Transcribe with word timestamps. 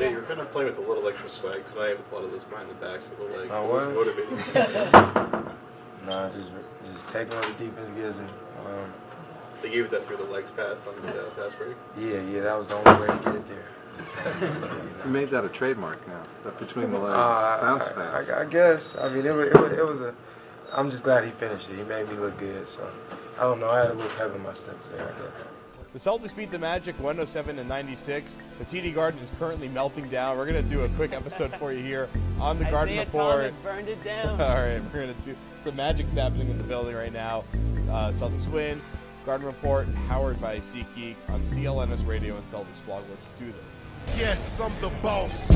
Zay, 0.00 0.10
you're 0.12 0.22
kind 0.22 0.40
of 0.40 0.50
playing 0.50 0.70
with 0.70 0.78
a 0.78 0.80
little 0.80 1.06
extra 1.06 1.28
swag 1.28 1.62
tonight 1.66 1.98
with 1.98 2.10
a 2.10 2.14
lot 2.14 2.24
of 2.24 2.32
those 2.32 2.44
behind 2.44 2.70
the 2.70 2.74
backs 2.74 3.04
for 3.04 3.16
the 3.22 3.36
legs. 3.36 3.50
Oh, 3.52 3.66
What 3.68 3.86
was 3.86 3.94
what? 3.94 4.06
motivating 4.06 5.44
you? 5.44 5.50
Nah, 6.06 6.30
just 6.30 6.50
just 6.86 7.06
taking 7.08 7.34
what 7.34 7.42
the 7.44 7.64
defense 7.64 7.90
gives 7.90 8.16
me. 8.18 8.24
Um, 8.64 8.90
They 9.60 9.68
gave 9.68 9.84
it 9.84 9.90
that 9.90 10.06
through 10.06 10.16
the 10.16 10.24
legs 10.24 10.50
pass 10.50 10.86
on 10.86 10.94
the 11.02 11.26
uh, 11.26 11.30
fast 11.32 11.58
break. 11.58 11.76
yeah, 11.98 12.22
yeah, 12.32 12.40
that 12.40 12.58
was 12.58 12.66
the 12.68 12.76
only 12.76 13.00
way 13.02 13.06
to 13.08 13.22
get 13.22 13.34
it 13.34 13.44
there. 13.48 14.88
You 15.04 15.10
made 15.10 15.28
that 15.30 15.44
a 15.44 15.50
trademark 15.50 16.08
now. 16.08 16.22
That 16.44 16.58
between 16.58 16.90
the 16.90 16.98
legs 16.98 17.14
Uh, 17.14 17.60
bounce 17.60 17.84
I, 17.88 17.92
pass. 17.92 18.30
I, 18.30 18.40
I 18.40 18.44
guess. 18.46 18.94
I 18.98 19.10
mean, 19.10 19.26
it 19.26 19.34
was, 19.34 19.48
it 19.48 19.60
was 19.60 19.72
it 19.72 19.86
was 19.86 20.00
a. 20.00 20.14
I'm 20.72 20.88
just 20.88 21.02
glad 21.02 21.24
he 21.24 21.30
finished 21.30 21.68
it. 21.68 21.76
He 21.76 21.82
made 21.82 22.08
me 22.08 22.14
look 22.14 22.38
good. 22.38 22.66
So 22.66 22.90
I 23.38 23.42
don't 23.42 23.60
know. 23.60 23.68
I 23.68 23.80
had 23.80 23.90
a 23.90 23.94
little 23.94 24.10
pep 24.12 24.34
in 24.34 24.42
my 24.42 24.54
steps 24.54 24.86
there. 24.96 25.14
I 25.90 25.94
guess. 25.94 26.04
The 26.04 26.10
Celtics 26.10 26.36
beat 26.36 26.50
the 26.50 26.58
Magic 26.58 26.96
107 26.96 27.56
to 27.56 27.64
96. 27.64 28.38
The 28.58 28.64
TD 28.64 28.94
Garden 28.94 29.20
is 29.20 29.32
currently 29.38 29.68
melting 29.68 30.08
down. 30.08 30.36
We're 30.36 30.46
gonna 30.46 30.62
do 30.62 30.82
a 30.82 30.88
quick 30.90 31.12
episode 31.12 31.52
for 31.56 31.72
you 31.72 31.82
here 31.82 32.08
on 32.40 32.58
the 32.58 32.64
Garden 32.64 32.98
Isaiah 32.98 33.04
Report. 33.06 33.34
Thomas 33.36 33.54
burned 33.56 33.88
it 33.88 34.04
down. 34.04 34.28
All 34.40 34.54
right, 34.56 34.80
we're 34.92 35.00
gonna 35.00 35.14
do 35.24 35.36
some 35.60 35.76
magic's 35.76 36.14
happening 36.14 36.50
in 36.50 36.58
the 36.58 36.64
building 36.64 36.94
right 36.94 37.12
now. 37.12 37.44
Uh, 37.90 38.10
Celtics 38.10 38.50
win. 38.50 38.80
Garden 39.26 39.46
Report, 39.46 39.86
powered 40.08 40.40
by 40.40 40.58
SeatGeek 40.58 41.14
on 41.28 41.42
CLNS 41.42 42.06
Radio 42.06 42.36
and 42.36 42.46
Celtics 42.46 42.84
blog. 42.86 43.04
Let's 43.10 43.28
do 43.30 43.52
this. 43.64 43.86
Yes, 44.16 44.58
I'm 44.58 44.72
the 44.80 44.88
boss. 45.02 45.50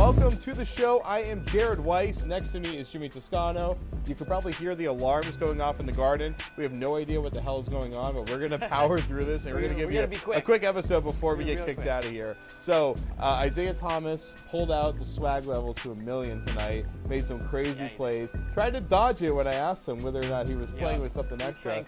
Welcome 0.00 0.38
to 0.38 0.54
the 0.54 0.64
show. 0.64 1.00
I 1.00 1.18
am 1.20 1.44
Jared 1.44 1.78
Weiss. 1.78 2.24
Next 2.24 2.52
to 2.52 2.58
me 2.60 2.78
is 2.78 2.88
Jimmy 2.88 3.10
Toscano. 3.10 3.76
You 4.06 4.14
can 4.14 4.24
probably 4.24 4.54
hear 4.54 4.74
the 4.74 4.86
alarms 4.86 5.36
going 5.36 5.60
off 5.60 5.78
in 5.78 5.84
the 5.84 5.92
garden. 5.92 6.34
We 6.56 6.62
have 6.62 6.72
no 6.72 6.96
idea 6.96 7.20
what 7.20 7.34
the 7.34 7.40
hell 7.42 7.60
is 7.60 7.68
going 7.68 7.94
on, 7.94 8.14
but 8.14 8.30
we're 8.30 8.38
going 8.38 8.50
to 8.58 8.58
power 8.58 8.98
through 8.98 9.26
this 9.26 9.44
and 9.44 9.54
we're, 9.54 9.60
going 9.60 9.74
to 9.74 9.78
give 9.78 9.92
you 9.92 10.00
a, 10.00 10.08
quick. 10.08 10.38
a 10.38 10.40
quick 10.40 10.64
episode 10.64 11.04
before 11.04 11.36
we 11.36 11.44
get 11.44 11.66
kicked 11.66 11.80
quick. 11.80 11.88
out 11.90 12.06
of 12.06 12.10
here. 12.10 12.34
So, 12.60 12.96
uh, 13.18 13.40
Isaiah 13.42 13.74
Thomas 13.74 14.36
pulled 14.50 14.72
out 14.72 14.98
the 14.98 15.04
swag 15.04 15.44
levels 15.44 15.76
to 15.80 15.90
a 15.90 15.96
million 15.96 16.40
tonight, 16.40 16.86
made 17.06 17.26
some 17.26 17.46
crazy 17.48 17.84
Yeah, 17.84 17.96
plays, 17.96 18.32
tried 18.54 18.72
to 18.72 18.80
dodge 18.80 19.20
it 19.20 19.32
when 19.32 19.46
I 19.46 19.54
asked 19.54 19.86
him 19.86 20.02
whether 20.02 20.20
or 20.20 20.28
not 20.28 20.48
he 20.48 20.54
was 20.54 20.70
playing 20.70 20.96
Yeah. 20.96 21.02
with 21.02 21.12
something 21.12 21.42
extra. 21.42 21.84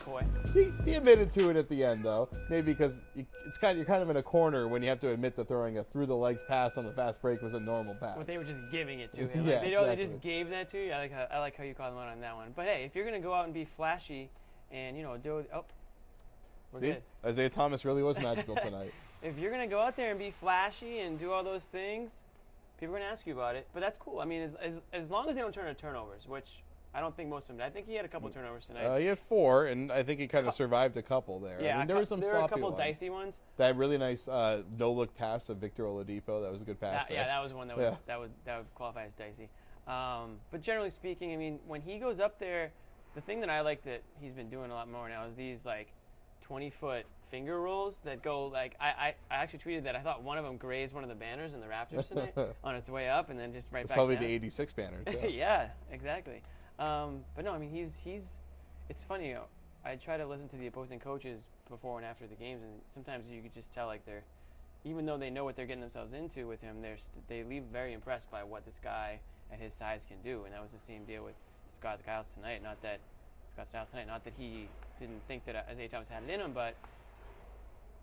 He, 0.52 0.70
he 0.84 0.96
admitted 0.96 1.32
to 1.32 1.48
it 1.48 1.56
at 1.56 1.66
the 1.70 1.82
end, 1.82 2.04
though. 2.04 2.28
Maybe 2.50 2.72
because 2.72 3.04
it's 3.16 3.56
kind 3.56 3.70
of, 3.70 3.78
you're 3.78 3.86
kind 3.86 4.02
of 4.02 4.10
in 4.10 4.18
a 4.18 4.22
corner 4.22 4.68
when 4.68 4.82
you 4.82 4.90
have 4.90 5.00
to 5.00 5.08
admit 5.12 5.34
that 5.36 5.48
throwing 5.48 5.78
a 5.78 5.82
through 5.82 6.04
the 6.06 6.16
legs 6.16 6.42
pass 6.46 6.76
on 6.76 6.84
the 6.84 6.92
fast 6.92 7.22
break 7.22 7.40
was 7.40 7.54
a 7.54 7.60
normal 7.60 7.94
pass. 8.02 8.16
But 8.16 8.26
they 8.26 8.38
were 8.38 8.44
just 8.44 8.62
giving 8.70 9.00
it 9.00 9.12
to 9.14 9.26
him. 9.26 9.30
Yeah, 9.46 9.54
like, 9.54 9.62
they, 9.62 9.70
know 9.70 9.86
they 9.86 9.96
just 9.96 10.20
gave 10.20 10.50
that 10.50 10.68
to 10.70 10.84
you. 10.84 10.92
I 10.92 10.98
like 10.98 11.12
how, 11.12 11.26
I 11.30 11.38
like 11.38 11.56
how 11.56 11.64
you 11.64 11.74
called 11.74 11.92
him 11.92 11.98
out 11.98 12.08
on 12.08 12.20
that 12.20 12.36
one. 12.36 12.52
But 12.54 12.66
hey, 12.66 12.84
if 12.84 12.94
you're 12.94 13.04
gonna 13.04 13.20
go 13.20 13.34
out 13.34 13.44
and 13.44 13.54
be 13.54 13.64
flashy, 13.64 14.30
and 14.70 14.96
you 14.96 15.02
know 15.02 15.16
do 15.16 15.44
oh, 15.54 15.64
we're 16.72 16.80
See, 16.80 16.86
good. 16.86 17.02
Isaiah 17.24 17.50
Thomas 17.50 17.84
really 17.84 18.02
was 18.02 18.18
magical 18.22 18.56
tonight. 18.56 18.92
If 19.22 19.38
you're 19.38 19.50
gonna 19.50 19.66
go 19.66 19.80
out 19.80 19.96
there 19.96 20.10
and 20.10 20.18
be 20.18 20.30
flashy 20.30 21.00
and 21.00 21.18
do 21.18 21.32
all 21.32 21.44
those 21.44 21.66
things, 21.66 22.22
people 22.80 22.94
are 22.94 22.98
gonna 22.98 23.10
ask 23.10 23.26
you 23.26 23.34
about 23.34 23.56
it. 23.56 23.68
But 23.72 23.80
that's 23.80 23.98
cool. 23.98 24.20
I 24.20 24.24
mean, 24.24 24.42
as 24.42 24.54
as, 24.56 24.82
as 24.92 25.10
long 25.10 25.28
as 25.28 25.36
they 25.36 25.42
don't 25.42 25.54
turn 25.54 25.68
into 25.68 25.80
turnovers, 25.80 26.26
which 26.26 26.62
I 26.94 27.00
don't 27.00 27.16
think 27.16 27.30
most 27.30 27.48
of 27.48 27.56
them. 27.56 27.66
I 27.66 27.70
think 27.70 27.86
he 27.86 27.94
had 27.94 28.04
a 28.04 28.08
couple 28.08 28.28
turnovers 28.28 28.66
tonight. 28.66 28.84
Uh, 28.84 28.96
he 28.98 29.06
had 29.06 29.18
four, 29.18 29.64
and 29.66 29.90
I 29.90 30.02
think 30.02 30.20
he 30.20 30.26
kind 30.26 30.46
of 30.46 30.52
survived 30.52 30.96
a 30.96 31.02
couple 31.02 31.38
there. 31.40 31.58
yeah, 31.60 31.76
I 31.76 31.78
mean, 31.78 31.86
there 31.86 31.96
were 31.96 32.04
some 32.04 32.20
there 32.20 32.30
were 32.30 32.36
a 32.36 32.40
sloppy 32.40 32.54
couple 32.54 32.68
ones. 32.70 32.78
dicey 32.78 33.08
ones. 33.10 33.40
That 33.56 33.76
really 33.76 33.96
nice 33.96 34.28
uh, 34.28 34.62
no-look 34.78 35.14
pass 35.16 35.48
of 35.48 35.56
Victor 35.56 35.84
Oladipo. 35.84 36.42
That 36.42 36.52
was 36.52 36.60
a 36.60 36.64
good 36.66 36.80
pass. 36.80 37.08
That, 37.08 37.14
yeah, 37.14 37.26
that 37.26 37.42
was 37.42 37.54
one 37.54 37.68
that 37.68 37.76
was, 37.78 37.84
Yeah. 37.84 37.96
that 38.06 38.20
would 38.20 38.30
that 38.44 38.58
would 38.58 38.74
qualify 38.74 39.04
as 39.04 39.14
dicey. 39.14 39.48
Um, 39.88 40.36
but 40.50 40.60
generally 40.60 40.90
speaking, 40.90 41.32
I 41.32 41.36
mean, 41.36 41.58
when 41.66 41.80
he 41.80 41.98
goes 41.98 42.20
up 42.20 42.38
there, 42.38 42.72
the 43.14 43.20
thing 43.22 43.40
that 43.40 43.50
I 43.50 43.62
like 43.62 43.82
that 43.84 44.02
he's 44.20 44.34
been 44.34 44.50
doing 44.50 44.70
a 44.70 44.74
lot 44.74 44.88
more 44.90 45.08
now 45.08 45.24
is 45.24 45.34
these 45.34 45.64
like 45.64 45.88
20 46.42 46.70
foot 46.70 47.06
finger 47.30 47.58
rolls 47.60 48.00
that 48.00 48.22
go 48.22 48.46
like 48.48 48.76
I, 48.78 48.86
I, 48.88 49.14
I 49.30 49.42
actually 49.42 49.60
tweeted 49.60 49.84
that 49.84 49.96
I 49.96 50.00
thought 50.00 50.22
one 50.22 50.36
of 50.36 50.44
them 50.44 50.58
grazed 50.58 50.94
one 50.94 51.02
of 51.02 51.08
the 51.08 51.14
banners 51.16 51.54
in 51.54 51.60
the 51.62 51.68
rafters 51.68 52.08
tonight 52.08 52.34
on 52.64 52.74
its 52.76 52.90
way 52.90 53.08
up 53.08 53.30
and 53.30 53.38
then 53.38 53.54
just 53.54 53.72
right 53.72 53.80
It's 53.80 53.88
back 53.88 53.96
probably 53.96 54.16
down. 54.16 54.24
the 54.24 54.30
86 54.34 54.72
banner, 54.74 54.98
too. 55.06 55.30
yeah, 55.30 55.68
exactly. 55.90 56.42
Um, 56.82 57.20
but 57.36 57.44
no, 57.44 57.52
I 57.52 57.58
mean 57.58 57.70
he's 57.70 57.96
he's. 57.96 58.38
It's 58.88 59.04
funny. 59.04 59.28
You 59.28 59.34
know, 59.34 59.44
I 59.84 59.94
try 59.94 60.16
to 60.16 60.26
listen 60.26 60.48
to 60.48 60.56
the 60.56 60.66
opposing 60.66 60.98
coaches 60.98 61.46
before 61.70 61.98
and 61.98 62.06
after 62.06 62.26
the 62.26 62.34
games, 62.34 62.62
and 62.62 62.72
sometimes 62.88 63.28
you 63.28 63.40
could 63.40 63.54
just 63.54 63.72
tell 63.72 63.86
like 63.86 64.04
they're, 64.04 64.24
even 64.84 65.06
though 65.06 65.16
they 65.16 65.30
know 65.30 65.44
what 65.44 65.54
they're 65.54 65.66
getting 65.66 65.80
themselves 65.80 66.12
into 66.12 66.48
with 66.48 66.60
him, 66.60 66.82
they're 66.82 66.98
st- 66.98 67.26
they 67.28 67.44
leave 67.44 67.62
very 67.72 67.92
impressed 67.92 68.30
by 68.32 68.42
what 68.42 68.64
this 68.64 68.80
guy 68.82 69.20
at 69.52 69.60
his 69.60 69.72
size 69.72 70.04
can 70.06 70.16
do, 70.24 70.42
and 70.44 70.52
that 70.52 70.60
was 70.60 70.72
the 70.72 70.78
same 70.80 71.04
deal 71.04 71.24
with 71.24 71.34
Scott 71.68 72.00
Skiles 72.00 72.34
tonight. 72.34 72.62
Not 72.64 72.82
that 72.82 72.98
Scott 73.46 73.68
Skiles 73.68 73.90
tonight, 73.90 74.08
not 74.08 74.24
that 74.24 74.34
he 74.36 74.66
didn't 74.98 75.22
think 75.28 75.44
that 75.44 75.66
Isaiah 75.70 75.88
Thomas 75.88 76.08
had 76.08 76.24
it 76.24 76.30
in 76.30 76.40
him, 76.40 76.50
but 76.52 76.74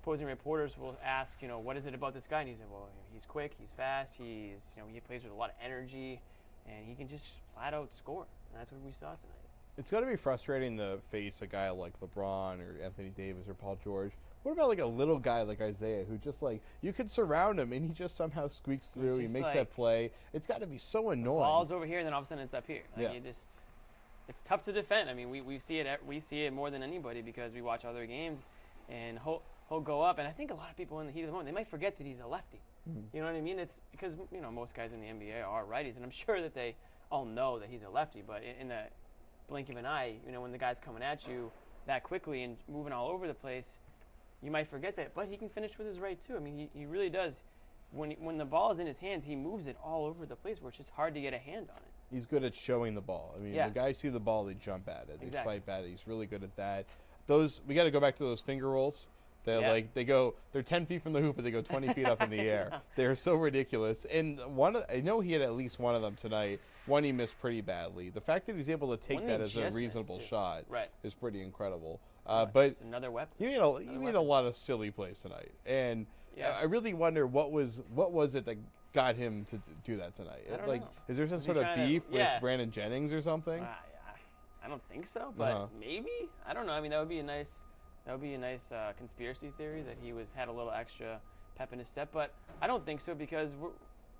opposing 0.01 0.27
reporters 0.27 0.77
will 0.77 0.97
ask, 1.03 1.41
you 1.41 1.49
know, 1.49 1.59
what 1.59 1.75
is 1.75 1.85
it 1.85 1.93
about 1.93 2.13
this 2.13 2.27
guy? 2.27 2.41
And 2.41 2.49
he 2.49 2.55
said, 2.55 2.67
well, 2.71 2.87
he's 3.13 3.25
quick, 3.25 3.53
he's 3.59 3.73
fast, 3.73 4.17
he's, 4.17 4.73
you 4.77 4.83
know, 4.83 4.87
he 4.91 5.01
plays 5.01 5.23
with 5.23 5.33
a 5.33 5.35
lot 5.35 5.49
of 5.49 5.55
energy, 5.63 6.21
and 6.65 6.85
he 6.87 6.95
can 6.95 7.07
just 7.07 7.41
flat 7.53 7.73
out 7.73 7.93
score. 7.93 8.25
And 8.51 8.59
that's 8.59 8.71
what 8.71 8.81
we 8.85 8.91
saw 8.91 9.07
tonight. 9.07 9.35
It's 9.77 9.91
got 9.91 10.01
to 10.01 10.05
be 10.07 10.17
frustrating 10.17 10.77
to 10.77 10.97
face 11.09 11.41
a 11.41 11.47
guy 11.47 11.69
like 11.69 11.93
LeBron 12.01 12.59
or 12.59 12.83
Anthony 12.83 13.09
Davis 13.15 13.47
or 13.47 13.53
Paul 13.53 13.77
George. 13.81 14.11
What 14.43 14.53
about 14.53 14.69
like 14.69 14.81
a 14.81 14.85
little 14.85 15.19
guy 15.19 15.41
like 15.43 15.61
Isaiah 15.61 16.03
who 16.03 16.17
just 16.17 16.41
like 16.41 16.61
you 16.81 16.91
could 16.91 17.09
surround 17.09 17.59
him 17.59 17.71
and 17.71 17.85
he 17.85 17.93
just 17.93 18.15
somehow 18.15 18.47
squeaks 18.47 18.89
through. 18.89 19.15
He 19.17 19.27
makes 19.27 19.41
like- 19.41 19.53
that 19.53 19.71
play. 19.71 20.11
It's 20.33 20.47
got 20.47 20.61
to 20.61 20.67
be 20.67 20.77
so 20.77 21.09
annoying. 21.11 21.39
Ball's 21.43 21.71
over 21.71 21.85
here, 21.85 21.99
and 21.99 22.05
then 22.07 22.13
all 22.13 22.19
of 22.19 22.25
a 22.25 22.27
sudden 22.27 22.43
it's 22.43 22.53
up 22.53 22.67
here. 22.67 22.81
Like 22.95 23.05
Yeah. 23.07 23.11
you 23.13 23.19
just, 23.21 23.59
it's 24.27 24.41
tough 24.41 24.63
to 24.63 24.73
defend. 24.73 25.09
I 25.09 25.13
mean, 25.13 25.29
we, 25.29 25.41
we 25.41 25.59
see 25.59 25.79
it 25.79 25.87
we 26.05 26.19
see 26.19 26.43
it 26.43 26.53
more 26.53 26.69
than 26.69 26.83
anybody 26.83 27.21
because 27.21 27.53
we 27.53 27.61
watch 27.61 27.85
other 27.85 28.05
games, 28.05 28.43
and 28.89 29.19
he'll 29.23 29.43
he'll 29.69 29.81
go 29.81 30.01
up, 30.01 30.19
and 30.19 30.27
I 30.27 30.31
think 30.31 30.51
a 30.51 30.55
lot 30.55 30.69
of 30.69 30.77
people 30.77 30.99
in 31.01 31.05
the 31.07 31.11
heat 31.13 31.21
of 31.21 31.27
the 31.27 31.31
moment 31.33 31.47
they 31.47 31.53
might 31.55 31.67
forget 31.69 31.97
that 31.97 32.07
he's 32.07 32.19
a 32.21 32.27
lefty. 32.27 32.59
Hmm. 32.85 32.99
You 33.13 33.21
know 33.21 33.27
what 33.27 33.35
I 33.35 33.41
mean? 33.41 33.59
It's 33.59 33.81
because 33.91 34.17
you 34.31 34.41
know 34.41 34.51
most 34.51 34.73
guys 34.73 34.93
in 34.93 35.01
the 35.01 35.07
NBA 35.07 35.45
are 35.45 35.63
righties, 35.65 35.95
and 35.95 36.03
I'm 36.05 36.11
sure 36.11 36.41
that 36.41 36.53
they 36.53 36.75
all 37.11 37.25
know 37.25 37.59
that 37.59 37.69
he's 37.69 37.83
a 37.83 37.89
lefty. 37.89 38.23
But 38.25 38.43
in, 38.43 38.61
in 38.61 38.67
the 38.69 38.81
blink 39.47 39.69
of 39.69 39.75
an 39.77 39.85
eye, 39.85 40.15
you 40.25 40.31
know, 40.31 40.41
when 40.41 40.51
the 40.51 40.57
guy's 40.57 40.79
coming 40.79 41.03
at 41.03 41.27
you 41.27 41.51
that 41.87 42.03
quickly 42.03 42.43
and 42.43 42.57
moving 42.67 42.93
all 42.93 43.09
over 43.09 43.27
the 43.27 43.33
place, 43.33 43.79
you 44.41 44.51
might 44.51 44.67
forget 44.69 44.95
that. 44.97 45.13
But 45.13 45.27
he 45.27 45.37
can 45.37 45.49
finish 45.49 45.77
with 45.77 45.87
his 45.87 45.99
right 45.99 46.19
too. 46.19 46.35
I 46.35 46.39
mean, 46.39 46.57
he, 46.73 46.79
he 46.79 46.85
really 46.85 47.09
does. 47.09 47.43
When 47.91 48.11
when 48.19 48.37
the 48.37 48.45
ball 48.45 48.71
is 48.71 48.77
in 48.79 48.85
his 48.85 48.99
hands, 48.99 49.25
he 49.25 49.35
moves 49.35 49.65
it 49.67 49.75
all 49.83 50.05
over 50.05 50.25
the 50.25 50.35
place 50.35 50.61
where 50.61 50.69
it's 50.69 50.77
just 50.77 50.91
hard 50.91 51.15
to 51.15 51.21
get 51.21 51.33
a 51.33 51.39
hand 51.39 51.67
on 51.71 51.77
it. 51.77 51.91
He's 52.11 52.25
good 52.27 52.43
at 52.43 52.53
showing 52.55 52.93
the 52.95 53.01
ball. 53.01 53.35
I 53.37 53.41
mean, 53.41 53.53
Yeah. 53.53 53.67
the 53.67 53.73
guys 53.73 53.97
see 53.97 54.09
the 54.09 54.19
ball, 54.19 54.43
they 54.45 54.53
jump 54.55 54.87
at 54.87 55.07
it, 55.09 55.19
they 55.19 55.25
Exactly. 55.27 55.55
swipe 55.57 55.69
at 55.69 55.83
it. 55.85 55.89
He's 55.89 56.07
really 56.07 56.25
good 56.27 56.43
at 56.43 56.55
that. 56.55 56.85
Those 57.25 57.61
we 57.67 57.73
got 57.75 57.83
to 57.85 57.91
go 57.91 57.99
back 57.99 58.15
to 58.17 58.23
those 58.23 58.41
finger 58.41 58.69
rolls. 58.69 59.07
They 59.45 59.59
Yeah. 59.59 59.71
like 59.71 59.93
they 59.95 60.03
go. 60.03 60.35
They're 60.51 60.61
ten 60.61 60.85
feet 60.85 61.01
from 61.01 61.13
the 61.13 61.21
hoop, 61.21 61.35
but 61.35 61.43
they 61.45 61.49
go 61.51 61.61
twenty 61.63 61.87
feet 61.89 62.05
up 62.05 62.21
in 62.21 62.29
the 62.29 62.39
air. 62.41 62.81
They're 62.95 63.15
so 63.15 63.33
ridiculous. 63.35 64.05
And 64.05 64.39
one, 64.55 64.75
of- 64.75 64.85
I 64.93 65.01
know 65.01 65.19
he 65.21 65.31
had 65.33 65.41
at 65.41 65.53
least 65.53 65.79
one 65.79 65.95
of 65.95 66.01
them 66.03 66.15
tonight. 66.15 66.59
One 66.89 67.03
he 67.03 67.11
missed 67.11 67.39
pretty 67.39 67.61
badly. 67.61 68.09
The 68.09 68.19
fact 68.21 68.47
that 68.47 68.55
he's 68.55 68.69
able 68.69 68.89
to 68.89 68.97
take 68.97 69.19
One 69.19 69.27
that 69.27 69.41
as 69.41 69.55
a 69.55 69.69
reasonable 69.71 70.19
shot 70.19 70.63
Right. 70.67 70.89
is 71.03 71.13
pretty 71.13 71.41
incredible. 71.41 72.01
Uh, 72.25 72.45
but 72.45 72.69
Just 72.69 72.81
another 72.81 73.11
weapon. 73.11 73.33
you 73.39 73.47
made 73.47 73.57
a 73.59 73.83
you 73.93 73.99
made 73.99 74.15
a 74.15 74.21
lot 74.21 74.45
of 74.45 74.55
silly 74.55 74.91
plays 74.91 75.21
tonight, 75.21 75.51
and 75.65 76.05
Yeah. 76.35 76.57
I 76.59 76.63
really 76.63 76.93
wonder 76.93 77.25
what 77.25 77.51
was 77.51 77.83
what 77.93 78.11
was 78.11 78.35
it 78.35 78.45
that 78.45 78.57
got 78.91 79.15
him 79.15 79.45
to 79.45 79.59
do 79.83 79.97
that 79.97 80.15
tonight. 80.15 80.45
Like, 80.67 80.81
know. 80.81 80.89
is 81.07 81.15
there 81.17 81.27
some 81.27 81.37
Was 81.37 81.45
sort 81.45 81.57
of 81.57 81.63
trying 81.63 81.79
to- 81.79 81.85
beef 81.87 82.07
yeah. 82.11 82.33
with 82.33 82.41
Brandon 82.41 82.71
Jennings 82.71 83.13
or 83.13 83.21
something? 83.21 83.61
Yeah. 83.61 83.75
I 84.63 84.67
don't 84.67 84.83
think 84.89 85.05
so, 85.05 85.33
but 85.37 85.51
Uh-huh. 85.53 85.67
maybe 85.79 86.29
I 86.45 86.53
don't 86.53 86.65
know. 86.65 86.73
I 86.73 86.81
mean, 86.81 86.91
that 86.91 86.99
would 86.99 87.07
be 87.09 87.19
a 87.19 87.23
nice 87.23 87.63
that 88.05 88.13
would 88.13 88.21
be 88.21 88.33
a 88.33 88.37
nice 88.39 88.71
uh, 88.71 88.93
conspiracy 88.97 89.51
theory 89.57 89.83
that 89.83 89.97
he 90.01 90.11
was 90.13 90.31
had 90.33 90.47
a 90.47 90.51
little 90.51 90.71
extra 90.71 91.21
pep 91.55 91.71
in 91.73 91.79
his 91.79 91.87
step, 91.87 92.09
but 92.11 92.33
I 92.61 92.67
don't 92.67 92.83
think 92.85 93.01
so 93.01 93.13
because 93.13 93.53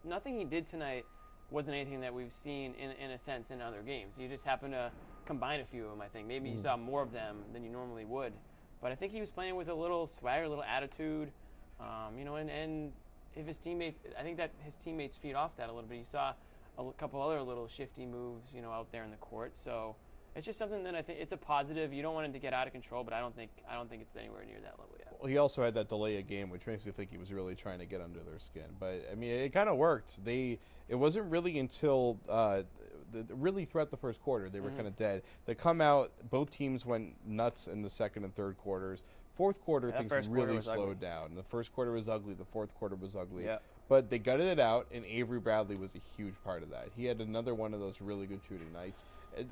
nothing 0.04 0.38
he 0.38 0.46
did 0.46 0.66
tonight 0.68 1.06
wasn't 1.52 1.76
anything 1.76 2.02
that 2.02 2.14
we've 2.14 2.32
seen 2.32 2.74
in 2.76 2.92
in 2.92 3.12
a 3.12 3.20
sense 3.20 3.52
in 3.52 3.62
other 3.62 3.82
games. 3.82 4.20
You 4.20 4.28
just 4.28 4.46
happen 4.46 4.72
to 4.72 4.92
combine 5.26 5.60
a 5.60 5.66
few 5.66 5.86
of 5.86 5.92
them. 5.92 6.02
I 6.02 6.08
think 6.08 6.28
maybe 6.28 6.50
you 6.50 6.56
Mm. 6.58 6.62
saw 6.62 6.78
more 6.78 7.02
of 7.02 7.12
them 7.12 7.44
than 7.54 7.64
you 7.64 7.70
normally 7.70 8.06
would, 8.06 8.34
but 8.82 8.92
I 8.92 8.96
think 8.96 9.12
he 9.12 9.20
was 9.20 9.32
playing 9.32 9.56
with 9.56 9.70
a 9.70 9.74
little 9.74 10.08
swagger, 10.08 10.44
a 10.44 10.50
little 10.50 10.64
attitude, 10.64 11.32
um, 11.80 12.18
you 12.18 12.26
know, 12.26 12.36
and 12.36 12.50
and 12.50 12.94
if 13.36 13.46
his 13.48 13.60
teammates, 13.60 14.00
I 14.18 14.24
think 14.24 14.38
that 14.38 14.52
his 14.64 14.76
teammates 14.76 15.18
feed 15.18 15.36
off 15.36 15.56
that 15.58 15.70
a 15.70 15.72
little 15.74 15.88
bit. 15.90 15.98
You 15.98 16.04
saw 16.04 16.34
a 16.78 16.92
couple 16.94 17.22
other 17.22 17.42
little 17.42 17.68
shifty 17.68 18.06
moves, 18.06 18.54
you 18.54 18.62
know, 18.62 18.72
out 18.72 18.92
there 18.92 19.04
in 19.04 19.12
the 19.12 19.18
court. 19.18 19.56
So 19.56 19.96
it's 20.36 20.46
just 20.46 20.60
something 20.60 20.84
that 20.84 20.96
I 20.96 21.02
think 21.02 21.20
it's 21.20 21.34
a 21.34 21.38
positive. 21.38 21.92
You 21.94 22.02
don't 22.02 22.14
want 22.14 22.28
it 22.28 22.34
to 22.34 22.40
get 22.40 22.54
out 22.54 22.68
of 22.68 22.74
control, 22.74 23.04
but 23.04 23.14
I 23.14 23.20
don't 23.20 23.36
think 23.36 23.52
I 23.70 23.76
don't 23.76 23.90
think 23.90 24.02
it's 24.02 24.16
anywhere 24.16 24.44
near 24.46 24.60
that 24.62 24.80
level 24.80 24.96
yet. 24.98 25.16
Well, 25.20 25.30
he 25.30 25.38
also 25.38 25.64
had 25.64 25.74
that 25.76 25.90
delay 25.90 26.18
a 26.18 26.22
game, 26.22 26.50
which 26.50 26.66
makes 26.68 26.86
me 26.86 26.92
think 26.92 27.10
he 27.12 27.18
was 27.18 27.34
really 27.34 27.56
trying 27.56 27.80
to 27.80 27.86
get 27.86 28.00
under 28.02 28.20
their 28.22 28.40
skin. 28.40 28.66
But 28.80 29.06
I 29.12 29.16
mean, 29.16 29.32
it 29.32 29.50
kind 29.54 29.70
of 29.70 29.78
worked. 29.78 30.24
They 30.24 30.60
it 30.88 30.96
wasn't 30.96 31.30
really 31.32 31.60
until 31.60 32.20
uh, 32.30 32.64
the, 33.12 33.26
really 33.36 33.66
throughout 33.66 33.90
the 33.92 33.98
first 33.98 34.22
quarter 34.22 34.50
they 34.50 34.60
were 34.60 34.70
Mhm. 34.70 34.76
kind 34.76 34.88
of 34.88 34.96
dead. 34.96 35.24
They 35.46 35.56
come 35.56 35.82
out. 35.82 36.12
Both 36.30 36.52
teams 36.52 36.86
went 36.86 37.16
nuts 37.26 37.68
in 37.68 37.82
the 37.82 37.90
second 37.90 38.24
and 38.24 38.34
third 38.36 38.58
quarters. 38.58 39.04
Fourth 39.34 39.62
quarter 39.62 39.88
Yeah, 39.90 40.00
things 40.00 40.12
first 40.12 40.30
quarter 40.30 40.48
really 40.48 40.62
slowed 40.62 40.80
ugly. 40.80 40.96
down. 40.96 41.36
The 41.36 41.44
first 41.44 41.74
quarter 41.74 41.92
was 41.92 42.10
ugly. 42.10 42.34
The 42.34 42.44
fourth 42.46 42.76
quarter 42.76 42.96
was 42.96 43.16
ugly. 43.16 43.46
Yeah. 43.46 43.60
But 43.88 44.10
they 44.10 44.20
gutted 44.20 44.48
it 44.48 44.60
out, 44.60 44.88
and 44.92 45.04
Avery 45.06 45.40
Bradley 45.40 45.76
was 45.76 45.96
a 45.96 46.00
huge 46.18 46.36
part 46.44 46.62
of 46.62 46.70
that. 46.72 46.90
He 46.96 47.06
had 47.06 47.22
another 47.22 47.56
one 47.56 47.74
of 47.74 47.80
those 47.80 48.02
really 48.02 48.28
good 48.28 48.42
shooting 48.44 48.72
nights, 48.74 49.06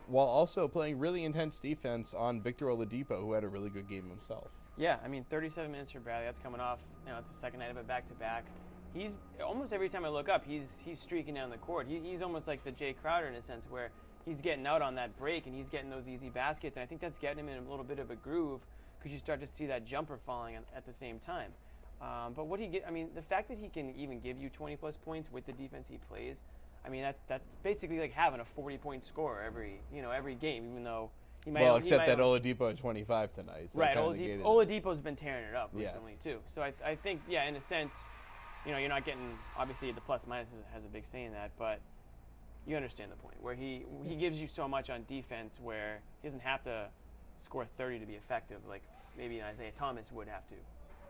while 0.08 0.26
also 0.26 0.68
playing 0.68 1.00
really 1.00 1.24
intense 1.24 1.60
defense 1.60 2.14
on 2.14 2.42
Victor 2.42 2.66
Oladipo, 2.68 3.20
who 3.22 3.34
had 3.34 3.44
a 3.44 3.48
really 3.48 3.70
good 3.70 3.88
game 3.88 4.10
himself. 4.10 4.50
Yeah, 4.78 4.98
I 5.04 5.08
mean, 5.08 5.26
37 5.30 5.72
minutes 5.72 5.92
for 5.92 6.00
Bradley. 6.00 6.26
That's 6.26 6.40
coming 6.40 6.62
off. 6.62 6.80
You 7.06 7.12
know, 7.12 7.20
it's 7.20 7.32
the 7.32 7.38
second 7.38 7.60
night 7.60 7.72
of 7.72 7.78
it 7.78 7.88
back 7.88 8.08
to 8.08 8.14
back. 8.14 8.46
He's 8.94 9.18
almost 9.44 9.74
every 9.74 9.90
time 9.90 10.06
I 10.06 10.10
look 10.10 10.30
up, 10.30 10.46
he's 10.46 10.82
he's 10.84 11.00
streaking 11.00 11.34
down 11.34 11.50
the 11.50 11.58
court. 11.58 11.88
He, 11.88 12.00
he's 12.00 12.22
almost 12.22 12.48
like 12.48 12.64
the 12.64 12.72
Jae 12.72 12.96
Crowder 12.96 13.28
in 13.28 13.36
a 13.36 13.42
sense, 13.42 13.68
where 13.70 13.90
he's 14.26 14.42
getting 14.42 14.66
out 14.68 14.82
on 14.82 14.96
that 14.96 15.18
break 15.18 15.46
and 15.46 15.56
he's 15.56 15.70
getting 15.70 15.90
those 15.90 16.08
easy 16.08 16.30
baskets. 16.30 16.78
And 16.78 16.84
I 16.84 16.86
think 16.86 17.02
that's 17.02 17.18
getting 17.18 17.40
him 17.40 17.50
in 17.50 17.58
a 17.58 17.70
little 17.70 17.86
bit 17.86 18.00
of 18.00 18.12
a 18.12 18.16
groove 18.16 18.66
because 18.98 19.12
you 19.12 19.20
start 19.20 19.40
to 19.42 19.48
see 19.48 19.66
that 19.68 19.86
jumper 19.86 20.18
falling 20.18 20.56
at, 20.56 20.64
at 20.76 20.86
the 20.86 20.94
same 20.94 21.20
time. 21.20 21.52
Um, 22.02 22.34
but 22.36 22.46
what 22.48 22.60
he 22.60 22.68
get, 22.68 22.84
I 22.88 22.92
mean, 22.92 23.10
the 23.16 23.22
fact 23.22 23.48
that 23.48 23.58
he 23.58 23.70
can 23.70 23.96
even 23.96 24.20
give 24.20 24.38
you 24.38 24.50
20 24.50 24.76
plus 24.76 24.98
points 24.98 25.32
with 25.32 25.46
the 25.46 25.54
defense 25.54 25.88
he 25.88 25.98
plays, 25.98 26.44
I 26.88 26.90
mean, 26.90 27.02
that 27.02 27.18
that's 27.28 27.56
basically 27.56 28.00
like 28.00 28.14
having 28.14 28.40
a 28.40 28.46
40 28.46 28.78
point 28.78 29.04
score 29.04 29.42
every 29.46 29.82
you 29.94 30.02
know 30.02 30.12
every 30.12 30.36
game, 30.36 30.70
even 30.72 30.84
though 30.84 31.10
he 31.44 31.52
might. 31.52 31.62
well, 31.64 31.74
he 31.76 31.80
except 31.80 32.08
might 32.08 32.16
that 32.16 32.20
only- 32.22 32.40
Oladipo 32.40 32.70
at 32.70 32.78
25 32.78 33.34
tonight. 33.34 33.72
So 33.72 33.80
right, 33.80 33.98
Oladipo, 33.98 34.42
Oladipo, 34.44 34.82
Oladipo's 34.82 35.02
been 35.02 35.16
tearing 35.16 35.46
it 35.46 35.56
up 35.56 35.72
Yeah. 35.74 35.82
recently 35.84 36.16
too. 36.20 36.40
So 36.48 36.62
I, 36.64 36.74
I 36.86 36.96
think, 36.96 37.22
yeah, 37.28 37.44
in 37.46 37.56
a 37.56 37.62
sense, 37.62 38.06
you 38.66 38.72
know, 38.72 38.78
you're 38.78 38.90
not 38.90 39.04
getting 39.06 39.38
obviously 39.58 39.92
the 39.92 40.02
plus 40.02 40.26
minus 40.28 40.54
has 40.74 40.86
a 40.86 40.90
big 40.90 41.06
say 41.06 41.26
in 41.26 41.34
that, 41.34 41.52
but 41.60 41.80
you 42.66 42.76
understand 42.76 43.12
the 43.12 43.16
point 43.18 43.36
where 43.42 43.56
he 43.56 43.86
he 44.06 44.16
gives 44.16 44.40
you 44.42 44.48
so 44.48 44.68
much 44.68 44.90
on 44.90 45.04
defense 45.08 45.60
where 45.62 46.00
he 46.22 46.28
doesn't 46.28 46.42
have 46.44 46.64
to 46.64 46.88
score 47.38 47.66
30 47.66 48.00
to 48.00 48.06
be 48.06 48.14
effective 48.14 48.58
like 48.68 48.82
maybe 49.18 49.42
Isaiah 49.44 49.72
Thomas 49.76 50.12
would 50.12 50.28
have 50.28 50.48
to. 50.48 50.56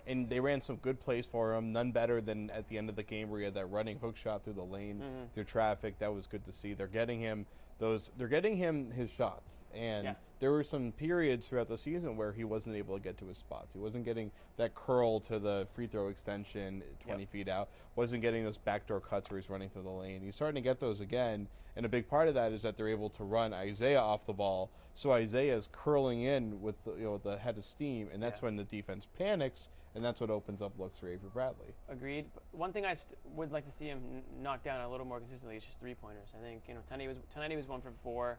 And 0.08 0.30
they 0.30 0.40
ran 0.40 0.62
some 0.62 0.78
good 0.78 1.00
plays 1.00 1.26
for 1.28 1.54
him. 1.54 1.72
None 1.72 1.92
better 1.92 2.22
than 2.22 2.50
at 2.52 2.68
the 2.70 2.78
end 2.78 2.90
of 2.90 2.96
the 2.96 3.04
game 3.04 3.30
where 3.30 3.40
he 3.40 3.46
had 3.46 3.54
that 3.56 3.66
running 3.68 4.00
hook 4.00 4.16
shot 4.18 4.42
through 4.42 4.54
the 4.54 4.64
lane 4.64 5.00
Mhm. 5.02 5.34
through 5.34 5.44
traffic. 5.44 6.00
That 6.00 6.14
was 6.14 6.26
good 6.28 6.46
to 6.46 6.52
see. 6.52 6.74
They're 6.74 6.88
getting 6.88 7.20
him 7.20 7.46
those. 7.80 8.10
They're 8.18 8.28
getting 8.28 8.56
him 8.56 8.90
his 8.92 9.12
shots, 9.14 9.66
and 9.74 10.06
Yeah. 10.06 10.16
There 10.40 10.52
were 10.52 10.64
some 10.64 10.92
periods 10.92 11.48
throughout 11.50 11.68
the 11.68 11.78
season 11.78 12.16
where 12.16 12.32
he 12.32 12.44
wasn't 12.44 12.76
able 12.76 12.96
to 12.96 13.02
get 13.02 13.18
to 13.18 13.26
his 13.28 13.38
spots. 13.38 13.74
He 13.74 13.80
wasn't 13.80 14.06
getting 14.06 14.32
that 14.58 14.76
curl 14.76 15.20
to 15.22 15.40
the 15.40 15.68
free 15.74 15.88
throw 15.88 16.10
extension 16.10 16.84
uh, 16.84 17.04
20 17.06 17.26
feet 17.26 17.48
out. 17.50 17.70
Wasn't 17.96 18.22
getting 18.22 18.44
those 18.44 18.58
backdoor 18.58 19.00
cuts 19.00 19.30
where 19.30 19.38
he's 19.40 19.50
running 19.50 19.70
through 19.70 19.84
the 19.84 19.90
lane. 19.90 20.22
He's 20.22 20.36
starting 20.36 20.56
to 20.56 20.62
get 20.62 20.80
those 20.80 21.02
again, 21.02 21.48
and 21.76 21.86
a 21.86 21.90
big 21.90 22.08
part 22.08 22.28
of 22.28 22.36
that 22.36 22.52
is 22.52 22.62
that 22.64 22.78
they're 22.78 22.88
able 22.88 23.10
to 23.12 23.24
run 23.24 23.54
Isaiah 23.54 24.00
off 24.02 24.26
the 24.26 24.34
ball. 24.34 24.70
So 24.94 25.12
Isaiah 25.12 25.56
is 25.56 25.68
curling 25.72 26.22
in 26.22 26.62
with 26.62 26.84
the, 26.84 26.92
you 26.94 27.04
know 27.06 27.18
the 27.18 27.38
head 27.38 27.58
of 27.58 27.66
steam, 27.66 28.10
and 28.14 28.22
that's 28.22 28.42
Yeah. 28.42 28.46
when 28.46 28.56
the 28.56 28.64
defense 28.64 29.08
panics, 29.18 29.70
and 29.96 30.04
that's 30.06 30.22
what 30.22 30.30
opens 30.30 30.62
up 30.62 30.78
looks 30.80 31.00
for 31.00 31.08
Avery 31.08 31.30
Bradley. 31.34 31.74
Agreed. 31.90 32.26
One 32.52 32.72
thing 32.74 32.86
I 32.86 32.94
st- 32.96 33.18
would 33.36 33.52
like 33.52 33.66
to 33.66 33.72
see 33.72 33.86
him 33.86 34.00
n- 34.12 34.24
knock 34.44 34.64
down 34.64 34.82
a 34.82 34.90
little 34.90 35.06
more 35.06 35.20
consistently 35.20 35.58
is 35.58 35.66
just 35.66 35.80
three 35.80 35.94
pointers. 35.96 36.34
I 36.38 36.42
think 36.44 36.64
you 36.68 36.74
know 36.76 36.82
tonight 36.88 37.02
he 37.02 37.08
was 37.08 37.18
tonight 37.32 37.50
he 37.52 37.58
was 37.58 37.68
one 37.68 37.82
for 37.82 37.92
four. 38.04 38.38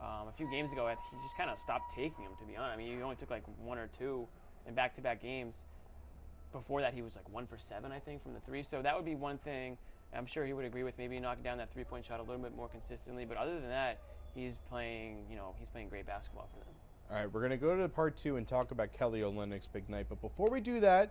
Um, 0.00 0.28
a 0.28 0.32
few 0.32 0.50
games 0.50 0.72
ago, 0.72 0.88
he 0.88 1.22
just 1.22 1.36
kind 1.36 1.50
of 1.50 1.58
stopped 1.58 1.94
taking 1.94 2.24
them. 2.24 2.32
To 2.38 2.44
be 2.46 2.56
honest, 2.56 2.74
I 2.74 2.76
mean, 2.76 2.96
he 2.96 3.02
only 3.02 3.16
took 3.16 3.30
like 3.30 3.42
one 3.62 3.78
or 3.78 3.86
two 3.88 4.26
in 4.66 4.74
back-to-back 4.74 5.20
games. 5.20 5.64
Before 6.52 6.80
that, 6.80 6.94
he 6.94 7.02
was 7.02 7.16
like 7.16 7.28
one 7.30 7.46
for 7.46 7.58
seven, 7.58 7.92
I 7.92 7.98
think, 7.98 8.22
from 8.22 8.32
the 8.32 8.40
three. 8.40 8.62
So 8.62 8.82
that 8.82 8.96
would 8.96 9.04
be 9.04 9.14
one 9.14 9.38
thing. 9.38 9.76
I'm 10.14 10.26
sure 10.26 10.44
he 10.44 10.52
would 10.52 10.64
agree 10.64 10.82
with 10.82 10.96
maybe 10.98 11.20
knocking 11.20 11.44
down 11.44 11.58
that 11.58 11.72
three-point 11.72 12.06
shot 12.06 12.18
a 12.18 12.22
little 12.22 12.42
bit 12.42 12.56
more 12.56 12.68
consistently. 12.68 13.24
But 13.24 13.36
other 13.36 13.60
than 13.60 13.68
that, 13.68 14.00
he's 14.34 14.56
playing. 14.68 15.26
You 15.30 15.36
know, 15.36 15.54
he's 15.58 15.68
playing 15.68 15.88
great 15.88 16.06
basketball 16.06 16.48
for 16.52 16.64
them. 16.64 16.74
All 17.10 17.16
right, 17.16 17.32
we're 17.32 17.40
going 17.40 17.50
to 17.50 17.56
go 17.56 17.76
to 17.76 17.88
part 17.88 18.16
two 18.16 18.36
and 18.36 18.46
talk 18.46 18.70
about 18.70 18.92
Kelly 18.92 19.20
Olynyk's 19.20 19.66
big 19.66 19.88
night. 19.88 20.06
But 20.08 20.20
before 20.20 20.48
we 20.48 20.60
do 20.60 20.80
that, 20.80 21.10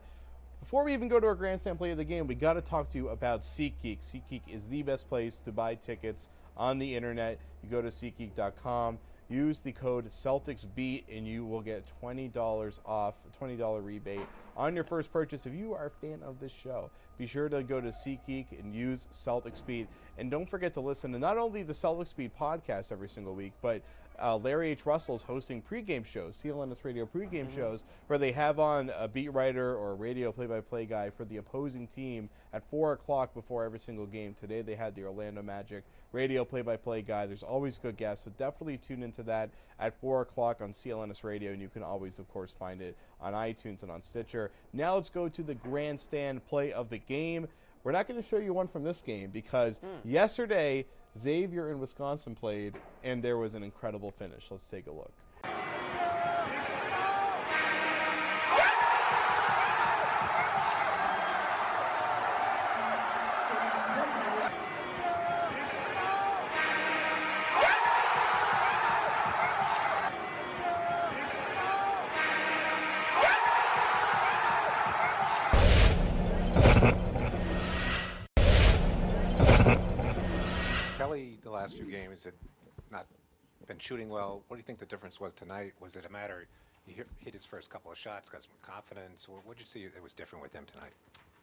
before 0.59 0.83
we 0.83 0.93
even 0.93 1.07
go 1.07 1.19
to 1.19 1.27
our 1.27 1.35
grandstand 1.35 1.77
play 1.77 1.91
of 1.91 1.97
the 1.97 2.03
game, 2.03 2.27
we 2.27 2.35
got 2.35 2.53
to 2.53 2.61
talk 2.61 2.89
to 2.89 2.97
you 2.97 3.09
about 3.09 3.41
SeatGeek. 3.41 3.99
SeatGeek 3.99 4.41
is 4.47 4.69
the 4.69 4.83
best 4.83 5.07
place 5.07 5.39
to 5.41 5.51
buy 5.51 5.75
tickets 5.75 6.29
on 6.57 6.79
the 6.79 6.95
internet. 6.95 7.39
You 7.63 7.69
go 7.69 7.81
to 7.81 7.87
SeatGeek.com, 7.87 8.99
use 9.29 9.61
the 9.61 9.71
code 9.71 10.07
CelticsBeat, 10.07 11.05
and 11.11 11.27
you 11.27 11.45
will 11.45 11.61
get 11.61 11.91
$20 12.01 12.79
off, 12.85 13.23
$20 13.39 13.85
rebate 13.85 14.27
on 14.59 14.75
your 14.75 14.83
first 14.83 15.11
purchase 15.13 15.45
if 15.45 15.53
you 15.53 15.73
are 15.73 15.85
a 15.85 15.89
fan 15.89 16.21
of 16.21 16.39
this 16.41 16.51
show. 16.51 16.91
Be 17.17 17.25
sure 17.25 17.47
to 17.49 17.63
go 17.63 17.79
to 17.79 17.87
SeatGeek 17.87 18.59
and 18.59 18.75
use 18.75 19.07
Celtics 19.11 19.65
Beat. 19.65 19.87
And 20.17 20.29
don't 20.29 20.49
forget 20.49 20.73
to 20.73 20.81
listen 20.81 21.13
to 21.13 21.19
not 21.19 21.37
only 21.37 21.63
the 21.63 21.73
Celtics 21.73 22.15
Beat 22.15 22.37
podcast 22.37 22.91
every 22.91 23.09
single 23.09 23.35
week, 23.35 23.53
but 23.61 23.81
uh, 24.21 24.37
Larry 24.37 24.69
H. 24.71 24.85
Russell's 24.85 25.23
hosting 25.23 25.61
pregame 25.61 26.05
shows, 26.05 26.41
CLNS 26.41 26.83
Radio 26.83 27.05
pregame 27.05 27.53
shows, 27.53 27.83
where 28.07 28.19
they 28.19 28.33
have 28.33 28.59
on 28.59 28.91
a 28.97 29.07
beat 29.07 29.29
writer 29.29 29.75
or 29.75 29.91
a 29.91 29.95
radio 29.95 30.31
play-by-play 30.31 30.85
guy 30.85 31.09
for 31.09 31.25
the 31.25 31.37
opposing 31.37 31.87
team 31.87 32.29
at 32.53 32.63
four 32.63 32.91
o'clock 32.91 33.33
before 33.33 33.63
every 33.63 33.79
single 33.79 34.05
game. 34.05 34.33
Today 34.33 34.61
they 34.61 34.75
had 34.75 34.95
the 34.95 35.05
Orlando 35.05 35.41
Magic 35.41 35.83
radio 36.11 36.43
play-by-play 36.43 37.03
guy. 37.03 37.27
There's 37.27 37.43
always 37.43 37.77
good 37.77 37.95
guests, 37.95 38.25
so 38.25 38.31
definitely 38.31 38.77
tune 38.77 39.03
into 39.03 39.23
that 39.23 39.51
at 39.79 39.95
four 39.95 40.21
o'clock 40.21 40.61
on 40.61 40.71
CLNS 40.71 41.23
Radio, 41.23 41.51
and 41.51 41.61
you 41.61 41.69
can 41.69 41.83
always, 41.83 42.19
of 42.19 42.27
course, 42.27 42.53
find 42.53 42.81
it 42.81 42.97
on 43.21 43.33
iTunes 43.33 43.83
and 43.83 43.91
on 43.91 44.01
Stitcher. 44.01 44.51
Now 44.73 44.95
let's 44.95 45.09
go 45.09 45.29
to 45.29 45.43
the 45.43 45.55
grandstand 45.55 46.45
play 46.47 46.71
of 46.71 46.89
the 46.89 46.97
game. 46.97 47.47
We're 47.83 47.91
not 47.91 48.07
going 48.07 48.19
to 48.19 48.25
show 48.25 48.37
you 48.37 48.53
one 48.53 48.67
from 48.67 48.83
this 48.83 49.01
game 49.01 49.29
because 49.31 49.79
hmm. 49.79 50.09
yesterday 50.09 50.85
Xavier 51.17 51.71
in 51.71 51.79
Wisconsin 51.79 52.35
played, 52.35 52.75
and 53.03 53.23
there 53.23 53.37
was 53.37 53.55
an 53.55 53.63
incredible 53.63 54.11
finish. 54.11 54.47
Let's 54.51 54.69
take 54.69 54.87
a 54.87 54.91
look. 54.91 55.11
Shooting 83.89 84.09
well. 84.09 84.43
What 84.47 84.57
do 84.57 84.59
you 84.59 84.63
think 84.63 84.77
the 84.77 84.85
difference 84.85 85.19
was 85.19 85.33
tonight? 85.33 85.73
Was 85.79 85.95
it 85.95 86.05
a 86.05 86.11
matter 86.11 86.45
he 86.85 86.93
hit- 86.93 87.33
his 87.33 87.43
first 87.43 87.71
couple 87.71 87.91
of 87.91 87.97
shots, 87.97 88.29
got 88.29 88.43
some 88.43 88.51
confidence, 88.61 89.27
what 89.27 89.57
did 89.57 89.59
you 89.59 89.65
see 89.65 89.87
that 89.87 90.03
was 90.03 90.13
different 90.13 90.43
with 90.43 90.53
him 90.53 90.63
tonight? 90.71 90.91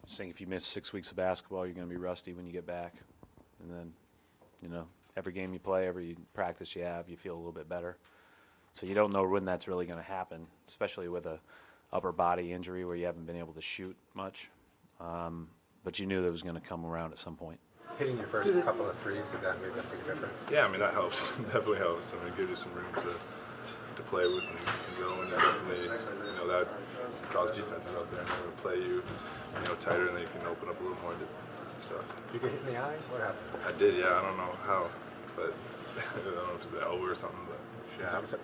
Think 0.08 0.30
if 0.30 0.40
you 0.40 0.46
miss 0.46 0.64
six 0.64 0.92
weeks 0.92 1.10
of 1.10 1.16
basketball, 1.16 1.66
you're 1.66 1.74
going 1.74 1.88
to 1.88 1.92
be 1.92 2.00
rusty 2.00 2.34
when 2.34 2.46
you 2.46 2.52
get 2.52 2.64
back. 2.64 2.94
And 3.60 3.76
then, 3.76 3.92
you 4.62 4.68
know, 4.68 4.86
every 5.16 5.32
game 5.32 5.52
you 5.52 5.58
play, 5.58 5.88
every 5.88 6.16
practice 6.34 6.76
you 6.76 6.82
have, 6.84 7.08
you 7.08 7.16
feel 7.16 7.34
a 7.34 7.36
little 7.36 7.50
bit 7.50 7.68
better. 7.68 7.96
So 8.74 8.86
you 8.86 8.94
don't 8.94 9.12
know 9.12 9.24
when 9.24 9.44
that's 9.44 9.66
really 9.66 9.86
going 9.86 9.98
to 9.98 10.04
happen, 10.04 10.46
especially 10.68 11.08
with 11.08 11.26
a 11.26 11.40
upper 11.92 12.12
body 12.12 12.52
injury 12.52 12.84
where 12.84 12.94
you 12.94 13.06
haven't 13.06 13.26
been 13.26 13.36
able 13.36 13.54
to 13.54 13.60
shoot 13.60 13.96
much. 14.14 14.50
Um, 15.00 15.48
but 15.82 15.98
you 15.98 16.06
knew 16.06 16.22
that 16.22 16.30
was 16.30 16.42
going 16.42 16.54
to 16.54 16.60
come 16.60 16.86
around 16.86 17.10
at 17.10 17.18
some 17.18 17.34
point. 17.34 17.58
Hitting 17.98 18.18
your 18.18 18.26
first 18.28 18.52
couple 18.64 18.88
of 18.88 18.96
threes, 18.98 19.24
did 19.32 19.40
that 19.42 19.60
make 19.62 19.72
a 19.72 19.82
big 19.88 20.04
difference? 20.04 20.34
Yeah, 20.50 20.66
I 20.66 20.68
mean 20.68 20.80
that 20.80 20.92
helps. 20.92 21.30
definitely 21.52 21.78
helps. 21.78 22.12
I 22.12 22.22
mean, 22.22 22.32
it 22.32 22.36
gives 22.36 22.50
you 22.50 22.56
some 22.56 22.74
room 22.74 22.92
to 22.96 23.14
to 23.96 24.02
play 24.02 24.26
with 24.26 24.44
and, 24.44 24.58
and 24.60 24.94
go, 25.00 25.22
and 25.22 25.30
definitely, 25.30 25.84
you 25.84 26.36
know, 26.36 26.46
that 26.48 26.68
draws 27.30 27.56
defenses 27.56 27.88
out 27.96 28.10
there 28.10 28.20
and 28.20 28.28
they 28.28 28.44
will 28.44 28.60
play 28.60 28.76
you, 28.76 29.02
you 29.02 29.64
know, 29.64 29.74
tighter, 29.80 30.08
and 30.08 30.16
they 30.16 30.28
can 30.36 30.46
open 30.46 30.68
up 30.68 30.78
a 30.78 30.82
little 30.82 30.98
more 31.00 31.12
and 31.12 31.80
stuff. 31.80 32.04
You 32.34 32.38
get 32.38 32.50
hit 32.50 32.60
in 32.60 32.74
the 32.74 32.78
eye? 32.78 32.96
What 33.10 33.22
happened? 33.22 33.64
I 33.66 33.72
did, 33.78 33.96
yeah. 33.96 34.18
I 34.18 34.22
don't 34.22 34.36
know 34.36 34.52
how, 34.64 34.88
but 35.34 35.54
I 35.96 36.24
don't 36.24 36.36
know 36.36 36.54
if 36.54 36.62
it's 36.62 36.72
the 36.72 36.82
elbow 36.82 37.04
or 37.04 37.14
something. 37.14 37.40
But 37.48 38.12
Shab. 38.12 38.38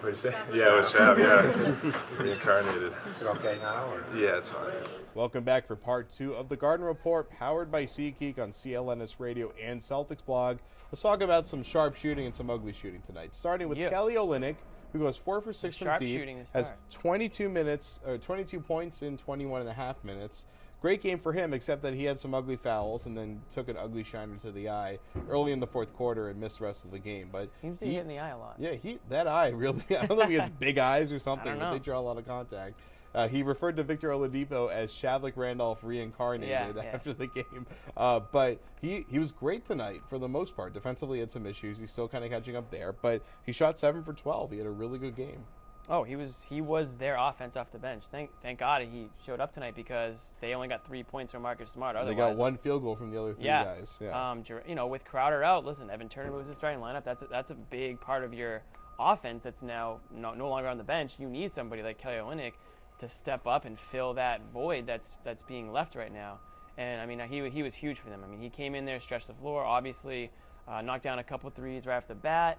What 0.00 0.14
did 0.14 0.24
you 0.24 0.30
say? 0.30 0.36
Yeah, 0.52 0.74
it 0.74 0.78
was 0.78 0.92
Shab. 0.92 1.18
Yeah, 1.18 2.02
reincarnated. 2.22 2.92
Is 3.14 3.22
it 3.22 3.26
okay 3.26 3.58
now? 3.60 3.86
Or? 3.92 4.04
Yeah, 4.16 4.36
it's 4.36 4.48
fine. 4.50 4.66
Welcome 5.14 5.42
back 5.44 5.66
for 5.66 5.74
part 5.76 6.10
two 6.10 6.34
of 6.34 6.48
the 6.48 6.56
Garden 6.56 6.84
Report, 6.86 7.30
powered 7.30 7.70
by 7.70 7.84
SeatGeek 7.84 8.38
on 8.38 8.50
CLNS 8.50 9.18
Radio 9.18 9.52
and 9.60 9.80
Celtics 9.80 10.24
blog. 10.24 10.58
Let's 10.92 11.02
talk 11.02 11.22
about 11.22 11.46
some 11.46 11.62
sharp 11.62 11.96
shooting 11.96 12.26
and 12.26 12.34
some 12.34 12.50
ugly 12.50 12.72
shooting 12.72 13.00
tonight. 13.00 13.34
Starting 13.34 13.68
with 13.68 13.78
Yeah. 13.78 13.88
Kelly 13.88 14.14
Olynyk, 14.14 14.56
who 14.92 14.98
goes 14.98 15.16
four 15.16 15.40
for 15.40 15.52
six 15.52 15.78
from 15.78 15.96
deep, 15.98 16.18
shooting 16.18 16.44
to 16.44 16.52
has 16.52 16.72
22 16.90 17.48
minutes 17.48 18.00
or 18.06 18.18
22 18.18 18.60
points 18.60 19.02
in 19.02 19.16
21 19.16 19.62
and 19.62 19.70
a 19.70 19.74
half 19.74 20.04
minutes. 20.04 20.46
Great 20.80 21.00
game 21.00 21.18
for 21.18 21.32
him, 21.32 21.52
except 21.54 21.82
that 21.82 21.94
he 21.94 22.04
had 22.04 22.18
some 22.18 22.34
ugly 22.34 22.56
fouls 22.56 23.06
and 23.06 23.16
then 23.16 23.40
took 23.50 23.68
an 23.68 23.76
ugly 23.78 24.04
shiner 24.04 24.36
to 24.36 24.52
the 24.52 24.68
eye 24.68 24.98
early 25.28 25.50
in 25.52 25.58
the 25.58 25.66
fourth 25.66 25.94
quarter 25.94 26.28
and 26.28 26.38
missed 26.38 26.58
the 26.58 26.64
rest 26.66 26.84
of 26.84 26.90
the 26.90 26.98
game. 26.98 27.26
But 27.32 27.48
Seems 27.48 27.78
to 27.78 27.84
be 27.86 27.90
he- 27.90 27.96
hitting 27.96 28.08
the 28.10 28.18
eye 28.18 28.28
a 28.30 28.38
lot. 28.38 28.56
yeah, 28.58 28.72
he 28.74 28.98
that 29.08 29.26
eye 29.26 29.48
really. 29.54 29.82
I 29.90 30.06
don't 30.06 30.18
know 30.18 30.24
if 30.24 30.28
he 30.30 30.36
has 30.36 30.48
big 30.50 30.78
eyes 30.78 31.12
or 31.12 31.18
something, 31.18 31.58
but 31.58 31.72
they 31.72 31.78
draw 31.78 31.98
a 31.98 32.02
lot 32.02 32.18
of 32.18 32.26
contact. 32.26 32.78
Uh, 33.14 33.26
he 33.26 33.42
referred 33.42 33.78
to 33.78 33.82
Victor 33.82 34.10
Oladipo 34.10 34.70
as 34.70 34.92
Shavlik 34.92 35.32
Randolph 35.36 35.82
reincarnated 35.82 36.50
Yeah, 36.50 36.70
yeah. 36.76 36.82
after 36.92 37.14
the 37.14 37.26
game. 37.28 37.66
Uh, 37.96 38.20
but 38.20 38.60
he, 38.82 39.06
he 39.08 39.18
was 39.18 39.32
great 39.32 39.64
tonight 39.64 40.02
for 40.06 40.18
the 40.18 40.28
most 40.28 40.54
part. 40.54 40.74
Defensively, 40.74 41.20
had 41.20 41.30
some 41.30 41.46
issues. 41.46 41.78
He's 41.78 41.90
still 41.90 42.08
kind 42.08 42.24
of 42.24 42.30
catching 42.30 42.56
up 42.56 42.70
there, 42.70 42.92
but 42.92 43.22
he 43.46 43.52
shot 43.52 43.78
seven 43.78 44.02
for 44.04 44.12
twelve. 44.12 44.50
He 44.50 44.58
had 44.58 44.66
a 44.66 44.70
really 44.70 44.98
good 44.98 45.16
game. 45.16 45.44
Oh, 45.88 46.02
he 46.02 46.16
was 46.16 46.44
he 46.44 46.60
was 46.60 46.98
their 46.98 47.16
offense 47.16 47.56
off 47.56 47.70
the 47.70 47.78
bench. 47.78 48.04
Thank 48.08 48.30
thank 48.42 48.58
God 48.58 48.82
he 48.82 49.08
showed 49.24 49.40
up 49.40 49.52
tonight 49.52 49.74
because 49.74 50.34
they 50.40 50.54
only 50.54 50.68
got 50.68 50.84
three 50.84 51.02
points 51.02 51.32
from 51.32 51.42
Marcus 51.42 51.70
Smart. 51.70 51.96
Otherwise, 51.96 52.16
they 52.16 52.20
got 52.20 52.36
one 52.36 52.56
field 52.56 52.82
goal 52.82 52.96
from 52.96 53.10
the 53.10 53.20
other 53.20 53.34
three 53.34 53.46
yeah. 53.46 53.64
guys. 53.64 53.98
Yeah. 54.02 54.30
Um, 54.30 54.42
you 54.66 54.74
know, 54.74 54.86
with 54.86 55.04
Crowder 55.04 55.44
out, 55.44 55.64
listen, 55.64 55.90
Evan 55.90 56.08
Turner 56.08 56.30
moves 56.30 56.48
the 56.48 56.54
starting 56.54 56.80
lineup. 56.80 57.04
That's 57.04 57.22
a, 57.22 57.26
that's 57.26 57.50
a 57.50 57.54
big 57.54 58.00
part 58.00 58.24
of 58.24 58.34
your 58.34 58.62
offense. 58.98 59.44
That's 59.44 59.62
now 59.62 60.00
no, 60.10 60.34
no 60.34 60.48
longer 60.48 60.68
on 60.68 60.78
the 60.78 60.84
bench. 60.84 61.20
You 61.20 61.28
need 61.28 61.52
somebody 61.52 61.82
like 61.82 61.98
Kelly 61.98 62.16
Olynyk 62.16 62.52
to 62.98 63.08
step 63.08 63.46
up 63.46 63.64
and 63.64 63.78
fill 63.78 64.14
that 64.14 64.40
void 64.52 64.86
that's 64.86 65.16
that's 65.22 65.42
being 65.42 65.72
left 65.72 65.94
right 65.94 66.12
now. 66.12 66.38
And 66.78 67.00
I 67.00 67.06
mean, 67.06 67.20
he 67.20 67.48
he 67.48 67.62
was 67.62 67.74
huge 67.74 67.98
for 67.98 68.10
them. 68.10 68.22
I 68.24 68.28
mean, 68.28 68.40
he 68.40 68.50
came 68.50 68.74
in 68.74 68.84
there, 68.84 68.98
stretched 68.98 69.28
the 69.28 69.34
floor, 69.34 69.64
obviously 69.64 70.30
uh, 70.68 70.82
knocked 70.82 71.04
down 71.04 71.18
a 71.18 71.24
couple 71.24 71.48
threes 71.50 71.86
right 71.86 71.96
off 71.96 72.08
the 72.08 72.14
bat, 72.14 72.58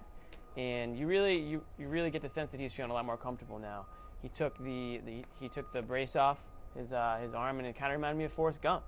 and 0.58 0.98
you 0.98 1.06
really 1.06 1.38
you, 1.38 1.62
you 1.78 1.88
really 1.88 2.10
get 2.10 2.20
the 2.20 2.28
sense 2.28 2.50
that 2.50 2.60
he's 2.60 2.72
feeling 2.72 2.90
a 2.90 2.94
lot 2.94 3.06
more 3.06 3.16
comfortable 3.16 3.58
now. 3.58 3.86
He 4.20 4.28
took 4.28 4.58
the, 4.58 5.00
the 5.06 5.24
he 5.40 5.48
took 5.48 5.70
the 5.72 5.80
brace 5.80 6.16
off 6.16 6.38
his 6.76 6.92
uh, 6.92 7.18
his 7.22 7.32
arm, 7.32 7.58
and 7.58 7.66
it 7.66 7.76
kind 7.76 7.92
of 7.92 7.98
reminded 7.98 8.18
me 8.18 8.24
of 8.24 8.32
Forrest 8.32 8.60
Gump. 8.60 8.82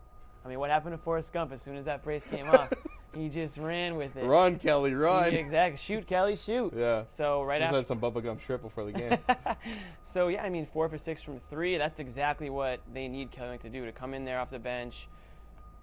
I 0.45 0.49
mean, 0.49 0.59
what 0.59 0.71
happened 0.71 0.95
to 0.95 0.99
Forrest 0.99 1.33
Gump 1.33 1.53
as 1.53 1.63
soon 1.63 1.77
as 1.77 1.85
that 1.85 2.03
brace 2.03 2.27
came 2.27 2.49
off? 2.49 2.73
he 3.15 3.29
just 3.29 3.59
ran 3.59 3.97
with 3.97 4.17
it. 4.17 4.25
run, 4.25 4.59
Kelly, 4.59 4.95
run. 4.95 5.35
Exactly. 5.35 5.77
Shoot, 5.77 6.07
Kelly, 6.07 6.35
shoot. 6.35 6.73
Yeah. 6.75 7.05
So 7.07 7.43
right 7.43 7.61
Just 7.61 7.69
after. 7.69 7.79
had 7.79 7.87
some 7.87 7.99
bubble 7.99 8.21
gum 8.21 8.39
strip 8.39 8.63
before 8.63 8.85
the 8.85 8.93
game. 8.93 9.19
So 10.03 10.29
yeah, 10.29 10.43
I 10.43 10.49
mean, 10.49 10.67
four 10.67 10.89
for 10.89 10.99
six 10.99 11.23
from 11.23 11.39
three. 11.51 11.77
That's 11.77 12.01
exactly 12.01 12.51
what 12.51 12.81
they 12.93 13.07
need 13.07 13.31
Kelly 13.31 13.59
to 13.59 13.69
do 13.69 13.85
to 13.85 13.93
come 13.93 14.15
in 14.15 14.25
there 14.25 14.41
off 14.41 14.51
the 14.51 14.59
bench 14.59 15.09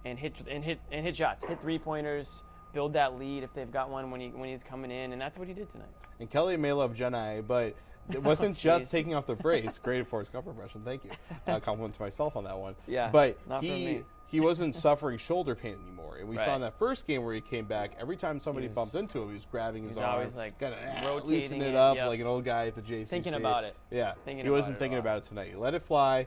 and 0.04 0.18
hit 0.18 0.42
and 0.50 0.62
hit 0.62 0.80
and 0.92 1.04
hit 1.04 1.16
shots, 1.16 1.44
hit 1.44 1.60
three 1.60 1.78
pointers, 1.78 2.42
build 2.72 2.92
that 2.94 3.18
lead 3.18 3.42
if 3.42 3.52
they've 3.52 3.70
got 3.70 3.90
one 3.90 4.10
when 4.10 4.20
he 4.20 4.28
when 4.28 4.48
he's 4.48 4.62
coming 4.62 4.90
in, 4.90 5.12
and 5.12 5.20
that's 5.20 5.38
what 5.38 5.48
he 5.48 5.54
did 5.54 5.68
tonight. 5.68 5.88
And 6.20 6.28
Kelly 6.28 6.56
may 6.56 6.72
love 6.72 6.94
Jedi, 6.94 7.46
but 7.46 7.74
it 8.10 8.22
wasn't 8.22 8.56
just 8.58 8.90
taking 8.90 9.14
off 9.14 9.26
the 9.26 9.34
brace. 9.36 9.78
Great 9.78 10.06
Forrest 10.06 10.32
Gump 10.32 10.46
impression, 10.46 10.82
thank 10.82 11.04
you. 11.04 11.10
Uh, 11.46 11.60
compliment 11.60 11.94
to 11.94 12.02
myself 12.02 12.36
on 12.36 12.44
that 12.44 12.58
one. 12.58 12.74
Yeah, 12.86 13.10
but 13.10 13.38
he 13.60 13.70
me. 13.70 14.02
he 14.26 14.40
wasn't 14.40 14.74
suffering 14.74 15.18
shoulder 15.18 15.54
pain 15.54 15.76
anymore. 15.82 16.16
And 16.18 16.28
we 16.28 16.36
saw 16.36 16.54
in 16.54 16.60
that 16.62 16.76
first 16.76 17.06
game 17.06 17.24
where 17.24 17.34
he 17.34 17.40
came 17.40 17.64
back, 17.64 17.92
every 18.00 18.16
time 18.16 18.40
somebody 18.40 18.66
was- 18.66 18.76
bumped 18.76 18.94
into 18.94 19.22
him, 19.22 19.28
he 19.28 19.34
was 19.34 19.46
grabbing 19.46 19.84
his 19.84 19.92
he's 19.92 20.00
arm, 20.00 20.18
always, 20.18 20.36
like, 20.36 20.58
kind 20.58 20.74
of 20.74 20.80
rotating 21.04 21.30
loosening 21.30 21.62
it 21.62 21.74
up 21.74 21.96
yep. 21.96 22.08
like 22.08 22.20
an 22.20 22.26
old 22.26 22.44
guy 22.44 22.66
at 22.66 22.74
the 22.74 22.82
JCC. 22.82 23.08
Thinking 23.08 23.34
about 23.34 23.64
it. 23.64 23.76
Yeah, 23.90 24.14
Thinking 24.24 24.44
he 24.44 24.50
wasn't 24.50 24.76
it 24.76 24.80
thinking 24.80 24.98
about 24.98 25.18
it 25.18 25.24
tonight. 25.24 25.50
He 25.50 25.56
let 25.56 25.74
it 25.74 25.82
fly. 25.82 26.26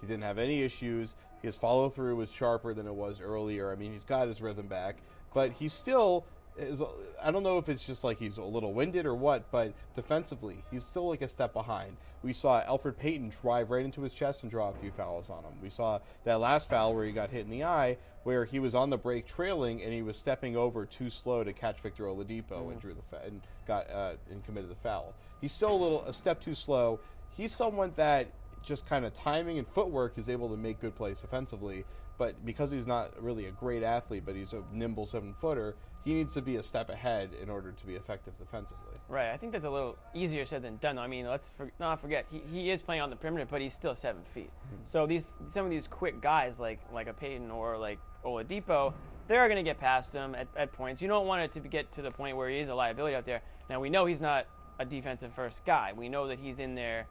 He 0.00 0.06
didn't 0.06 0.22
have 0.22 0.38
any 0.38 0.62
issues. 0.62 1.16
His 1.42 1.56
follow 1.56 1.88
through 1.88 2.16
was 2.16 2.30
sharper 2.32 2.74
than 2.74 2.86
it 2.86 2.94
was 2.94 3.20
earlier. 3.20 3.72
I 3.72 3.74
mean, 3.74 3.92
he's 3.92 4.04
got 4.04 4.28
his 4.28 4.42
rhythm 4.42 4.66
back, 4.66 4.96
but 5.34 5.52
he 5.52 5.68
still 5.68 6.24
is. 6.56 6.82
I 7.22 7.30
don't 7.30 7.42
know 7.42 7.58
if 7.58 7.68
it's 7.68 7.86
just 7.86 8.04
like 8.04 8.18
he's 8.18 8.38
a 8.38 8.44
little 8.44 8.72
winded 8.72 9.06
or 9.06 9.14
what, 9.14 9.50
but 9.50 9.72
defensively, 9.94 10.62
he's 10.70 10.84
still 10.84 11.08
like 11.08 11.22
a 11.22 11.28
step 11.28 11.52
behind. 11.52 11.96
We 12.22 12.32
saw 12.32 12.62
Elfrid 12.62 12.98
Payton 12.98 13.32
drive 13.42 13.70
right 13.70 13.84
into 13.84 14.02
his 14.02 14.14
chest 14.14 14.42
and 14.42 14.50
draw 14.50 14.70
a 14.70 14.74
few 14.74 14.90
fouls 14.90 15.30
on 15.30 15.42
him. 15.44 15.52
We 15.62 15.70
saw 15.70 16.00
that 16.24 16.40
last 16.40 16.70
foul 16.70 16.94
where 16.94 17.04
he 17.04 17.12
got 17.12 17.30
hit 17.30 17.44
in 17.44 17.50
the 17.50 17.64
eye, 17.64 17.96
where 18.24 18.44
he 18.44 18.58
was 18.58 18.74
on 18.74 18.90
the 18.90 18.98
break 18.98 19.26
trailing 19.26 19.82
and 19.82 19.92
he 19.92 20.02
was 20.02 20.16
stepping 20.16 20.56
over 20.56 20.84
too 20.84 21.10
slow 21.10 21.44
to 21.44 21.52
catch 21.52 21.80
Victor 21.80 22.04
Oladipo 22.04 22.70
and 22.70 22.80
drew 22.80 22.94
the 22.94 23.02
fa- 23.02 23.22
and 23.24 23.40
got 23.66 23.90
uh, 23.90 24.12
and 24.30 24.44
committed 24.44 24.70
the 24.70 24.74
foul. 24.76 25.14
He's 25.40 25.52
still 25.52 25.72
a 25.72 25.76
little 25.76 26.02
a 26.04 26.12
step 26.12 26.40
too 26.40 26.54
slow. 26.54 27.00
He's 27.36 27.52
someone 27.52 27.92
that 27.96 28.28
just 28.62 28.86
kind 28.86 29.04
of 29.04 29.14
timing 29.14 29.58
and 29.58 29.66
footwork 29.66 30.18
is 30.18 30.28
able 30.28 30.48
to 30.50 30.56
make 30.56 30.80
good 30.80 30.94
plays 30.94 31.24
offensively. 31.24 31.84
But 32.20 32.44
because 32.44 32.70
he's 32.70 32.86
not 32.86 33.14
really 33.18 33.46
a 33.46 33.50
great 33.50 33.82
athlete, 33.82 34.24
but 34.26 34.36
he's 34.36 34.52
a 34.52 34.62
nimble 34.74 35.06
seven 35.06 35.32
footer, 35.32 35.74
he 36.04 36.12
needs 36.12 36.34
to 36.34 36.42
be 36.42 36.56
a 36.56 36.62
step 36.62 36.90
ahead 36.90 37.30
in 37.42 37.48
order 37.48 37.72
to 37.72 37.86
be 37.86 37.94
effective 37.94 38.36
defensively. 38.36 38.98
Right. 39.08 39.30
I 39.30 39.38
think 39.38 39.52
that's 39.52 39.64
a 39.64 39.70
little 39.70 39.96
easier 40.12 40.44
said 40.44 40.60
than 40.60 40.76
done. 40.76 40.98
I 40.98 41.06
mean, 41.06 41.26
let's 41.26 41.52
for, 41.52 41.72
not 41.80 41.98
forget 41.98 42.26
he, 42.30 42.42
he 42.52 42.70
is 42.70 42.82
playing 42.82 43.00
on 43.00 43.08
the 43.08 43.16
perimeter, 43.16 43.46
but 43.50 43.62
he's 43.62 43.72
still 43.72 43.94
seven 43.94 44.22
feet. 44.22 44.50
Mm-hmm. 44.50 44.82
So 44.84 45.06
these 45.06 45.38
some 45.46 45.64
of 45.64 45.70
these 45.70 45.88
quick 45.88 46.20
guys 46.20 46.60
like 46.60 46.80
like 46.92 47.06
a 47.06 47.14
Payton 47.14 47.50
or 47.50 47.78
like 47.78 47.98
Oladipo, 48.22 48.92
they're 49.26 49.48
going 49.48 49.56
to 49.56 49.62
get 49.62 49.80
past 49.80 50.12
him 50.12 50.34
at, 50.34 50.46
at 50.58 50.72
points. 50.74 51.00
You 51.00 51.08
don't 51.08 51.26
want 51.26 51.40
it 51.40 51.52
to 51.52 51.60
get 51.66 51.90
to 51.92 52.02
the 52.02 52.10
point 52.10 52.36
where 52.36 52.50
he 52.50 52.58
is 52.58 52.68
a 52.68 52.74
liability 52.74 53.16
out 53.16 53.24
there. 53.24 53.40
Now 53.70 53.80
we 53.80 53.88
know 53.88 54.04
he's 54.04 54.20
not 54.20 54.46
a 54.78 54.84
defensive 54.84 55.32
first 55.32 55.64
guy. 55.64 55.94
We 55.96 56.10
know 56.10 56.28
that 56.28 56.38
he's 56.38 56.60
in 56.60 56.74
there 56.74 57.06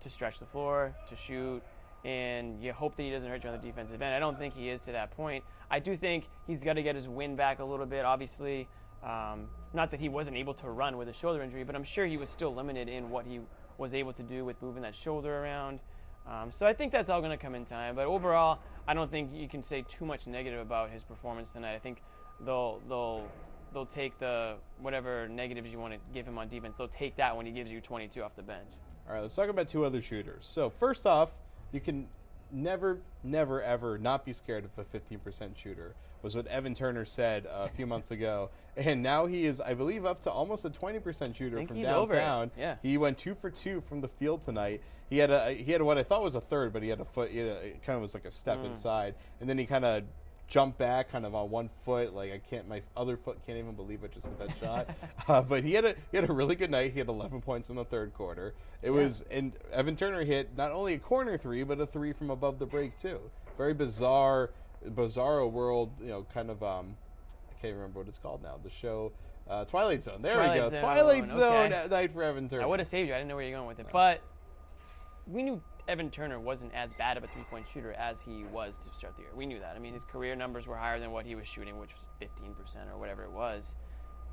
to 0.00 0.10
stretch 0.10 0.40
the 0.40 0.44
floor, 0.44 0.94
to 1.06 1.16
shoot, 1.16 1.62
and 2.04 2.62
you 2.62 2.72
hope 2.72 2.96
that 2.96 3.02
he 3.02 3.10
doesn't 3.10 3.28
hurt 3.28 3.44
you 3.44 3.50
on 3.50 3.60
the 3.60 3.66
defensive 3.66 4.02
end. 4.02 4.14
I 4.14 4.18
don't 4.18 4.38
think 4.38 4.54
he 4.54 4.68
is 4.68 4.82
to 4.82 4.92
that 4.92 5.10
point. 5.12 5.44
I 5.70 5.78
do 5.78 5.96
think 5.96 6.28
he's 6.46 6.64
got 6.64 6.74
to 6.74 6.82
get 6.82 6.96
his 6.96 7.08
wind 7.08 7.36
back 7.36 7.60
a 7.60 7.64
little 7.64 7.86
bit, 7.86 8.04
obviously. 8.04 8.68
Um, 9.02 9.48
not 9.72 9.90
that 9.90 10.00
he 10.00 10.08
wasn't 10.08 10.36
able 10.36 10.54
to 10.54 10.70
run 10.70 10.96
with 10.96 11.08
a 11.08 11.12
shoulder 11.12 11.42
injury, 11.42 11.64
but 11.64 11.74
I'm 11.74 11.84
sure 11.84 12.06
he 12.06 12.16
was 12.16 12.30
still 12.30 12.54
limited 12.54 12.88
in 12.88 13.10
what 13.10 13.26
he 13.26 13.40
was 13.78 13.94
able 13.94 14.12
to 14.12 14.22
do 14.22 14.44
with 14.44 14.60
moving 14.62 14.82
that 14.82 14.94
shoulder 14.94 15.42
around. 15.42 15.80
Um, 16.26 16.50
so 16.50 16.66
I 16.66 16.72
think 16.72 16.92
that's 16.92 17.10
all 17.10 17.20
going 17.20 17.36
to 17.36 17.42
come 17.42 17.54
in 17.54 17.64
time. 17.64 17.96
But 17.96 18.06
overall, 18.06 18.60
I 18.86 18.94
don't 18.94 19.10
think 19.10 19.30
you 19.34 19.48
can 19.48 19.62
say 19.62 19.84
too 19.88 20.04
much 20.04 20.26
negative 20.26 20.60
about 20.60 20.90
his 20.90 21.02
performance 21.02 21.52
tonight. 21.52 21.74
I 21.74 21.78
think 21.78 22.02
they'll 22.44 22.80
they'll 22.88 23.28
they'll 23.72 23.86
take 23.86 24.18
the 24.18 24.54
whatever 24.80 25.28
negatives 25.28 25.72
you 25.72 25.78
want 25.78 25.94
to 25.94 26.00
give 26.12 26.26
him 26.26 26.38
on 26.38 26.48
defense. 26.48 26.74
They'll 26.78 26.88
take 26.88 27.16
that 27.16 27.36
when 27.36 27.46
he 27.46 27.52
gives 27.52 27.72
you 27.72 27.80
22 27.80 28.22
off 28.22 28.36
the 28.36 28.42
bench. 28.42 28.70
All 29.08 29.14
right, 29.14 29.20
let's 29.20 29.34
talk 29.34 29.48
about 29.48 29.68
two 29.68 29.84
other 29.84 30.00
shooters. 30.00 30.46
So 30.46 30.70
first 30.70 31.06
off, 31.06 31.32
you 31.72 31.80
can 31.80 32.06
never, 32.52 32.98
never, 33.24 33.62
ever 33.62 33.98
not 33.98 34.24
be 34.24 34.32
scared 34.32 34.64
of 34.64 34.78
a 34.78 34.84
15% 34.84 35.56
shooter. 35.56 35.94
Was 36.22 36.36
what 36.36 36.46
Evan 36.46 36.72
Turner 36.72 37.04
said 37.04 37.46
a 37.52 37.66
few 37.66 37.84
months 37.84 38.12
ago, 38.12 38.50
and 38.76 39.02
now 39.02 39.26
he 39.26 39.44
is, 39.44 39.60
I 39.60 39.74
believe, 39.74 40.04
up 40.06 40.20
to 40.22 40.30
almost 40.30 40.64
a 40.64 40.70
20% 40.70 41.34
shooter 41.34 41.56
from 41.66 41.76
downtown. 41.82 42.50
yeah. 42.56 42.76
he 42.80 42.96
went 42.96 43.18
two 43.18 43.34
for 43.34 43.50
two 43.50 43.80
from 43.80 44.02
the 44.02 44.06
field 44.08 44.40
tonight. 44.42 44.82
He 45.10 45.18
had 45.18 45.32
a 45.32 45.50
he 45.52 45.72
had 45.72 45.82
what 45.82 45.98
I 45.98 46.04
thought 46.04 46.22
was 46.22 46.36
a 46.36 46.40
third, 46.40 46.72
but 46.72 46.84
he 46.84 46.90
had 46.90 47.00
a 47.00 47.04
foot. 47.04 47.30
He 47.32 47.38
had 47.38 47.48
a, 47.48 47.66
it 47.66 47.82
kind 47.82 47.96
of 47.96 48.02
was 48.02 48.14
like 48.14 48.24
a 48.24 48.30
step 48.30 48.58
Mm. 48.58 48.66
inside, 48.66 49.14
and 49.40 49.50
then 49.50 49.58
he 49.58 49.66
kind 49.66 49.84
of 49.84 50.04
jumped 50.52 50.76
back, 50.76 51.10
kind 51.10 51.24
of 51.24 51.34
on 51.34 51.48
one 51.48 51.68
foot. 51.68 52.14
Like 52.14 52.30
I 52.30 52.38
can't, 52.38 52.68
my 52.68 52.82
other 52.94 53.16
foot 53.16 53.38
can't 53.46 53.56
even 53.56 53.72
believe 53.74 54.04
I 54.04 54.08
just 54.08 54.28
hit 54.28 54.38
that 54.38 54.56
shot. 54.58 54.88
Uh, 55.28 55.40
but 55.40 55.62
he 55.62 55.72
had 55.72 55.84
a 55.84 55.94
he 56.10 56.16
had 56.16 56.28
a 56.28 56.32
really 56.32 56.56
good 56.56 56.70
night. 56.70 56.92
He 56.92 56.98
had 56.98 57.08
11 57.08 57.42
points 57.42 57.70
in 57.70 57.76
the 57.76 57.84
third 57.84 58.12
quarter. 58.12 58.54
It 58.82 58.90
was 58.90 59.22
and 59.30 59.52
Evan 59.72 59.94
Turner 59.94 60.24
hit 60.24 60.56
not 60.56 60.72
only 60.72 60.94
a 60.94 60.98
corner 60.98 61.36
three, 61.36 61.62
but 61.62 61.80
a 61.80 61.86
three 61.86 62.12
from 62.12 62.28
above 62.28 62.58
the 62.58 62.66
break 62.66 62.98
too. 62.98 63.20
Very 63.56 63.72
bizarre, 63.72 64.50
bizarro 64.84 65.50
world. 65.50 65.92
You 66.00 66.08
know, 66.08 66.26
kind 66.34 66.50
of. 66.50 66.62
Um, 66.62 66.96
I 67.28 67.62
can't 67.62 67.74
remember 67.74 68.00
what 68.00 68.08
it's 68.08 68.18
called 68.18 68.42
now. 68.42 68.58
The 68.62 68.70
show. 68.70 69.12
Uh, 69.48 69.64
Twilight 69.64 70.02
Zone. 70.02 70.22
There 70.22 70.38
we 70.38 70.58
go. 70.58 70.70
Zone, 70.70 70.80
Twilight 70.80 71.28
Zone 71.28 71.72
okay. 71.72 71.86
night 71.88 72.12
for 72.12 72.22
Evan 72.24 72.48
Turner. 72.48 72.64
I 72.64 72.66
would 72.66 72.80
have 72.80 72.88
saved 72.88 73.08
you. 73.08 73.14
I 73.14 73.18
didn't 73.18 73.28
know 73.28 73.36
where 73.36 73.44
you're 73.44 73.56
going 73.56 73.68
with 73.68 73.78
it. 73.78 73.86
But 73.92 74.20
we 75.26 75.42
knew 75.42 75.62
Evan 75.88 76.10
Turner 76.10 76.38
wasn't 76.38 76.72
as 76.74 76.94
bad 76.94 77.16
of 77.16 77.24
a 77.24 77.26
three 77.26 77.42
point 77.50 77.66
shooter 77.66 77.92
as 77.94 78.20
he 78.20 78.44
was 78.52 78.76
to 78.78 78.94
start 78.96 79.16
the 79.16 79.22
year. 79.22 79.30
We 79.34 79.46
knew 79.46 79.58
that. 79.60 79.74
I 79.76 79.78
mean, 79.78 79.92
his 79.92 80.04
career 80.04 80.36
numbers 80.36 80.66
were 80.66 80.76
higher 80.76 81.00
than 81.00 81.10
what 81.10 81.26
he 81.26 81.34
was 81.34 81.46
shooting, 81.48 81.78
which 81.78 81.90
was 82.20 82.28
15% 82.28 82.92
or 82.92 82.98
whatever 82.98 83.24
it 83.24 83.32
was. 83.32 83.76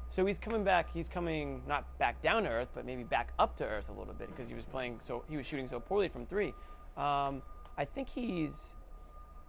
So 0.10 0.25
he's 0.25 0.39
coming 0.39 0.63
back. 0.63 0.91
He's 0.91 1.08
coming 1.10 1.62
not 1.68 1.98
back 2.00 2.22
down 2.22 2.44
to 2.44 2.50
earth, 2.50 2.72
but 2.74 2.86
maybe 2.86 3.03
back 3.03 3.32
up 3.39 3.56
to 3.58 3.65
earth 3.65 3.89
a 3.89 3.94
little 3.94 4.13
bit 4.13 4.27
because 4.29 4.48
he 4.50 4.56
was 4.56 4.65
playing 4.65 4.98
so 5.01 5.24
he 5.29 5.38
was 5.38 5.46
shooting 5.46 5.68
so 5.68 5.79
poorly 5.79 6.08
from 6.08 6.25
three. 6.25 6.53
Um, 6.98 7.41
I 7.77 7.86
think 7.86 8.10
he's 8.10 8.75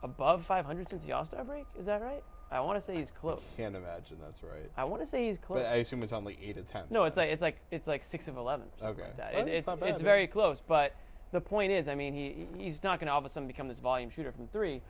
above 0.02 0.44
500 0.44 0.88
since 0.88 1.04
the 1.04 1.12
All 1.12 1.24
Star 1.24 1.44
break. 1.44 1.66
Is 1.78 1.86
that 1.86 2.00
right? 2.02 2.22
I 2.52 2.60
want 2.60 2.76
to 2.78 2.80
say 2.80 2.96
he's 2.96 3.10
close. 3.12 3.40
I 3.54 3.56
Can't 3.62 3.76
imagine 3.76 4.16
that's 4.20 4.42
right. 4.42 4.68
I 4.76 4.84
want 4.84 5.02
to 5.02 5.06
say 5.06 5.28
he's 5.28 5.38
close. 5.38 5.60
But 5.62 5.68
I 5.70 5.76
assume 5.76 6.02
it's 6.02 6.12
on 6.12 6.24
like 6.24 6.38
eight 6.42 6.56
attempts. 6.58 6.90
No, 6.90 7.00
then. 7.02 7.08
it's 7.08 7.16
like 7.16 7.30
it's 7.30 7.42
like 7.42 7.56
it's 7.70 7.86
like 7.86 8.02
six 8.04 8.26
of 8.28 8.36
eleven 8.36 8.66
or 8.66 8.70
something 8.78 9.04
Okay. 9.04 9.08
like 9.10 9.16
that. 9.18 9.34
Well, 9.34 9.46
It- 9.46 9.52
it's 9.54 9.66
not 9.66 9.78
bad, 9.80 9.90
it's 9.90 10.00
very 10.02 10.26
close, 10.26 10.60
but 10.60 10.94
the 11.32 11.40
point 11.40 11.72
is, 11.72 11.88
I 11.88 11.94
mean, 11.94 12.14
he 12.14 12.46
he's 12.58 12.82
not 12.82 12.98
going 12.98 13.06
to 13.06 13.12
all 13.12 13.18
of 13.18 13.24
a 13.24 13.28
sudden 13.28 13.46
become 13.46 13.68
this 13.68 13.80
volume 13.80 14.10
shooter 14.10 14.32
from 14.32 14.46
three. 14.48 14.82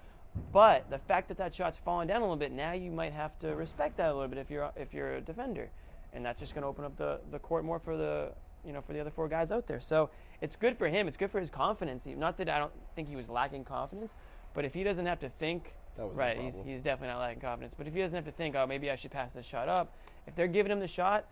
But 0.53 0.89
the 0.91 0.99
fact 0.99 1.29
that 1.29 1.39
that 1.39 1.55
shot's 1.55 1.77
falling 1.77 2.07
down 2.07 2.19
a 2.19 2.25
little 2.25 2.37
bit, 2.37 2.53
now 2.53 2.73
you 2.73 2.93
might 2.93 3.13
have 3.13 3.37
to 3.39 3.55
respect 3.57 3.97
that 3.97 4.11
a 4.11 4.15
little 4.15 4.29
bit 4.29 4.39
if 4.39 4.51
you're 4.51 4.71
if 4.77 4.95
you're 4.95 5.17
a 5.17 5.21
defender. 5.21 5.71
and 6.13 6.25
that's 6.25 6.41
just 6.41 6.55
going 6.55 6.63
to 6.63 6.69
open 6.69 6.85
up 6.85 6.97
the, 6.97 7.21
the 7.31 7.39
court 7.39 7.65
more 7.65 7.79
for 7.79 7.97
the 7.97 8.33
you 8.65 8.73
know 8.73 8.81
for 8.81 8.93
the 8.93 9.01
other 9.01 9.11
four 9.11 9.29
guys 9.29 9.51
out 9.53 9.67
there. 9.67 9.81
So 9.81 10.11
it's 10.41 10.57
good 10.57 10.77
for 10.77 10.89
him. 10.89 11.09
It's 11.09 11.17
good 11.17 11.31
for 11.31 11.41
his 11.41 11.51
confidence. 11.51 12.07
Not 12.07 12.37
that 12.39 12.49
I 12.49 12.59
don't 12.59 12.73
think 12.95 13.09
he 13.09 13.17
was 13.17 13.29
lacking 13.29 13.65
confidence, 13.65 14.15
but 14.55 14.65
if 14.65 14.75
he 14.75 14.83
doesn't 14.85 15.07
have 15.07 15.21
to 15.21 15.29
think, 15.29 15.75
That 15.97 16.07
was 16.07 16.15
the 16.15 16.21
right, 16.21 16.39
he's, 16.41 16.61
he's 16.65 16.83
definitely 16.83 17.15
not 17.15 17.21
lacking 17.21 17.41
confidence. 17.41 17.75
But 17.77 17.87
if 17.87 17.95
he 17.95 18.01
doesn't 18.01 18.17
have 18.17 18.25
to 18.25 18.33
think, 18.33 18.55
oh, 18.57 18.67
maybe 18.67 18.91
I 18.91 18.97
should 18.97 19.11
pass 19.11 19.35
this 19.35 19.47
shot 19.47 19.69
up. 19.69 19.93
If 20.27 20.35
they're 20.35 20.49
giving 20.49 20.73
him 20.73 20.81
the 20.81 20.89
shot, 20.89 21.25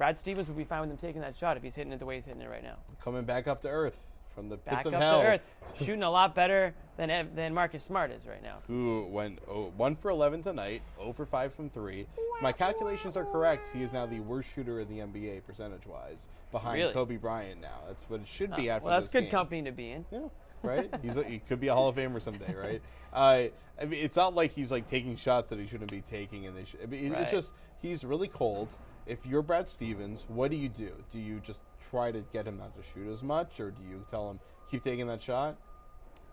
Brad 0.00 0.16
Stevens 0.16 0.48
would 0.48 0.56
be 0.56 0.64
fine 0.64 0.80
with 0.80 0.90
him 0.90 0.96
taking 0.96 1.20
that 1.20 1.36
shot 1.36 1.58
if 1.58 1.62
he's 1.62 1.74
hitting 1.76 1.92
it 1.92 1.98
the 1.98 2.06
way 2.06 2.14
he's 2.14 2.24
hitting 2.24 2.40
it 2.40 2.48
right 2.48 2.62
now. 2.62 2.76
Coming 3.04 3.24
back 3.24 3.46
up 3.46 3.60
to 3.60 3.68
earth 3.68 4.16
from 4.34 4.48
the 4.48 4.56
pits 4.56 4.76
Back 4.76 4.86
of 4.86 4.94
up 4.94 5.02
hell. 5.02 5.20
to 5.20 5.26
earth, 5.26 5.54
shooting 5.76 6.02
a 6.02 6.10
lot 6.10 6.34
better 6.34 6.72
than 6.96 7.28
than 7.34 7.52
Marcus 7.52 7.84
Smart 7.84 8.10
is 8.10 8.26
right 8.26 8.42
now. 8.42 8.60
Who 8.66 9.06
went 9.10 9.40
oh, 9.46 9.70
1 9.76 9.96
for 9.96 10.10
11 10.10 10.42
tonight, 10.42 10.80
0 10.98 11.12
for 11.12 11.26
5 11.26 11.52
from 11.52 11.68
3. 11.68 12.00
If 12.00 12.08
my 12.40 12.50
calculations 12.50 13.14
are 13.14 13.26
correct, 13.26 13.72
he 13.74 13.82
is 13.82 13.92
now 13.92 14.06
the 14.06 14.20
worst 14.20 14.54
shooter 14.54 14.80
in 14.80 14.88
the 14.88 15.00
NBA 15.00 15.44
percentage 15.44 15.84
wise, 15.86 16.30
behind 16.50 16.78
Really? 16.78 16.94
Kobe 16.94 17.16
Bryant 17.18 17.60
now. 17.60 17.82
That's 17.86 18.08
what 18.08 18.20
it 18.22 18.26
should 18.26 18.56
be 18.56 18.70
Uh, 18.70 18.76
after 18.76 18.86
well, 18.88 18.98
that's 18.98 19.12
good 19.12 19.24
game. 19.24 19.30
company 19.30 19.62
to 19.64 19.72
be 19.72 19.90
in. 19.90 20.06
Yeah, 20.10 20.20
right? 20.62 20.88
He's 21.02 21.18
a, 21.18 21.24
he 21.24 21.40
could 21.40 21.60
be 21.60 21.68
a 21.68 21.74
Hall 21.74 21.90
of 21.90 21.96
Famer 21.96 22.22
someday, 22.22 22.54
right? 22.54 22.80
Uh, 23.12 23.48
I 23.82 23.86
mean, 23.86 23.98
it's 24.04 24.16
not 24.16 24.36
like 24.36 24.52
he's 24.52 24.70
like 24.70 24.86
taking 24.86 25.16
shots 25.16 25.50
that 25.50 25.58
he 25.58 25.66
shouldn't 25.66 25.90
be 25.90 26.00
taking, 26.00 26.46
and 26.46 26.56
they 26.56 26.64
should. 26.64 26.78
I 26.80 26.86
mean, 26.86 27.10
Right. 27.12 27.22
it's 27.22 27.32
just 27.32 27.54
he's 27.82 28.04
really 28.04 28.28
cold. 28.28 28.76
If 29.10 29.26
you're 29.26 29.42
Brad 29.42 29.68
Stevens, 29.68 30.24
what 30.28 30.52
do 30.52 30.56
you 30.56 30.68
do? 30.68 30.92
Do 31.08 31.18
you 31.18 31.40
just 31.40 31.62
try 31.80 32.12
to 32.12 32.20
get 32.32 32.46
him 32.46 32.58
not 32.58 32.76
to 32.76 32.82
shoot 32.82 33.10
as 33.10 33.24
much, 33.24 33.58
or 33.58 33.72
do 33.72 33.82
you 33.82 34.04
tell 34.06 34.30
him 34.30 34.38
keep 34.70 34.84
taking 34.84 35.08
that 35.08 35.20
shot? 35.20 35.56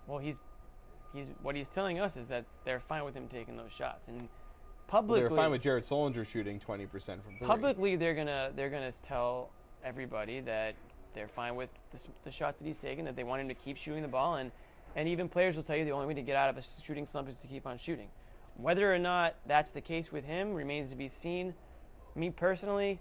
Well, 0.06 0.20
he's 0.20 0.38
he's 1.12 1.26
what 1.42 1.56
he's 1.56 1.70
telling 1.70 2.00
us 2.00 2.18
is 2.18 2.28
that 2.28 2.46
they're 2.66 2.80
fine 2.80 3.04
with 3.04 3.16
him 3.16 3.28
taking 3.30 3.58
those 3.58 3.72
shots, 3.72 4.10
and 4.10 4.20
Well, 4.20 4.30
publicly 4.88 5.22
they're 5.22 5.36
fine 5.36 5.50
with 5.50 5.64
Jared 5.64 5.86
Sullinger 5.86 6.24
shooting 6.24 6.60
20% 6.60 6.90
from 7.24 7.36
three. 7.40 7.48
publicly 7.48 7.96
they're 7.96 8.14
gonna 8.14 8.52
they're 8.56 8.70
gonna 8.70 8.92
tell 8.92 9.50
everybody 9.84 10.40
that 10.42 10.76
they're 11.16 11.28
fine 11.28 11.56
with 11.56 11.72
the, 11.90 12.08
the 12.26 12.32
shots 12.32 12.62
that 12.62 12.68
he's 12.68 12.78
taking, 12.78 13.06
that 13.06 13.16
they 13.16 13.24
want 13.24 13.42
him 13.42 13.48
to 13.48 13.56
keep 13.56 13.78
shooting 13.78 14.04
the 14.04 14.08
ball, 14.08 14.36
and 14.36 14.52
and 14.96 15.10
even 15.10 15.28
players 15.28 15.56
will 15.56 15.64
tell 15.64 15.76
you 15.76 15.84
the 15.84 15.92
only 15.92 16.06
way 16.06 16.14
to 16.14 16.22
get 16.22 16.36
out 16.36 16.52
of 16.52 16.58
a 16.58 16.62
shooting 16.62 17.08
slump 17.08 17.28
is 17.28 17.38
to 17.38 17.48
keep 17.48 17.66
on 17.66 17.80
shooting. 17.80 18.10
Whether 18.56 18.94
or 18.94 19.00
not 19.00 19.34
that's 19.48 19.72
the 19.72 19.82
case 19.82 20.12
with 20.12 20.26
him 20.26 20.54
remains 20.54 20.90
to 20.90 20.96
be 20.96 21.08
seen. 21.08 21.56
Me 22.18 22.32
personally, 22.32 23.00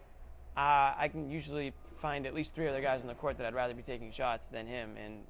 uh, 0.59 0.93
I 0.99 1.09
can 1.11 1.31
usually 1.31 1.73
find 1.97 2.27
at 2.27 2.35
least 2.35 2.55
three 2.55 2.69
other 2.69 2.83
guys 2.83 3.01
on 3.01 3.07
the 3.07 3.15
court 3.15 3.39
that 3.39 3.47
I'd 3.47 3.55
rather 3.55 3.73
be 3.73 3.83
taking 3.83 4.13
shots 4.13 4.49
than 4.49 4.67
him, 4.67 4.91
and 5.03 5.23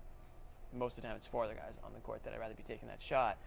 most 0.77 0.99
of 0.99 1.03
the 1.03 1.09
time 1.09 1.17
it's 1.17 1.27
four 1.27 1.45
other 1.45 1.55
guys 1.55 1.75
on 1.85 1.93
the 1.95 2.01
court 2.01 2.25
that 2.25 2.35
I'd 2.35 2.41
rather 2.41 2.55
be 2.55 2.65
taking 2.65 2.89
that 2.89 3.01
shot. 3.01 3.39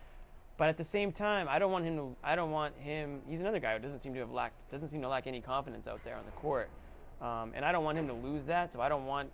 But 0.56 0.70
at 0.70 0.78
the 0.78 0.84
same 0.86 1.12
time, 1.12 1.48
I 1.50 1.60
don't 1.60 1.74
want 1.74 1.84
him 1.84 1.98
to. 1.98 2.16
I 2.24 2.36
don't 2.36 2.52
want 2.52 2.74
him. 2.78 3.20
He's 3.28 3.42
another 3.42 3.60
guy 3.60 3.74
who 3.74 3.80
doesn't 3.80 4.00
seem 4.00 4.14
to 4.14 4.22
have 4.22 4.32
lacked, 4.32 4.72
doesn't 4.72 4.88
seem 4.88 5.02
to 5.02 5.10
lack 5.10 5.28
any 5.28 5.42
confidence 5.42 5.90
out 5.90 6.02
there 6.06 6.16
on 6.16 6.24
the 6.26 6.32
court, 6.32 6.70
um, 7.22 7.52
and 7.54 7.66
I 7.66 7.74
don't 7.74 7.84
want 7.84 7.98
him 7.98 8.08
to 8.08 8.14
lose 8.14 8.46
that. 8.46 8.72
So 8.72 8.80
I 8.80 8.88
don't 8.88 9.06
want 9.06 9.30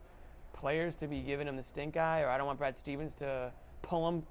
players 0.53 0.95
to 0.97 1.07
be 1.07 1.21
giving 1.21 1.47
him 1.47 1.55
the 1.55 1.63
stink 1.63 1.97
eye, 1.97 2.21
or 2.21 2.29
I 2.29 2.37
don't 2.37 2.47
want 2.47 2.57
Brad 2.57 2.75
Stevens 2.75 3.13
to 3.15 3.51
pull 3.83 4.07
him 4.09 4.23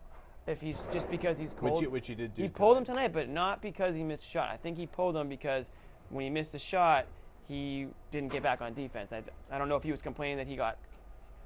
if 0.48 0.60
he's 0.60 0.78
just 0.92 1.08
because 1.08 1.38
he's 1.38 1.54
Which 1.54 1.70
cold. 1.70 1.80
he- 1.82 1.86
which 1.86 2.08
he 2.08 2.16
did 2.16 2.34
do 2.34 2.42
He 2.42 2.48
pulled 2.48 2.76
him 2.76 2.84
tonight, 2.84 3.12
but 3.12 3.28
not 3.28 3.62
because 3.62 3.94
he 3.94 4.02
missed 4.02 4.26
a 4.26 4.30
shot. 4.30 4.50
I 4.50 4.56
think 4.56 4.76
he 4.76 4.86
pulled 4.86 5.16
him 5.16 5.28
because 5.28 5.70
when 6.10 6.24
he 6.24 6.30
missed 6.30 6.54
a 6.54 6.58
shot, 6.58 7.06
he 7.48 7.88
didn't 8.10 8.32
get 8.32 8.42
back 8.42 8.60
on 8.60 8.74
defense. 8.74 9.12
I, 9.12 9.22
I 9.50 9.58
don't 9.58 9.68
know 9.68 9.76
if 9.76 9.82
he 9.82 9.90
was 9.90 10.02
complaining 10.02 10.38
that 10.38 10.46
he 10.46 10.56
got 10.56 10.78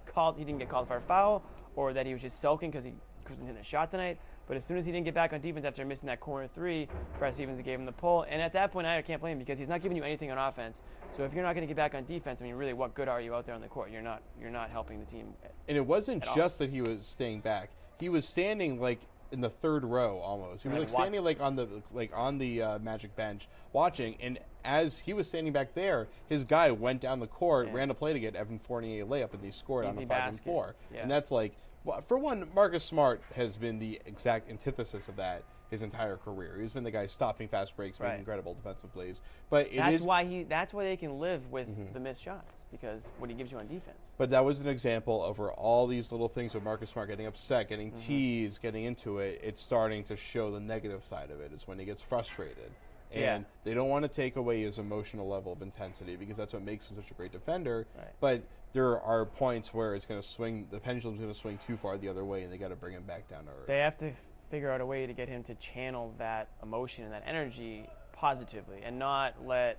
called, 0.07 0.39
he 0.39 0.45
didn't 0.45 0.59
get 0.59 0.69
called 0.69 0.89
for 0.89 0.97
a 0.97 1.01
foul, 1.01 1.43
or 1.77 1.93
that 1.93 2.07
he 2.07 2.13
was 2.13 2.23
just 2.23 2.41
sulking 2.41 2.71
because 2.71 2.85
he 2.85 2.93
wasn't 3.29 3.49
hitting 3.49 3.61
a 3.61 3.65
shot 3.65 3.91
tonight. 3.91 4.19
But 4.47 4.57
as 4.57 4.65
soon 4.65 4.79
as 4.79 4.87
he 4.87 4.93
didn't 4.93 5.05
get 5.05 5.15
back 5.15 5.35
on 5.35 5.43
defense 5.43 5.67
after 5.67 5.85
missing 5.85 6.07
that 6.07 6.21
corner 6.21 6.47
three, 6.47 6.89
Brad 7.19 7.35
Stevens 7.35 7.61
gave 7.61 7.79
him 7.79 7.85
the 7.85 7.93
pull. 7.93 8.25
And 8.31 8.41
at 8.41 8.55
that 8.55 8.73
point, 8.73 8.87
I 8.87 9.03
can't 9.03 9.21
blame 9.21 9.33
him 9.33 9.39
because 9.41 9.59
he's 9.59 9.69
not 9.69 9.83
giving 9.83 9.95
you 9.95 10.03
anything 10.03 10.31
on 10.31 10.39
offense. 10.39 10.83
So 11.13 11.23
if 11.25 11.35
you're 11.35 11.45
not 11.45 11.55
going 11.55 11.63
to 11.63 11.67
get 11.67 11.77
back 11.77 11.95
on 11.95 12.07
defense, 12.07 12.41
I 12.41 12.47
mean, 12.47 12.55
really, 12.55 12.73
what 12.73 12.95
good 12.95 13.09
are 13.09 13.21
you 13.21 13.35
out 13.35 13.45
there 13.45 13.55
on 13.55 13.61
the 13.61 13.69
court? 13.69 13.91
You're 13.91 14.01
not. 14.01 14.23
You're 14.41 14.51
not 14.51 14.71
helping 14.71 15.01
the 15.01 15.05
team. 15.05 15.35
And 15.69 15.77
it 15.77 15.85
wasn't 15.85 16.23
at 16.23 16.29
all. 16.31 16.35
just 16.35 16.59
that 16.61 16.71
he 16.71 16.81
was 16.81 17.05
staying 17.07 17.41
back. 17.41 17.69
He 18.01 18.09
was 18.09 18.27
standing 18.27 18.81
like 18.81 19.01
in 19.33 19.41
the 19.41 19.49
third 19.51 19.85
row 19.85 20.19
almost. 20.19 20.63
He 20.63 20.69
was 20.69 20.79
like 20.79 20.89
standing 20.89 21.23
like 21.25 21.41
on 21.41 21.57
the 21.57 21.69
like 21.93 22.11
on 22.17 22.39
the 22.39 22.63
uh, 22.63 22.79
magic 22.79 23.15
bench 23.17 23.49
watching. 23.73 24.17
And 24.21 24.39
as 24.65 24.99
he 25.01 25.13
was 25.13 25.29
standing 25.29 25.53
back 25.53 25.75
there, 25.75 26.09
his 26.29 26.45
guy 26.45 26.71
went 26.71 27.01
down 27.01 27.21
the 27.21 27.27
court, 27.27 27.69
Yeah. 27.69 27.75
ran 27.75 27.91
a 27.91 27.95
play 27.95 28.13
to 28.13 28.21
get 28.21 28.35
Evan 28.37 28.59
Fournier 28.59 29.05
a 29.05 29.07
layup, 29.07 29.33
and 29.35 29.43
he 29.45 29.51
scored 29.51 29.87
on 29.87 29.95
Easy 29.95 30.05
a 30.05 30.07
five 30.07 30.19
basket. 30.19 30.37
and 30.39 30.45
four. 30.45 30.75
Yeah. 30.93 31.03
And 31.03 31.11
that's 31.11 31.31
like, 31.31 31.53
well, 31.85 32.01
for 32.01 32.19
one, 32.19 32.49
Marcus 32.55 32.85
Smart 32.85 33.21
has 33.37 33.57
been 33.57 33.79
the 33.79 34.01
exact 34.07 34.51
antithesis 34.51 35.09
of 35.09 35.17
that 35.17 35.43
his 35.71 35.83
entire 35.83 36.17
career. 36.17 36.57
He's 36.61 36.73
been 36.73 36.85
the 36.85 36.91
guy 36.91 37.07
stopping 37.07 37.49
fast 37.49 37.77
breaks, 37.77 38.01
making 38.01 38.11
Right. 38.11 38.19
incredible 38.19 38.55
defensive 38.55 38.93
plays. 38.93 39.23
But 39.51 39.67
it 39.69 39.77
that's 39.77 39.97
is- 39.97 40.07
why 40.07 40.25
he. 40.25 40.45
That's 40.45 40.73
why 40.73 40.85
they 40.85 40.97
can 40.97 41.19
live 41.19 41.51
with 41.51 41.69
Mhm. 41.69 41.93
the 41.93 42.01
missed 42.01 42.23
shots 42.23 42.65
because 42.71 43.11
what 43.19 43.29
he 43.31 43.37
gives 43.37 43.53
you 43.53 43.59
on 43.59 43.67
defense. 43.67 44.13
But 44.17 44.31
that 44.31 44.45
was 44.45 44.61
an 44.61 44.69
example 44.69 45.23
over 45.23 45.53
all 45.53 45.87
these 45.87 46.11
little 46.13 46.29
things 46.29 46.55
with 46.55 46.63
Marcus 46.65 46.91
Smart 46.91 47.09
getting 47.09 47.27
upset, 47.27 47.69
getting 47.69 47.93
Mm-hmm. 47.93 48.01
teased, 48.07 48.63
getting 48.63 48.85
into 48.85 49.19
it. 49.19 49.41
It's 49.43 49.61
starting 49.61 50.05
to 50.05 50.17
show 50.17 50.51
the 50.51 50.61
negative 50.61 51.05
side 51.05 51.31
of 51.31 51.41
it. 51.41 51.53
Is 51.53 51.69
when 51.69 51.79
he 51.79 51.85
gets 51.85 52.03
frustrated, 52.03 52.73
and 53.13 53.21
Yeah. 53.21 53.41
they 53.65 53.75
don't 53.75 53.89
want 53.89 54.05
to 54.05 54.09
take 54.09 54.37
away 54.37 54.63
his 54.63 54.79
emotional 54.79 55.29
level 55.29 55.53
of 55.53 55.61
intensity 55.63 56.17
because 56.17 56.37
that's 56.37 56.53
what 56.55 56.63
makes 56.63 56.91
him 56.91 56.97
such 56.97 57.11
a 57.11 57.15
great 57.15 57.33
defender. 57.33 57.87
Right. 57.97 58.07
But 58.21 58.43
there 58.73 59.01
are 59.01 59.25
points 59.25 59.73
where 59.73 59.95
it's 59.95 60.05
going 60.05 60.21
to 60.21 60.27
swing. 60.27 60.67
The 60.71 60.79
pendulum's 60.81 61.21
going 61.21 61.33
to 61.33 61.39
swing 61.39 61.57
too 61.59 61.77
far 61.79 61.97
the 61.97 62.09
other 62.09 62.25
way, 62.25 62.43
and 62.43 62.53
they 62.53 62.59
got 62.59 62.69
to 62.69 62.77
bring 62.77 62.93
him 62.95 63.05
back 63.05 63.27
down 63.29 63.45
to 63.47 63.51
earth. 63.51 63.67
They 63.67 63.79
have 63.79 63.97
to 63.99 64.13
figure 64.51 64.71
out 64.71 64.81
a 64.81 64.87
way 64.87 65.07
to 65.07 65.13
get 65.13 65.29
him 65.29 65.43
to 65.45 65.55
channel 65.55 66.15
that 66.19 66.49
emotion 66.63 67.05
and 67.05 67.13
that 67.13 67.25
energy 67.27 67.87
positively, 68.13 68.81
and 68.85 68.99
not 68.99 69.35
let 69.45 69.79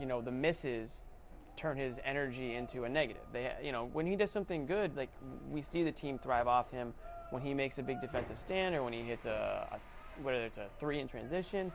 you 0.00 0.06
know 0.06 0.20
the 0.20 0.32
misses 0.32 1.04
turn 1.56 1.76
his 1.76 2.00
energy 2.04 2.54
into 2.54 2.84
a 2.84 2.88
negative. 2.88 3.22
They, 3.32 3.52
you 3.62 3.70
know, 3.70 3.88
when 3.92 4.06
he 4.06 4.16
does 4.16 4.30
something 4.30 4.66
good, 4.66 4.96
like 4.96 5.10
we 5.50 5.62
see 5.62 5.84
the 5.84 5.92
team 5.92 6.18
thrive 6.18 6.48
off 6.48 6.70
him 6.70 6.92
when 7.30 7.42
he 7.42 7.54
makes 7.54 7.78
a 7.78 7.82
big 7.82 8.00
defensive 8.00 8.38
stand 8.38 8.74
or 8.74 8.82
when 8.82 8.92
he 8.92 9.02
hits 9.02 9.24
a, 9.24 9.68
a 9.70 9.78
whether 10.22 10.44
it's 10.44 10.58
a 10.58 10.66
three 10.78 11.00
in 11.00 11.06
transition. 11.06 11.72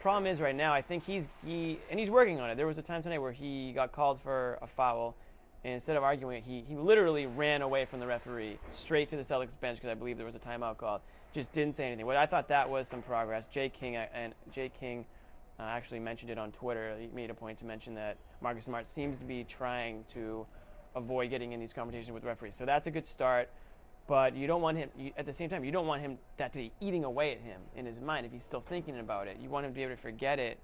Problem 0.00 0.26
is 0.26 0.40
right 0.40 0.54
now, 0.54 0.72
I 0.72 0.82
think 0.82 1.04
he's 1.04 1.28
he 1.44 1.80
and 1.90 1.98
he's 1.98 2.10
working 2.10 2.40
on 2.40 2.50
it. 2.50 2.56
There 2.56 2.66
was 2.66 2.78
a 2.78 2.82
time 2.82 3.02
tonight 3.02 3.18
where 3.18 3.32
he 3.32 3.72
got 3.72 3.90
called 3.90 4.20
for 4.20 4.58
a 4.62 4.66
foul, 4.66 5.16
and 5.64 5.74
instead 5.74 5.96
of 5.96 6.02
arguing 6.02 6.38
it, 6.38 6.44
he, 6.44 6.64
he 6.68 6.76
literally 6.76 7.26
ran 7.26 7.62
away 7.62 7.84
from 7.84 8.00
the 8.00 8.06
referee 8.06 8.58
straight 8.68 9.08
to 9.08 9.16
the 9.16 9.22
Celtics 9.22 9.58
bench 9.58 9.78
because 9.78 9.90
I 9.90 9.94
believe 9.94 10.16
there 10.16 10.26
was 10.26 10.36
a 10.36 10.40
timeout 10.40 10.76
called. 10.76 11.00
Just 11.34 11.52
didn't 11.52 11.74
say 11.74 11.86
anything. 11.86 12.06
Well, 12.06 12.16
I 12.16 12.26
thought 12.26 12.48
that 12.48 12.68
was 12.70 12.88
some 12.88 13.02
progress. 13.02 13.48
Jay 13.48 13.68
King 13.68 13.96
uh, 13.96 14.06
and 14.14 14.34
Jay 14.50 14.70
King 14.70 15.04
uh, 15.58 15.64
actually 15.64 16.00
mentioned 16.00 16.30
it 16.30 16.38
on 16.38 16.52
Twitter. 16.52 16.96
He 16.98 17.08
made 17.14 17.30
a 17.30 17.34
point 17.34 17.58
to 17.58 17.64
mention 17.64 17.94
that 17.94 18.16
Marcus 18.40 18.64
Smart 18.64 18.86
seems 18.86 19.18
to 19.18 19.24
be 19.24 19.44
trying 19.44 20.04
to 20.08 20.46
avoid 20.94 21.30
getting 21.30 21.52
in 21.52 21.60
these 21.60 21.72
conversations 21.72 22.12
with 22.12 22.24
referees. 22.24 22.54
So 22.54 22.64
that's 22.64 22.86
a 22.86 22.90
good 22.90 23.04
start. 23.04 23.50
But 24.06 24.34
you 24.34 24.46
don't 24.46 24.62
want 24.62 24.78
him, 24.78 24.88
you, 24.96 25.10
at 25.18 25.26
the 25.26 25.34
same 25.34 25.50
time, 25.50 25.64
you 25.64 25.72
don't 25.72 25.86
want 25.86 26.00
him 26.00 26.16
that 26.38 26.52
to 26.54 26.60
be 26.60 26.72
eating 26.80 27.04
away 27.04 27.32
at 27.32 27.40
him 27.40 27.60
in 27.76 27.84
his 27.84 28.00
mind 28.00 28.24
if 28.24 28.32
he's 28.32 28.42
still 28.42 28.60
thinking 28.60 28.98
about 29.00 29.28
it. 29.28 29.36
You 29.38 29.50
want 29.50 29.66
him 29.66 29.72
to 29.72 29.74
be 29.74 29.82
able 29.82 29.96
to 29.96 30.00
forget 30.00 30.38
it 30.38 30.58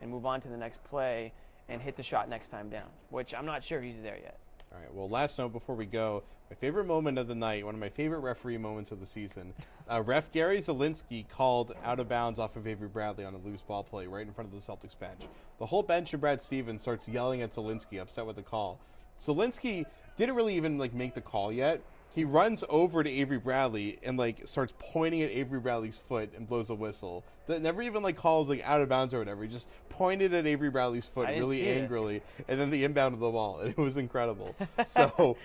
and 0.00 0.10
move 0.10 0.26
on 0.26 0.40
to 0.40 0.48
the 0.48 0.56
next 0.56 0.82
play 0.82 1.32
and 1.68 1.82
hit 1.82 1.96
the 1.96 2.02
shot 2.02 2.28
next 2.28 2.50
time 2.50 2.68
down, 2.68 2.88
which 3.10 3.34
I'm 3.34 3.46
not 3.46 3.62
sure 3.62 3.80
he's 3.80 4.00
there 4.00 4.18
yet. 4.22 4.38
All 4.72 4.78
right. 4.78 4.92
Well, 4.92 5.08
last 5.08 5.38
note 5.38 5.52
before 5.52 5.74
we 5.74 5.86
go, 5.86 6.22
my 6.50 6.56
favorite 6.56 6.86
moment 6.86 7.18
of 7.18 7.26
the 7.26 7.34
night, 7.34 7.64
one 7.64 7.74
of 7.74 7.80
my 7.80 7.88
favorite 7.88 8.20
referee 8.20 8.58
moments 8.58 8.92
of 8.92 9.00
the 9.00 9.06
season. 9.06 9.54
Uh, 9.90 10.02
ref 10.02 10.30
Gary 10.30 10.58
Zielinski 10.58 11.28
called 11.28 11.72
out 11.84 12.00
of 12.00 12.08
bounds 12.08 12.38
off 12.38 12.56
of 12.56 12.66
Avery 12.66 12.88
Bradley 12.88 13.24
on 13.24 13.34
a 13.34 13.38
loose 13.38 13.62
ball 13.62 13.82
play 13.82 14.06
right 14.06 14.26
in 14.26 14.32
front 14.32 14.52
of 14.52 14.54
the 14.54 14.60
Celtics 14.60 14.98
bench. 14.98 15.22
The 15.58 15.66
whole 15.66 15.82
bench 15.82 16.12
of 16.14 16.20
Brad 16.20 16.40
Stevens 16.40 16.82
starts 16.82 17.08
yelling 17.08 17.42
at 17.42 17.52
Zielinski, 17.52 18.00
upset 18.00 18.26
with 18.26 18.36
the 18.36 18.42
call. 18.42 18.78
Zielinski 19.18 19.84
didn't 20.16 20.34
really 20.34 20.54
even 20.56 20.78
like 20.78 20.94
make 20.94 21.14
the 21.14 21.20
call 21.20 21.50
yet. 21.50 21.80
He 22.14 22.24
runs 22.24 22.64
over 22.68 23.04
to 23.04 23.10
Avery 23.10 23.38
Bradley 23.38 23.98
and 24.02 24.16
like 24.18 24.46
starts 24.46 24.74
pointing 24.92 25.22
at 25.22 25.30
Avery 25.30 25.60
Bradley's 25.60 25.98
foot 25.98 26.32
and 26.36 26.48
blows 26.48 26.70
a 26.70 26.74
whistle. 26.74 27.24
That 27.46 27.62
never 27.62 27.80
even 27.82 28.02
like 28.02 28.16
called 28.16 28.48
like 28.48 28.62
out 28.64 28.80
of 28.80 28.88
bounds 28.88 29.14
or 29.14 29.18
whatever. 29.18 29.42
He 29.42 29.48
just 29.48 29.70
pointed 29.88 30.34
at 30.34 30.46
Avery 30.46 30.70
Bradley's 30.70 31.08
foot 31.08 31.28
really 31.28 31.68
angrily, 31.70 32.22
and 32.48 32.58
then 32.60 32.70
the 32.70 32.84
inbound 32.84 33.14
of 33.14 33.20
the 33.20 33.30
ball, 33.30 33.60
and 33.60 33.70
it 33.70 33.76
was 33.78 33.96
incredible. 33.96 34.54
so 34.86 35.36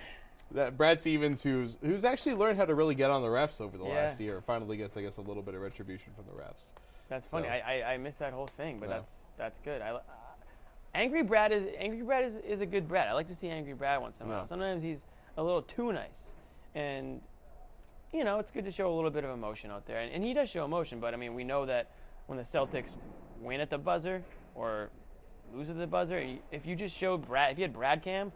that 0.52 0.78
Brad 0.78 1.00
Stevens, 1.00 1.44
who's 1.44 1.78
who's 1.82 2.06
actually 2.06 2.36
learned 2.36 2.58
how 2.58 2.66
to 2.66 2.76
really 2.76 2.96
get 2.96 3.10
on 3.12 3.22
the 3.22 3.28
refs 3.28 3.62
over 3.62 3.78
the 3.78 3.86
Yeah. 3.86 3.94
last 3.94 4.20
year, 4.20 4.42
finally 4.42 4.78
gets 4.78 4.98
I 4.98 5.02
guess 5.02 5.18
a 5.18 5.22
little 5.22 5.44
bit 5.44 5.54
of 5.56 5.62
retribution 5.62 6.12
from 6.16 6.26
the 6.26 6.42
refs. 6.44 6.74
That's 7.10 7.26
funny. 7.26 7.48
So- 7.48 7.52
I, 7.54 7.82
I, 7.84 7.94
I 7.94 7.98
missed 7.98 8.20
that 8.20 8.34
whole 8.34 8.48
thing, 8.48 8.80
but 8.80 8.90
Yeah. 8.90 8.96
that's 8.96 9.28
that's 9.38 9.60
good. 9.60 9.82
I, 9.82 9.90
uh, 9.92 10.00
Angry 10.96 11.24
Brad 11.24 11.52
is 11.52 11.68
Angry 11.78 12.02
Brad 12.04 12.24
is, 12.26 12.40
is 12.40 12.62
a 12.62 12.66
good 12.66 12.88
Brad. 12.88 13.08
I 13.08 13.14
like 13.14 13.28
to 13.28 13.36
see 13.36 13.50
Angry 13.50 13.74
Brad 13.74 14.02
once 14.02 14.20
in 14.20 14.28
a 14.28 14.30
while. 14.30 14.48
Sometimes 14.48 14.84
he's 14.84 15.06
a 15.38 15.44
little 15.44 15.62
too 15.64 15.92
nice, 15.94 16.34
and 16.76 17.22
you 18.12 18.24
know 18.24 18.40
it's 18.40 18.52
good 18.52 18.66
to 18.66 18.72
show 18.72 18.94
a 18.94 18.96
little 18.96 19.12
bit 19.12 19.24
of 19.24 19.32
emotion 19.32 19.72
out 19.72 19.86
there. 19.86 20.00
And, 20.00 20.12
and 20.14 20.24
he 20.24 20.34
does 20.34 20.50
show 20.50 20.66
emotion, 20.66 21.00
but 21.00 21.14
I 21.14 21.18
mean 21.18 21.34
we 21.34 21.44
know 21.44 21.66
that 21.66 21.92
when 22.28 22.38
the 22.38 22.44
Celtics 22.44 22.96
win 23.42 23.60
at 23.60 23.70
the 23.70 23.78
buzzer 23.78 24.24
or 24.56 24.90
lose 25.54 25.70
at 25.70 25.78
the 25.78 25.88
buzzer, 25.88 26.26
if 26.52 26.66
you 26.66 26.76
just 26.76 26.98
showed 26.98 27.28
Brad, 27.28 27.52
if 27.52 27.58
you 27.58 27.64
had 27.64 27.74
Brad 27.74 28.02
Cam, 28.02 28.32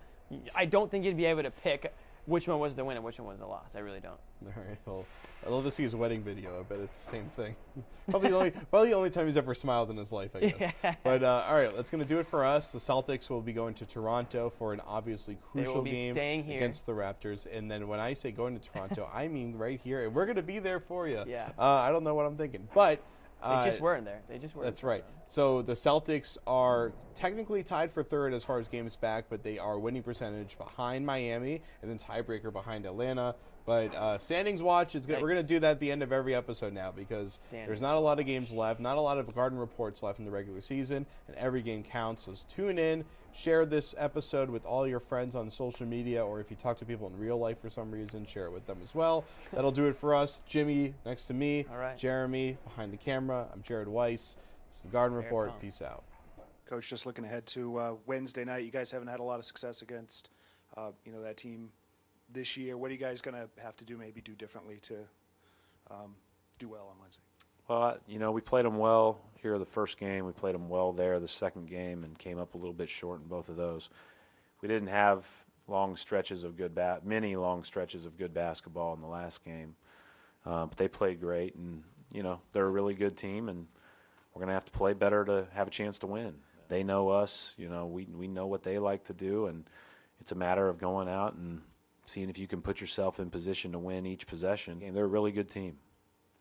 I 0.55 0.65
don't 0.65 0.91
think 0.91 1.05
you'd 1.05 1.17
be 1.17 1.25
able 1.25 1.43
to 1.43 1.51
pick 1.51 1.93
which 2.25 2.47
one 2.47 2.59
was 2.59 2.75
the 2.75 2.83
win 2.83 2.97
and 2.97 3.05
which 3.05 3.19
one 3.19 3.29
was 3.29 3.39
the 3.39 3.47
loss. 3.47 3.75
I 3.75 3.79
really 3.79 4.01
don't. 4.01 4.19
All 4.45 4.63
right. 4.67 4.77
Well, 4.85 5.05
I'd 5.47 5.53
love 5.53 5.63
to 5.63 5.71
see 5.71 5.83
his 5.83 5.95
wedding 5.95 6.21
video. 6.23 6.59
I 6.59 6.63
bet 6.63 6.79
it's 6.79 6.97
the 6.97 7.03
same 7.05 7.25
thing. 7.29 7.55
probably 8.09 8.31
the 8.31 8.35
only 8.35 8.51
probably 8.51 8.89
the 8.89 8.95
only 8.95 9.09
time 9.09 9.27
he's 9.27 9.37
ever 9.37 9.53
smiled 9.53 9.89
in 9.89 9.95
his 9.95 10.11
life, 10.11 10.35
I 10.35 10.39
guess. 10.41 10.73
but 11.05 11.23
uh, 11.23 11.45
all 11.47 11.55
right, 11.55 11.73
that's 11.73 11.89
going 11.89 12.03
to 12.03 12.07
do 12.07 12.19
it 12.19 12.27
for 12.27 12.43
us. 12.43 12.73
The 12.73 12.79
Celtics 12.79 13.29
will 13.29 13.41
be 13.41 13.53
going 13.53 13.73
to 13.75 13.85
Toronto 13.85 14.49
for 14.49 14.73
an 14.73 14.81
obviously 14.85 15.35
They 15.35 15.63
crucial 15.63 15.83
game 15.83 16.15
against 16.49 16.85
the 16.85 16.91
Raptors. 16.91 17.47
And 17.51 17.71
then 17.71 17.87
when 17.87 18.01
I 18.01 18.11
say 18.11 18.31
going 18.31 18.59
to 18.59 18.69
Toronto, 18.69 19.09
I 19.13 19.29
mean 19.29 19.55
right 19.57 19.79
here, 19.79 20.03
and 20.03 20.13
we're 20.13 20.25
going 20.25 20.35
to 20.35 20.43
be 20.43 20.59
there 20.59 20.81
for 20.81 21.07
you. 21.07 21.23
Yeah. 21.25 21.49
Uh, 21.57 21.63
I 21.63 21.91
don't 21.91 22.03
know 22.03 22.13
what 22.15 22.25
I'm 22.25 22.35
thinking, 22.37 22.67
but. 22.73 23.01
They 23.39 23.49
Uh, 23.49 23.63
just 23.63 23.79
weren't 23.79 24.03
there. 24.03 24.21
They 24.27 24.39
just 24.39 24.55
weren't. 24.55 24.65
that's 24.65 24.83
right. 24.83 25.05
So 25.27 25.61
the 25.61 25.73
Celtics 25.73 26.39
are 26.47 26.91
technically 27.13 27.61
tied 27.61 27.91
for 27.91 28.01
third 28.01 28.33
as 28.33 28.43
far 28.43 28.57
as 28.59 28.67
games 28.67 28.95
back, 28.95 29.25
but 29.29 29.43
they 29.43 29.59
are 29.59 29.77
winning 29.77 30.01
percentage 30.01 30.57
behind 30.57 31.05
Miami 31.05 31.61
and 31.83 31.91
then 31.91 31.99
tiebreaker 31.99 32.51
behind 32.51 32.87
Atlanta. 32.87 33.35
But 33.67 33.93
uh, 33.95 34.17
standings 34.17 34.63
watch 34.63 34.95
is 34.95 35.05
good. 35.05 35.21
We're 35.21 35.27
going 35.27 35.41
to 35.41 35.47
do 35.47 35.59
that 35.59 35.71
at 35.71 35.79
the 35.81 35.91
end 35.91 36.01
of 36.01 36.13
every 36.13 36.33
episode 36.33 36.71
now 36.71 36.93
because 36.95 37.45
there's 37.51 37.81
not 37.81 37.95
a 37.95 37.99
lot 37.99 38.17
of 38.17 38.25
games 38.25 38.53
left, 38.53 38.79
not 38.79 38.95
a 38.95 39.01
lot 39.01 39.17
of 39.17 39.35
garden 39.35 39.59
reports 39.59 40.01
left 40.01 40.19
in 40.19 40.25
the 40.25 40.31
regular 40.31 40.61
season, 40.61 41.05
and 41.27 41.35
every 41.35 41.61
game 41.61 41.83
counts. 41.83 42.23
So 42.23 42.33
tune 42.47 42.79
in, 42.79 43.03
share 43.35 43.65
this 43.65 43.93
episode 43.97 44.49
with 44.49 44.65
all 44.65 44.87
your 44.87 45.01
friends 45.01 45.35
on 45.35 45.49
social 45.49 45.85
media, 45.85 46.25
or 46.25 46.39
if 46.39 46.49
you 46.49 46.55
talk 46.55 46.77
to 46.77 46.85
people 46.85 47.07
in 47.07 47.19
real 47.19 47.37
life 47.37 47.59
for 47.59 47.69
some 47.69 47.91
reason, 47.91 48.25
share 48.25 48.45
it 48.45 48.53
with 48.53 48.65
them 48.67 48.77
as 48.81 48.95
well. 48.95 49.25
That'll 49.51 49.71
do 49.71 49.87
it 49.87 49.97
for 49.97 50.15
us. 50.15 50.41
Jimmy 50.47 50.93
next 51.05 51.27
to 51.27 51.33
me, 51.33 51.65
All 51.69 51.77
right. 51.77 51.97
Jeremy 51.97 52.57
behind 52.63 52.93
the 52.93 52.97
camera. 52.97 53.49
I'm 53.53 53.63
Jared 53.63 53.89
Weiss. 53.89 54.37
It's 54.69 54.79
the 54.79 54.87
Garden 54.87 55.17
Very 55.17 55.25
Report. 55.25 55.49
calm. 55.49 55.59
Peace 55.59 55.81
out. 55.81 56.05
Coach, 56.69 56.87
just 56.87 57.05
looking 57.05 57.25
ahead 57.25 57.45
to 57.47 57.77
uh, 57.77 57.93
Wednesday 58.05 58.45
night, 58.45 58.63
you 58.63 58.71
guys 58.71 58.91
haven't 58.91 59.09
had 59.09 59.19
a 59.19 59.23
lot 59.23 59.39
of 59.39 59.45
success 59.45 59.81
against, 59.81 60.29
uh, 60.77 60.91
you 61.03 61.11
know, 61.11 61.21
that 61.21 61.35
team 61.35 61.69
this 62.31 62.57
year. 62.57 62.77
What 62.77 62.89
are 62.89 62.93
you 62.93 62.99
guys 62.99 63.21
going 63.21 63.35
to 63.35 63.49
have 63.61 63.75
to 63.77 63.85
do, 63.85 63.97
maybe 63.97 64.21
do 64.21 64.33
differently 64.33 64.79
to 64.83 64.95
um, 65.91 66.15
do 66.59 66.69
well 66.69 66.87
on 66.89 66.99
Wednesday? 66.99 67.21
Well, 67.67 67.97
you 68.07 68.19
know, 68.19 68.31
we 68.31 68.41
played 68.41 68.65
them 68.65 68.77
well 68.77 69.19
here 69.41 69.57
the 69.57 69.65
first 69.65 69.97
game. 69.97 70.25
We 70.25 70.31
played 70.31 70.55
them 70.55 70.69
well 70.69 70.93
there 70.93 71.19
the 71.19 71.27
second 71.27 71.67
game 71.67 72.03
and 72.03 72.17
came 72.17 72.39
up 72.39 72.53
a 72.53 72.57
little 72.57 72.73
bit 72.73 72.89
short 72.89 73.21
in 73.21 73.27
both 73.27 73.49
of 73.49 73.57
those. 73.57 73.89
We 74.61 74.67
didn't 74.67 74.87
have 74.87 75.25
long 75.67 75.95
stretches 75.95 76.43
of 76.43 76.57
good 76.57 76.73
bat, 76.73 77.05
many 77.05 77.35
long 77.35 77.63
stretches 77.63 78.05
of 78.05 78.17
good 78.17 78.33
basketball 78.33 78.93
in 78.93 79.01
the 79.01 79.07
last 79.07 79.43
game, 79.43 79.75
uh, 80.45 80.65
but 80.65 80.77
they 80.77 80.87
played 80.87 81.19
great, 81.19 81.55
and 81.55 81.83
you 82.13 82.23
know 82.23 82.39
they're 82.53 82.65
a 82.65 82.71
really 82.71 82.93
good 82.93 83.17
team, 83.17 83.49
and 83.49 83.67
we're 84.33 84.39
gonna 84.39 84.53
have 84.53 84.65
to 84.65 84.71
play 84.71 84.93
better 84.93 85.25
to 85.25 85.45
have 85.53 85.67
a 85.67 85.71
chance 85.71 85.99
to 85.99 86.07
win. 86.07 86.33
They 86.69 86.83
know 86.83 87.09
us, 87.09 87.53
you 87.57 87.69
know, 87.69 87.85
we 87.85 88.05
we 88.05 88.27
know 88.27 88.47
what 88.47 88.63
they 88.63 88.79
like 88.79 89.03
to 89.05 89.13
do, 89.13 89.47
and 89.47 89.65
it's 90.21 90.31
a 90.31 90.35
matter 90.35 90.67
of 90.69 90.77
going 90.77 91.07
out 91.07 91.33
and 91.33 91.61
seeing 92.07 92.29
if 92.29 92.39
you 92.39 92.47
can 92.47 92.61
put 92.61 92.81
yourself 92.81 93.19
in 93.19 93.29
position 93.29 93.71
to 93.73 93.79
win 93.79 94.07
each 94.07 94.25
possession. 94.25 94.81
And 94.83 94.95
they're 94.95 95.05
a 95.05 95.07
really 95.07 95.31
good 95.31 95.49
team 95.49 95.77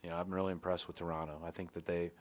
you 0.06 0.12
know, 0.12 0.18
I'm 0.18 0.32
really 0.32 0.52
impressed 0.52 0.86
with 0.86 0.96
Toronto. 0.96 1.40
I 1.44 1.50
think 1.50 1.72
that 1.72 1.84
they, 1.84 2.12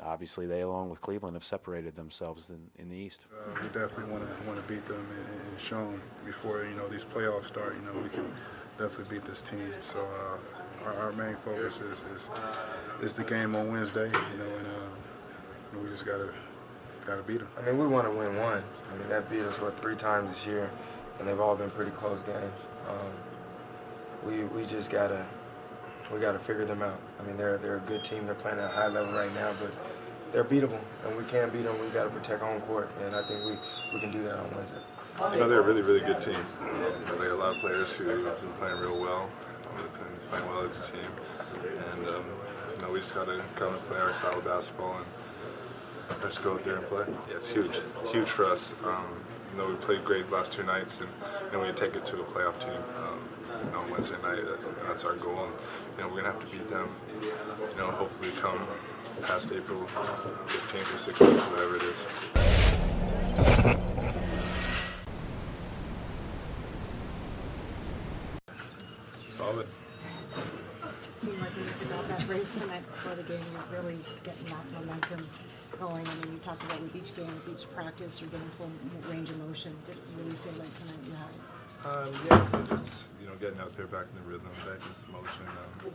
obviously, 0.00 0.46
they 0.46 0.60
along 0.60 0.88
with 0.88 1.00
Cleveland 1.00 1.34
have 1.34 1.42
separated 1.42 1.96
themselves 1.96 2.50
in, 2.50 2.70
in 2.76 2.88
the 2.88 2.96
East. 2.96 3.22
Uh, 3.32 3.58
we 3.60 3.66
definitely 3.70 4.12
want 4.12 4.22
to 4.24 4.46
want 4.46 4.62
to 4.62 4.68
beat 4.68 4.86
them 4.86 5.04
and, 5.10 5.50
and 5.50 5.60
show 5.60 5.78
them 5.78 6.00
before 6.24 6.62
you 6.62 6.76
know 6.76 6.86
these 6.86 7.02
playoffs 7.02 7.46
start. 7.46 7.74
You 7.74 7.82
know 7.82 8.00
we 8.00 8.08
can 8.08 8.32
definitely 8.78 9.16
beat 9.16 9.24
this 9.24 9.42
team. 9.42 9.74
So 9.80 9.98
uh, 9.98 10.86
our, 10.86 10.94
our 10.94 11.12
main 11.14 11.34
focus 11.44 11.80
is, 11.80 12.04
is 12.14 12.30
is 13.02 13.14
the 13.14 13.24
game 13.24 13.56
on 13.56 13.72
Wednesday. 13.72 14.06
You 14.06 14.38
know, 14.38 14.56
and 14.56 14.66
uh, 14.68 15.80
we 15.82 15.88
just 15.88 16.06
gotta 16.06 16.32
gotta 17.04 17.24
beat 17.24 17.38
them. 17.38 17.48
I 17.58 17.62
mean, 17.62 17.78
we 17.78 17.86
want 17.88 18.06
to 18.06 18.16
win 18.16 18.36
one. 18.36 18.62
I 18.92 18.96
mean, 18.96 19.08
that 19.08 19.28
beat 19.28 19.42
us 19.42 19.60
what 19.60 19.80
three 19.82 19.96
times 19.96 20.30
this 20.30 20.46
year, 20.46 20.70
and 21.18 21.28
they've 21.28 21.40
all 21.40 21.56
been 21.56 21.70
pretty 21.70 21.90
close 21.92 22.20
games. 22.22 22.60
Um, 22.88 23.12
we 24.26 24.44
we 24.44 24.66
just 24.66 24.90
gotta 24.90 25.24
we 26.12 26.20
gotta 26.20 26.38
figure 26.38 26.64
them 26.64 26.82
out. 26.82 26.98
I 27.20 27.22
mean, 27.26 27.36
they're 27.36 27.58
they're 27.58 27.76
a 27.76 27.80
good 27.80 28.04
team. 28.04 28.26
They're 28.26 28.34
playing 28.34 28.58
at 28.58 28.64
a 28.64 28.68
high 28.68 28.88
level 28.88 29.14
right 29.14 29.32
now, 29.34 29.52
but 29.60 29.72
they're 30.32 30.44
beatable, 30.44 30.80
and 31.04 31.16
we 31.16 31.24
can't 31.24 31.52
beat 31.52 31.62
them. 31.62 31.78
We 31.80 31.88
got 31.88 32.04
to 32.04 32.10
protect 32.10 32.42
home 32.42 32.60
court, 32.62 32.90
and 33.02 33.16
I 33.16 33.22
think 33.26 33.44
we, 33.44 33.58
we 33.94 34.00
can 34.00 34.12
do 34.12 34.22
that 34.24 34.38
on 34.38 34.50
Wednesday. 34.54 34.76
You 35.32 35.40
know, 35.40 35.48
they're 35.48 35.60
a 35.60 35.62
really, 35.62 35.82
really 35.82 36.00
good 36.00 36.20
team. 36.20 36.38
They 36.60 37.24
have 37.24 37.32
a 37.32 37.34
lot 37.34 37.54
of 37.54 37.60
players 37.60 37.92
who 37.94 38.08
have 38.08 38.40
been 38.40 38.52
playing 38.52 38.78
real 38.78 39.00
well. 39.00 39.28
They've 39.76 39.92
been 39.92 40.28
playing 40.30 40.46
well 40.46 40.68
as 40.70 40.88
a 40.88 40.92
team. 40.92 41.10
And, 41.92 42.08
um, 42.08 42.24
you 42.76 42.82
know, 42.82 42.92
we 42.92 43.00
just 43.00 43.14
got 43.14 43.24
to 43.24 43.42
come 43.56 43.74
and 43.74 43.84
play 43.86 43.98
our 43.98 44.14
style 44.14 44.38
of 44.38 44.44
basketball 44.44 44.98
and 44.98 46.22
just 46.22 46.42
go 46.42 46.54
out 46.54 46.62
there 46.62 46.76
and 46.76 46.86
play. 46.86 47.04
Yeah, 47.28 47.36
it's 47.36 47.50
huge. 47.50 47.80
Huge 48.12 48.28
for 48.28 48.44
us. 48.46 48.72
Um, 48.84 49.06
you 49.52 49.58
know, 49.58 49.68
we 49.68 49.74
played 49.76 50.04
great 50.04 50.30
last 50.30 50.52
two 50.52 50.62
nights, 50.62 51.00
and, 51.00 51.08
you 51.46 51.58
know, 51.58 51.64
we 51.64 51.72
take 51.72 51.94
it 51.94 52.04
to 52.06 52.20
a 52.20 52.24
playoff 52.24 52.58
team 52.60 52.80
um, 52.98 53.28
on 53.74 53.90
Wednesday 53.90 54.20
night. 54.22 54.38
That's 54.86 55.04
our 55.04 55.14
goal. 55.14 55.44
And, 55.44 55.52
you 55.96 56.04
know, 56.04 56.08
we're 56.12 56.22
to 56.22 56.32
have 56.32 56.40
to 56.40 56.46
beat 56.46 56.68
them, 56.68 56.88
you 57.22 57.76
know, 57.78 57.90
hopefully 57.90 58.30
come 58.40 58.66
past 59.22 59.50
April 59.52 59.86
15th 60.46 60.94
or 60.94 61.12
16th, 61.12 61.50
whatever 61.50 61.76
it 61.76 61.82
is. 61.82 62.04
Solid. 69.26 69.66
It 69.66 71.20
seemed 71.20 71.38
like 71.40 71.50
when 71.50 71.64
you 71.64 71.70
took 71.70 71.92
out 71.92 72.08
that 72.08 72.28
race 72.28 72.58
tonight 72.58 72.82
before 72.86 73.14
the 73.14 73.22
game, 73.24 73.40
you're 73.52 73.80
really 73.80 73.98
getting 74.22 74.46
that 74.46 74.72
momentum 74.72 75.26
going. 75.78 76.06
I 76.06 76.14
mean, 76.24 76.34
you 76.34 76.38
talked 76.42 76.62
about 76.64 76.80
with 76.82 76.94
each 76.96 77.14
game, 77.14 77.30
with 77.46 77.48
each 77.54 77.70
practice, 77.72 78.20
you're 78.20 78.30
getting 78.30 78.48
full 78.58 78.70
range 79.08 79.30
of 79.30 79.38
motion. 79.38 79.74
Did 79.86 79.96
it 79.96 80.02
really 80.18 80.36
feel 80.36 80.54
like 80.58 80.74
tonight 80.74 81.02
you 81.06 81.14
had 81.14 81.30
it? 81.30 81.42
Um, 81.86 82.10
yeah, 82.26 82.66
just 82.74 83.06
you 83.22 83.26
know, 83.26 83.34
getting 83.38 83.60
out 83.60 83.76
there, 83.76 83.86
back 83.86 84.06
in 84.10 84.18
the 84.18 84.26
rhythm, 84.26 84.50
back 84.66 84.82
in 84.82 84.94
some 84.94 85.12
motion. 85.12 85.46
Um, 85.46 85.94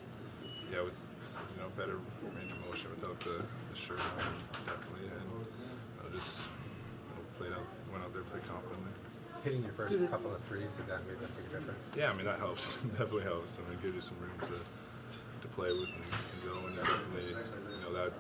yeah, 0.71 0.79
it 0.79 0.85
was 0.85 1.07
you 1.55 1.61
know 1.61 1.67
better 1.75 1.99
range 2.23 2.51
of 2.51 2.59
motion 2.63 2.89
without 2.95 3.19
the, 3.19 3.43
the 3.43 3.75
shirt 3.75 3.99
on, 3.99 4.31
definitely, 4.63 5.11
and 5.11 5.27
you 5.27 5.99
know, 5.99 6.07
just 6.15 6.47
you 6.47 7.19
know, 7.19 7.21
played 7.35 7.51
out, 7.51 7.67
went 7.91 8.03
out 8.03 8.13
there, 8.15 8.23
played 8.23 8.47
confidently. 8.47 8.95
Hitting 9.43 9.63
your 9.63 9.75
first 9.75 9.99
couple 10.07 10.31
of 10.31 10.39
threes, 10.47 10.71
did 10.79 10.87
that 10.87 11.03
make 11.03 11.19
a 11.19 11.27
big 11.35 11.51
difference? 11.51 11.83
Yeah, 11.99 12.11
I 12.11 12.13
mean 12.15 12.23
that 12.23 12.39
helps. 12.39 12.79
definitely 12.95 13.27
helps. 13.27 13.59
I 13.59 13.67
mean, 13.67 13.75
it 13.75 13.83
gives 13.83 13.95
you 13.99 14.05
some 14.07 14.15
room 14.23 14.39
to 14.47 14.55
to 14.55 15.47
play 15.51 15.67
with 15.67 15.91
and, 15.91 16.07
and 16.07 16.39
go, 16.47 16.55
and 16.63 16.75
definitely 16.79 17.35
you 17.35 17.79
know 17.83 17.91
that 17.91 18.15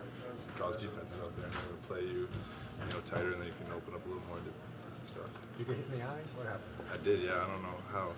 draws 0.55 0.77
defenses 0.77 1.15
out 1.23 1.35
there 1.37 1.45
and 1.45 1.53
they 1.53 1.67
will 1.69 1.85
play 1.87 2.01
you 2.01 2.27
you 2.27 2.87
know 2.93 3.01
tighter, 3.09 3.31
and 3.33 3.41
then 3.41 3.47
you 3.47 3.57
can 3.63 3.73
open 3.73 3.93
up 3.93 4.03
a 4.05 4.07
little 4.09 4.23
more 4.27 4.37
different 4.43 5.05
stuff. 5.05 5.29
You 5.59 5.65
get 5.65 5.77
hit 5.77 5.85
in 5.91 5.99
the 5.99 6.05
eye? 6.05 6.23
What 6.35 6.47
happened? 6.47 6.73
I 6.91 6.97
did, 7.03 7.21
yeah. 7.21 7.43
I 7.43 7.47
don't 7.47 7.63
know 7.63 7.79
how, 7.91 8.11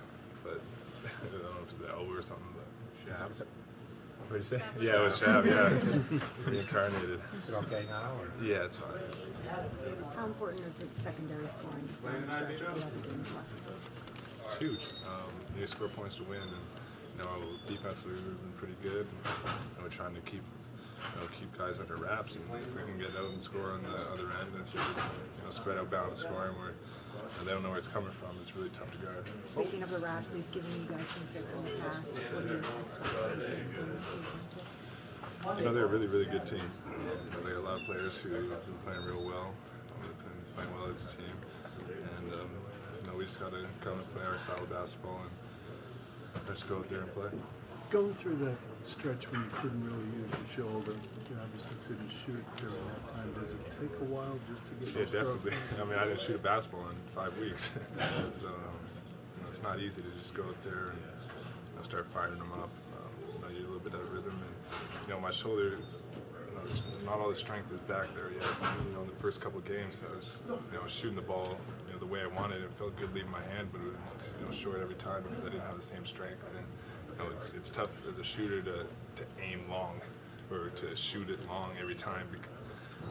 but 0.44 0.62
I 1.06 1.28
don't 1.32 1.44
know 1.44 1.64
if 1.64 1.72
it's 1.72 1.82
the 1.82 1.90
elbow 1.90 2.14
or 2.14 2.22
something. 2.22 2.54
But 2.56 2.68
Shab. 3.06 3.46
What 4.28 4.42
did 4.42 4.52
you 4.52 4.58
say? 4.58 4.62
Yeah, 4.82 5.02
it 5.02 5.06
was 5.06 5.22
Shab. 5.22 5.46
Yeah, 5.46 5.70
reincarnated. 6.50 7.20
Is 7.42 7.50
it 7.50 7.54
okay 7.54 7.86
now? 7.88 8.12
Or? 8.18 8.28
Yeah, 8.44 8.66
it's 8.66 8.78
fine. 8.78 8.98
How 10.16 10.26
important 10.26 10.66
is 10.66 10.82
it 10.82 10.96
secondary 10.96 11.48
scoring 11.48 11.88
just 11.90 12.04
down 12.04 12.22
the 12.22 12.28
stretch 12.28 12.50
with 12.50 12.60
the 12.60 12.72
other 12.72 13.08
games 13.08 13.30
left? 13.36 13.50
It's 14.46 14.58
huge. 14.58 14.86
Um, 15.06 15.30
you 15.60 15.68
score 15.68 15.90
points 15.90 16.18
to 16.18 16.24
win, 16.24 16.42
and 16.42 16.52
you 17.18 17.24
know 17.24 17.30
defensively 17.68 18.14
we've 18.14 18.42
been 18.42 18.58
pretty 18.58 18.76
good. 18.82 19.06
And, 19.06 19.36
you 19.36 19.52
know, 19.78 19.84
we're 19.84 19.90
trying 19.90 20.16
to 20.16 20.22
keep 20.22 20.42
you 21.14 21.22
know, 21.22 21.28
keep 21.38 21.58
guys 21.58 21.80
under 21.80 21.96
wraps, 21.96 22.36
and 22.36 22.44
if 22.56 22.74
we 22.76 22.82
can 22.84 22.98
get 22.98 23.16
out 23.18 23.32
and 23.32 23.42
score 23.42 23.72
on 23.72 23.84
the 23.84 23.98
other 24.12 24.30
end, 24.42 24.50
and 24.54 24.64
if 24.66 24.74
you 24.74 24.80
just 24.80 25.06
you 25.38 25.44
know 25.44 25.52
spread 25.52 25.78
out 25.78 25.90
balanced 25.90 26.22
scoring 26.22 26.56
where 26.58 26.74
they 27.44 27.52
don't 27.52 27.64
know 27.64 27.70
where 27.70 27.78
it's 27.78 27.88
coming 27.88 28.12
from, 28.12 28.36
it's 28.42 28.56
really 28.56 28.70
tough 28.70 28.92
to 28.92 28.98
guard. 28.98 29.26
Speaking 29.44 29.84
of 29.84 29.90
the 29.90 30.00
Raps, 30.00 30.30
they've 30.30 30.52
given 30.52 30.72
you 30.82 30.88
guys 30.90 31.08
some 31.08 31.24
fits 31.24 31.54
in 31.54 31.64
the 31.64 31.72
past. 31.84 32.18
What 32.34 32.48
do 32.48 32.54
you 32.54 32.64
expect 32.84 33.10
from 33.10 33.40
this 33.40 33.50
game? 33.50 34.68
You 35.58 35.66
know, 35.66 35.74
they're 35.74 35.86
a 35.86 35.88
really, 35.88 36.08
really 36.08 36.26
good 36.26 36.46
team. 36.46 36.68
They 37.44 37.50
have 37.50 37.60
a 37.60 37.62
lot 37.62 37.80
of 37.80 37.86
players 37.86 38.20
who 38.20 38.34
have 38.34 38.66
been 38.66 38.76
playing 38.84 39.06
real 39.06 39.24
well. 39.24 39.54
They've 40.02 40.18
been 40.18 40.56
playing 40.56 40.74
well 40.74 40.90
as 40.96 41.14
a 41.14 41.18
team. 41.18 41.36
And, 42.18 42.34
um, 42.34 42.50
you 43.02 43.08
know, 43.08 43.18
we 43.18 43.26
just 43.26 43.40
got 43.40 43.52
to 43.52 43.64
come 43.82 44.00
and 44.00 44.10
play 44.10 44.24
our 44.26 44.40
style 44.40 44.64
of 44.64 44.70
basketball 44.72 45.22
and 45.22 46.48
just 46.48 46.68
go 46.68 46.78
out 46.78 46.90
there 46.90 47.02
and 47.02 47.14
play. 47.14 47.30
Going 47.92 48.16
through 48.16 48.38
that 48.38 48.58
stretch 48.86 49.32
when 49.32 49.42
you 49.42 49.50
couldn't 49.52 49.84
really 49.84 50.06
use 50.22 50.30
your 50.30 50.66
shoulder, 50.66 50.92
you 50.94 51.36
obviously 51.42 51.76
couldn't 51.88 52.10
shoot 52.10 52.46
during 52.58 52.76
that 52.94 53.14
time. 53.14 53.34
Does 53.34 53.52
it 53.52 53.66
take 53.82 53.92
a 54.00 54.06
while 54.06 54.38
just 54.50 54.62
to 54.70 54.74
get 54.78 55.12
Yeah, 55.12 55.20
definitely. 55.22 55.54
I 55.82 55.84
mean, 55.86 55.98
I 55.98 56.06
didn't 56.06 56.20
shoot 56.20 56.36
a 56.36 56.40
basketball 56.40 56.88
in 56.90 56.96
five 57.14 57.38
weeks. 57.40 57.72
so, 58.34 58.48
um, 58.48 58.78
you 59.38 59.42
know, 59.42 59.50
it's 59.50 59.64
not 59.64 59.80
easy 59.80 60.02
to 60.02 60.12
just 60.18 60.34
go 60.34 60.44
out 60.44 60.62
there 60.64 60.94
and 60.94 61.02
you 61.02 61.76
know, 61.76 61.82
start 61.82 62.06
firing 62.14 62.40
them 62.40 62.54
up. 62.54 62.70
Um, 62.94 63.10
you 63.34 63.42
know, 63.42 63.50
you're 63.50 63.68
a 63.68 63.72
little 63.74 63.90
bit 63.90 63.94
of 63.94 64.06
rhythm. 64.14 64.38
And, 64.38 64.78
you 65.08 65.14
know, 65.14 65.20
my 65.20 65.32
shoulder, 65.32 65.82
you 66.46 66.54
know, 66.54 66.62
not 67.06 67.20
all 67.20 67.30
the 67.30 67.36
strength 67.36 67.74
is 67.74 67.80
back 67.82 68.14
there 68.14 68.32
yet. 68.32 68.46
You 68.86 68.94
know, 68.94 69.02
in 69.02 69.08
the 69.08 69.18
first 69.18 69.42
couple 69.42 69.60
of 69.60 69.66
games, 69.66 70.02
I 70.06 70.16
was, 70.16 70.38
you 70.48 70.78
know, 70.78 70.88
shooting 70.88 71.16
the 71.16 71.26
ball, 71.26 71.58
you 71.88 71.94
know, 71.94 72.00
the 72.00 72.06
way 72.06 72.22
I 72.22 72.28
wanted. 72.28 72.62
It 72.62 72.72
felt 72.74 72.96
good 72.98 73.14
leaving 73.14 73.32
my 73.32 73.44
hand, 73.54 73.70
but 73.72 73.82
it 73.82 73.88
was, 73.88 73.96
you 74.40 74.46
know, 74.46 74.52
short 74.52 74.80
every 74.80 74.96
time 74.96 75.24
because 75.24 75.44
I 75.44 75.50
didn't 75.50 75.66
have 75.66 75.78
the 75.78 75.82
same 75.84 76.06
strength. 76.06 76.46
And, 76.56 76.66
you 76.66 76.95
know, 77.20 77.30
it's, 77.32 77.52
it's 77.56 77.70
tough 77.70 78.06
as 78.10 78.18
a 78.18 78.24
shooter 78.24 78.62
to, 78.62 78.86
to 79.16 79.24
aim 79.42 79.62
long 79.70 80.02
or 80.52 80.70
to 80.70 80.96
shoot 80.96 81.30
it 81.30 81.48
long 81.48 81.72
every 81.82 81.96
time. 81.96 82.28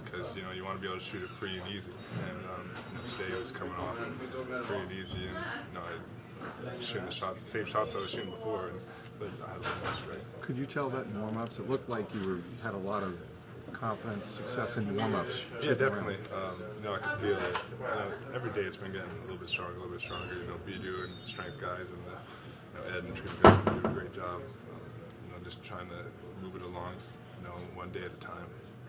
because 0.05 0.37
you 0.37 0.43
know 0.43 0.53
you 0.53 0.65
want 0.65 0.77
to 0.77 0.83
be 0.83 0.89
able 0.89 0.99
to 0.99 1.05
shoot 1.05 1.23
it 1.23 1.31
free 1.31 1.59
and 1.59 1.69
easy. 1.69 1.93
And 2.29 2.45
um, 2.47 2.75
you 2.93 2.99
know, 2.99 3.07
today 3.07 3.37
it 3.37 3.41
was 3.41 3.53
coming 3.53 3.75
off 3.75 3.99
free 4.67 4.79
and 4.79 4.93
easy, 4.93 5.17
and 5.17 5.25
you 5.27 5.75
know 5.75 5.81
I 5.81 6.81
shooting 6.81 7.07
the 7.07 7.11
shots, 7.13 7.43
the 7.43 7.49
same 7.49 7.65
shots 7.65 7.95
I 7.95 7.99
was 7.99 8.11
shooting 8.11 8.31
before, 8.31 8.69
and 8.69 8.81
but 9.19 9.29
I 9.47 9.53
had 9.53 9.57
a 9.57 9.61
little 9.61 9.77
more 9.85 9.95
strength. 9.95 10.41
Could 10.41 10.57
you 10.57 10.67
tell 10.67 10.91
that 10.91 11.07
in 11.07 11.21
warm-ups? 11.21 11.59
It 11.59 11.71
looked 11.71 11.89
like 11.89 12.13
you 12.15 12.21
were 12.29 12.39
had 12.63 12.75
a 12.75 12.79
lot 12.79 13.03
of 13.03 13.17
confidence, 13.73 14.27
success 14.27 14.77
in 14.77 14.97
warm-ups. 14.97 15.45
Yeah, 15.63 15.75
definitely. 15.75 16.17
Um, 16.35 16.55
you 16.79 16.85
know, 16.85 16.95
I 16.95 16.99
can 16.99 17.19
feel 17.19 17.39
it. 17.39 17.59
Know, 17.81 18.13
every 18.35 18.51
day 18.51 18.67
it's 18.67 18.77
been 18.77 18.93
getting 18.93 19.11
a 19.19 19.23
little 19.23 19.39
bit 19.39 19.49
stronger, 19.49 19.75
a 19.75 19.77
little 19.77 19.93
bit 19.93 20.01
stronger. 20.01 20.35
You 20.35 20.47
know, 20.47 20.59
Bidu 20.67 21.05
and 21.05 21.13
strength 21.25 21.61
guys 21.61 21.91
and 21.91 21.99
the, 22.07 22.19
you 22.75 22.81
know, 22.81 22.99
Ed 22.99 23.05
and 23.05 23.15
Trinity 23.15 23.39
guys 23.43 23.65
do 23.65 23.89
a 23.89 23.93
great 23.93 24.13
job. 24.15 24.43
Um, 24.71 24.81
you 25.27 25.33
know, 25.33 25.39
just 25.43 25.63
trying 25.63 25.89
to 25.89 26.03
move 26.43 26.57
it 26.57 26.63
along, 26.63 26.95
you 27.39 27.45
know, 27.47 27.55
one 27.75 27.91
day 27.91 28.03
at 28.03 28.13
a 28.13 28.21
time. 28.25 28.47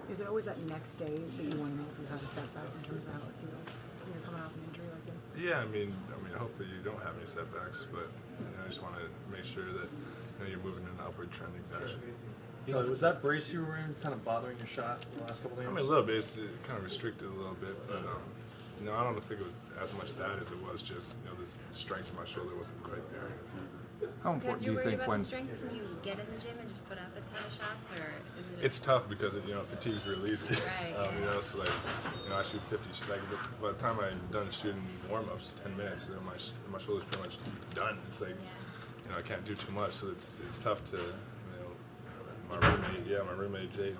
Is 0.10 0.19
it 0.19 0.28
always 0.28 0.45
that 0.45 0.60
next 0.65 0.95
day 0.95 1.13
that 1.13 1.43
you 1.43 1.58
want 1.60 1.74
to 1.74 1.78
know 1.82 1.88
if 1.89 1.98
you've 2.00 2.10
had 2.10 2.21
a 2.21 2.28
setback 2.30 2.69
in 2.82 2.89
terms 2.89 3.06
of 3.06 3.13
how 3.13 3.26
it 3.26 3.36
feels 3.41 3.74
when 4.06 4.13
you're 4.13 4.26
coming 4.26 4.41
off 4.41 4.54
an 4.54 4.62
injury 4.69 4.86
like 4.89 5.06
this? 5.10 5.21
Yeah, 5.34 5.62
I 5.62 5.67
mean, 5.69 5.93
I 6.13 6.17
mean, 6.21 6.34
hopefully 6.38 6.69
you 6.69 6.82
don't 6.86 7.02
have 7.02 7.17
any 7.17 7.26
setbacks, 7.26 7.86
but 7.89 8.06
you 8.38 8.45
know, 8.54 8.65
I 8.65 8.67
just 8.67 8.84
want 8.84 8.95
to 9.02 9.06
make 9.34 9.45
sure 9.45 9.65
that 9.65 9.89
you 9.89 10.39
know, 10.41 10.45
you're 10.45 10.62
moving 10.62 10.86
in 10.86 10.93
an 10.93 11.02
upward 11.06 11.32
trending 11.32 11.65
fashion. 11.74 12.02
Kelly, 12.67 12.89
was 12.89 13.02
that 13.02 13.21
brace 13.21 13.54
you 13.54 13.62
were 13.62 13.78
in 13.78 13.93
kind 14.02 14.13
of 14.13 14.26
bothering 14.26 14.58
your 14.58 14.67
shot 14.67 15.06
the 15.17 15.21
last 15.26 15.41
couple 15.41 15.58
days? 15.58 15.67
I 15.67 15.69
mean, 15.69 15.86
a 15.86 15.88
little 15.88 16.04
bit. 16.04 16.17
It's 16.17 16.38
uh, 16.38 16.41
kind 16.65 16.78
of 16.78 16.84
restricted 16.84 17.28
a 17.28 17.34
little 17.34 17.58
bit, 17.62 17.78
but 17.88 18.02
um, 18.06 18.26
you 18.82 18.88
know, 18.88 18.95
I 18.95 19.04
don't 19.04 19.17
think 19.24 19.41
it 19.41 19.45
was 19.45 19.62
as 19.82 19.93
much 19.93 20.13
that 20.17 20.38
as 20.41 20.50
it 20.50 20.62
was 20.62 20.82
just 20.82 21.13
you 21.24 21.30
know, 21.30 21.38
the 21.38 21.50
strength 21.74 22.10
in 22.10 22.17
my 22.17 22.26
shoulder 22.26 22.56
wasn't 22.56 22.82
quite 22.84 23.06
there. 23.13 23.30
How 24.23 24.34
Because 24.34 24.63
you're 24.63 24.75
worried 24.75 24.95
about 24.95 25.19
the 25.19 25.23
strength, 25.25 25.60
can 25.62 25.75
you 25.75 25.84
get 26.03 26.19
in 26.19 26.25
the 26.34 26.41
gym 26.41 26.58
and 26.60 26.67
just 26.69 26.84
put 26.89 26.97
up 26.97 27.10
a 27.15 27.21
ton 27.29 27.45
of 27.45 27.53
shots, 27.53 27.86
or 27.95 28.01
is 28.39 28.60
it 28.60 28.65
It's 28.65 28.79
tough 28.79 29.08
because 29.08 29.34
you 29.47 29.53
know 29.53 29.63
fatigue's 29.63 30.05
real 30.08 30.25
easy. 30.27 30.55
Right, 30.55 30.95
um, 30.97 31.13
You 31.15 31.25
yeah. 31.25 31.31
know, 31.31 31.41
so 31.41 31.60
like 31.60 31.69
you 32.23 32.29
know 32.29 32.36
I 32.38 32.43
shoot 32.43 32.62
50. 32.69 32.89
sh- 32.93 33.10
Like 33.10 33.21
but 33.29 33.62
by 33.62 33.67
the 33.71 33.77
time 33.81 33.99
I'm 33.99 34.19
done 34.31 34.49
shooting 34.51 34.81
warm-ups, 35.10 35.53
10 35.63 35.77
minutes, 35.77 36.05
you 36.10 36.15
know, 36.15 36.21
my 36.21 36.38
sh- 36.38 36.51
my 36.71 36.79
shoulder's 36.79 37.05
pretty 37.05 37.23
much 37.27 37.38
done. 37.75 37.97
It's 38.08 38.21
like 38.21 38.36
you 39.03 39.10
know 39.12 39.17
I 39.17 39.21
can't 39.21 39.45
do 39.45 39.55
too 39.55 39.73
much, 39.73 39.93
so 39.93 40.10
it's 40.10 40.36
it's 40.45 40.58
tough 40.58 40.84
to 40.91 40.97
you 40.97 41.03
know. 41.62 41.69
My 42.49 42.58
roommate, 42.62 43.08
yeah, 43.08 43.21
my 43.25 43.34
roommate 43.34 43.73
Jay 43.73 43.95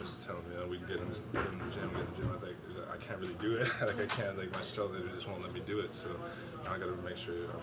was 0.00 0.16
telling 0.24 0.42
me, 0.48 0.54
you 0.54 0.60
know, 0.60 0.66
we 0.66 0.78
can 0.78 0.86
get 0.88 0.96
in, 0.96 1.08
the- 1.12 1.40
in 1.52 1.58
the 1.60 1.68
gym, 1.74 1.90
get 1.92 2.00
in 2.00 2.06
the 2.12 2.16
gym. 2.16 2.28
I 2.30 2.34
was 2.36 2.42
like, 2.42 2.88
I 2.92 2.96
can't 3.04 3.20
really 3.20 3.34
do 3.34 3.56
it. 3.56 3.68
like 3.80 4.00
I 4.00 4.06
can't, 4.06 4.36
like 4.38 4.52
my 4.54 4.62
shoulder 4.62 5.00
just 5.14 5.28
won't 5.28 5.42
let 5.42 5.52
me 5.52 5.60
do 5.66 5.80
it. 5.80 5.92
So 5.94 6.08
you 6.08 6.14
know, 6.64 6.70
I 6.72 6.78
got 6.78 6.86
to 6.86 6.96
make 7.04 7.16
sure 7.18 7.34
I'm 7.52 7.60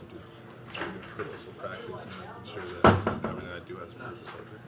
purposeful 1.16 1.54
practice 1.54 1.88
and 1.88 2.14
making 2.20 2.54
sure 2.54 2.82
that 2.82 3.26
everything 3.26 3.50
I 3.50 3.68
do 3.68 3.76
has 3.78 3.94
purpose 3.94 4.30
out 4.30 4.46
there. 4.52 4.60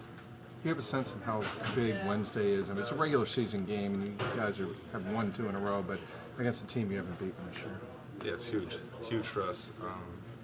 You 0.64 0.70
have 0.70 0.78
a 0.78 0.84
sense 0.84 1.12
of 1.12 1.24
how 1.24 1.42
big 1.76 1.96
Wednesday 2.06 2.52
is? 2.52 2.70
I 2.70 2.74
mean, 2.74 2.84
it's 2.84 2.92
a 2.92 2.96
regular 2.96 3.26
season 3.26 3.66
game, 3.66 3.96
and 3.96 4.08
you 4.08 4.16
guys 4.38 4.60
are, 4.60 4.68
have 4.92 5.06
won 5.12 5.32
two 5.32 5.50
in 5.50 5.56
a 5.56 5.62
row, 5.62 5.84
but 5.88 6.00
against 6.38 6.64
a 6.64 6.68
team 6.68 6.92
you 6.92 6.98
haven't 6.98 7.18
beaten 7.18 7.34
this 7.52 7.60
year. 7.60 7.80
Yeah, 8.24 8.34
it's 8.34 8.48
huge, 8.48 8.78
huge 9.04 9.26
for 9.26 9.42
us. 9.44 9.72
Um, 9.82 10.02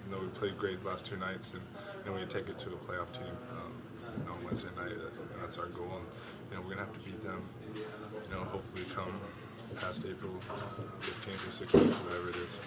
you 0.08 0.16
know, 0.16 0.22
we 0.22 0.28
played 0.30 0.58
great 0.58 0.84
last 0.84 1.06
two 1.06 1.18
nights, 1.18 1.54
and 1.54 1.62
you 2.06 2.12
know, 2.12 2.18
you 2.18 2.26
take 2.26 2.50
it 2.50 2.58
to 2.60 2.70
a 2.70 2.78
playoff 2.78 3.12
team 3.14 3.28
um, 3.52 3.74
you 4.18 4.26
know, 4.26 4.34
on 4.34 4.44
Wednesday 4.46 4.70
night, 4.76 4.94
uh, 4.94 5.40
that's 5.40 5.58
our 5.60 5.68
goal. 5.68 5.86
And 5.98 6.06
you 6.50 6.56
know, 6.56 6.62
we're 6.64 6.74
gonna 6.74 6.86
have 6.86 6.94
to 6.94 7.00
beat 7.00 7.22
them. 7.24 7.42
You 7.76 8.36
know, 8.36 8.44
hopefully 8.46 8.86
come 8.96 9.14
past 9.76 10.06
April 10.06 10.34
15th 11.02 11.48
or 11.48 11.66
16th, 11.66 11.94
whatever 12.06 12.30
it 12.30 12.36
is. 12.38 12.58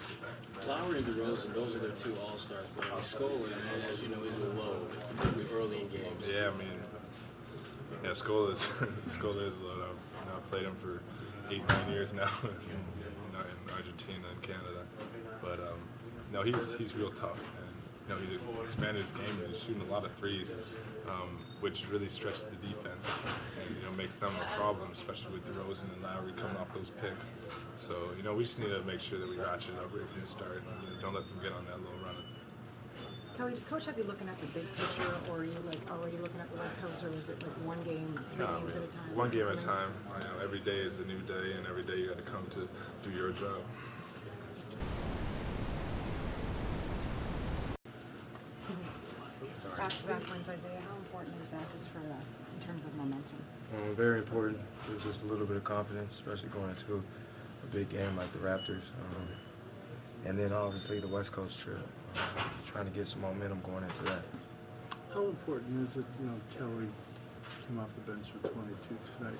Lowry 0.67 0.99
and 0.99 1.07
DeRozan, 1.07 1.53
those 1.53 1.75
are 1.75 1.79
their 1.79 1.91
two 1.91 2.15
all-stars, 2.23 2.67
but 2.75 2.85
uh, 2.85 3.01
Scola, 3.01 3.49
as 3.91 4.01
you 4.01 4.09
know, 4.09 4.23
is 4.23 4.39
a 4.39 4.45
load, 4.59 4.89
particularly 5.17 5.49
early 5.53 5.81
in 5.81 5.87
games. 5.89 6.23
Yeah, 6.29 6.51
I 6.53 6.57
mean, 6.57 6.77
yeah, 8.03 8.11
Scola 8.11 8.53
is 8.53 8.59
Scola 9.07 9.47
is 9.47 9.55
a 9.55 9.65
lot. 9.65 9.89
I've, 9.89 10.43
played 10.49 10.63
him 10.63 10.75
for 10.81 11.01
eight, 11.49 11.67
nine 11.69 11.91
years 11.91 12.13
now, 12.13 12.29
in 12.43 13.73
Argentina 13.73 14.25
and 14.33 14.41
Canada. 14.41 14.83
But 15.41 15.59
um, 15.59 15.79
no, 16.33 16.41
he's 16.41 16.73
he's 16.73 16.95
real 16.95 17.11
tough, 17.11 17.39
and 17.59 17.71
you 18.07 18.15
know, 18.15 18.21
he's 18.21 18.65
expanded 18.65 19.03
his 19.03 19.11
game. 19.11 19.43
And 19.43 19.53
he's 19.53 19.63
shooting 19.63 19.81
a 19.81 19.91
lot 19.91 20.03
of 20.03 20.11
threes, 20.13 20.51
um, 21.07 21.37
which 21.61 21.87
really 21.89 22.09
stretches 22.09 22.43
the 22.43 22.57
defense, 22.67 23.07
and 23.61 23.75
you 23.77 23.81
know, 23.85 23.91
makes 23.95 24.17
them 24.17 24.33
a 24.35 24.57
problem, 24.57 24.89
especially 24.91 25.33
with 25.33 25.45
DeRozan 25.47 25.93
and 25.93 26.03
Lowry 26.03 26.33
coming 26.33 26.57
off 26.57 26.73
those 26.73 26.91
picks. 27.01 27.29
So 27.77 27.95
you 28.17 28.23
know, 28.23 28.33
we 28.33 28.43
just 28.43 28.59
need 28.59 28.69
to 28.69 28.83
make 28.83 28.99
sure 28.99 29.19
that 29.19 29.29
we 29.29 29.37
ratchet 29.37 29.75
it 29.75 29.79
up 29.79 29.93
right 29.93 30.07
from 30.09 30.21
the 30.21 30.27
start. 30.27 30.61
And, 30.65 30.83
you 30.83 30.95
know, 30.95 31.01
don't 31.01 31.13
let 31.13 31.29
them 31.29 31.39
get 31.41 31.53
on 31.53 31.65
that 31.65 31.77
little 31.79 31.97
run. 32.03 32.15
Kelly, 33.37 33.53
does 33.53 33.65
coach 33.65 33.85
have 33.85 33.97
you 33.97 34.03
looking 34.03 34.27
at 34.27 34.39
the 34.41 34.47
big 34.47 34.67
picture, 34.75 35.13
or 35.29 35.39
are 35.39 35.45
you 35.45 35.55
like 35.65 35.79
already 35.89 36.17
looking 36.17 36.41
at 36.41 36.51
the 36.51 36.57
West 36.57 36.81
Coast, 36.81 37.03
or 37.03 37.07
is 37.07 37.29
it 37.29 37.41
like 37.41 37.55
one 37.65 37.77
game, 37.83 38.13
three 38.33 38.45
No, 38.45 38.59
games 38.59 38.75
man. 38.75 38.83
at 38.83 38.89
a 38.89 38.91
time? 38.91 39.15
One 39.15 39.29
game 39.29 39.47
at 39.47 39.55
a 39.55 39.65
time. 39.65 39.93
You 40.17 40.27
know, 40.27 40.43
every 40.43 40.59
day 40.59 40.77
is 40.81 40.99
a 40.99 41.05
new 41.05 41.19
day, 41.21 41.53
and 41.57 41.65
every 41.65 41.83
day 41.83 41.95
you 41.97 42.07
got 42.09 42.17
to 42.17 42.23
come 42.23 42.45
to 42.51 42.67
do 43.07 43.15
your 43.15 43.31
job. 43.31 43.61
Back-to-back 49.77 50.29
wins, 50.29 50.49
Isaiah. 50.49 50.81
How 51.21 51.27
important 51.27 51.43
is 51.43 51.51
that 51.51 51.71
just 51.77 51.89
for 51.89 51.99
the, 51.99 52.15
in 52.15 52.67
terms 52.67 52.83
of 52.83 52.95
momentum? 52.95 53.37
Um, 53.75 53.95
very 53.95 54.17
important. 54.17 54.59
There's 54.87 55.03
just 55.03 55.21
a 55.21 55.25
little 55.25 55.45
bit 55.45 55.55
of 55.55 55.63
confidence, 55.63 56.15
especially 56.15 56.49
going 56.49 56.69
into 56.71 56.95
a 56.95 57.67
big 57.67 57.89
game 57.89 58.17
like 58.17 58.31
the 58.33 58.39
Raptors. 58.39 58.89
Um, 58.97 59.27
and 60.25 60.39
then 60.39 60.51
obviously 60.51 60.99
the 60.99 61.07
West 61.07 61.31
Coast 61.31 61.59
trip. 61.59 61.77
Um, 62.15 62.49
trying 62.65 62.85
to 62.85 62.91
get 62.91 63.07
some 63.07 63.21
momentum 63.21 63.61
going 63.61 63.83
into 63.83 64.03
that. 64.05 64.23
How 65.13 65.25
important 65.25 65.83
is 65.83 65.97
it, 65.97 66.05
you 66.19 66.25
know, 66.25 66.33
Kelly 66.57 66.87
came 67.67 67.79
off 67.79 67.89
the 68.03 68.11
bench 68.11 68.27
with 68.41 68.51
22 68.51 68.97
tonight, 69.17 69.39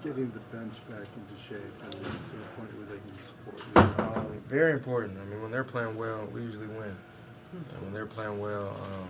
getting 0.00 0.30
the 0.30 0.56
bench 0.56 0.74
back 0.88 1.08
into 1.18 1.42
shape 1.42 1.82
and 1.82 1.92
to 1.92 1.98
the 1.98 2.46
point 2.56 2.70
where 2.78 2.86
they 2.86 3.02
can 3.02 3.20
support 3.20 3.60
you? 3.74 4.04
Um, 4.04 4.42
very 4.46 4.72
important. 4.72 5.18
I 5.18 5.24
mean, 5.24 5.42
when 5.42 5.50
they're 5.50 5.64
playing 5.64 5.96
well, 5.96 6.28
we 6.32 6.42
usually 6.42 6.68
win. 6.68 6.94
And 7.52 7.82
when 7.82 7.92
they're 7.92 8.06
playing 8.06 8.38
well, 8.38 8.68
um, 8.68 9.08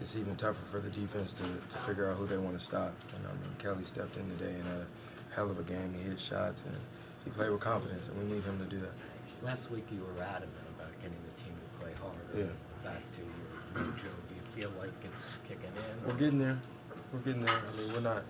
it's 0.00 0.16
even 0.16 0.36
tougher 0.36 0.64
for 0.70 0.80
the 0.80 0.90
defense 0.90 1.34
to, 1.34 1.42
to 1.42 1.78
figure 1.78 2.10
out 2.10 2.16
who 2.16 2.26
they 2.26 2.36
want 2.36 2.58
to 2.58 2.64
stop. 2.64 2.94
And 3.14 3.26
I 3.26 3.32
mean, 3.32 3.54
Kelly 3.58 3.84
stepped 3.84 4.16
in 4.16 4.28
today 4.38 4.52
and 4.52 4.64
had 4.64 4.80
a 4.80 4.86
hell 5.34 5.50
of 5.50 5.58
a 5.58 5.62
game. 5.62 5.94
He 5.94 6.08
hit 6.08 6.20
shots 6.20 6.64
and 6.64 6.76
he 7.24 7.30
played 7.30 7.50
with 7.50 7.60
confidence, 7.60 8.08
and 8.08 8.18
we 8.18 8.34
need 8.34 8.44
him 8.44 8.58
to 8.58 8.64
do 8.64 8.78
that. 8.78 8.92
Last 9.42 9.70
week 9.70 9.86
you 9.90 10.00
were 10.00 10.22
adamant 10.22 10.66
about 10.78 10.92
getting 11.02 11.18
the 11.24 11.42
team 11.42 11.54
to 11.54 11.84
play 11.84 11.92
harder. 12.00 12.18
Yeah. 12.36 12.52
Back 12.84 13.02
to 13.12 13.20
your 13.20 13.86
neutral. 13.86 14.12
Do 14.28 14.34
you 14.34 14.42
feel 14.54 14.72
like 14.78 14.92
it's 15.02 15.48
kicking 15.48 15.72
in? 15.74 16.08
We're 16.08 16.18
getting 16.18 16.38
there. 16.38 16.58
We're 17.12 17.20
getting 17.20 17.44
there. 17.44 17.54
I 17.56 17.76
mean, 17.78 17.92
we're 17.92 18.00
not 18.00 18.22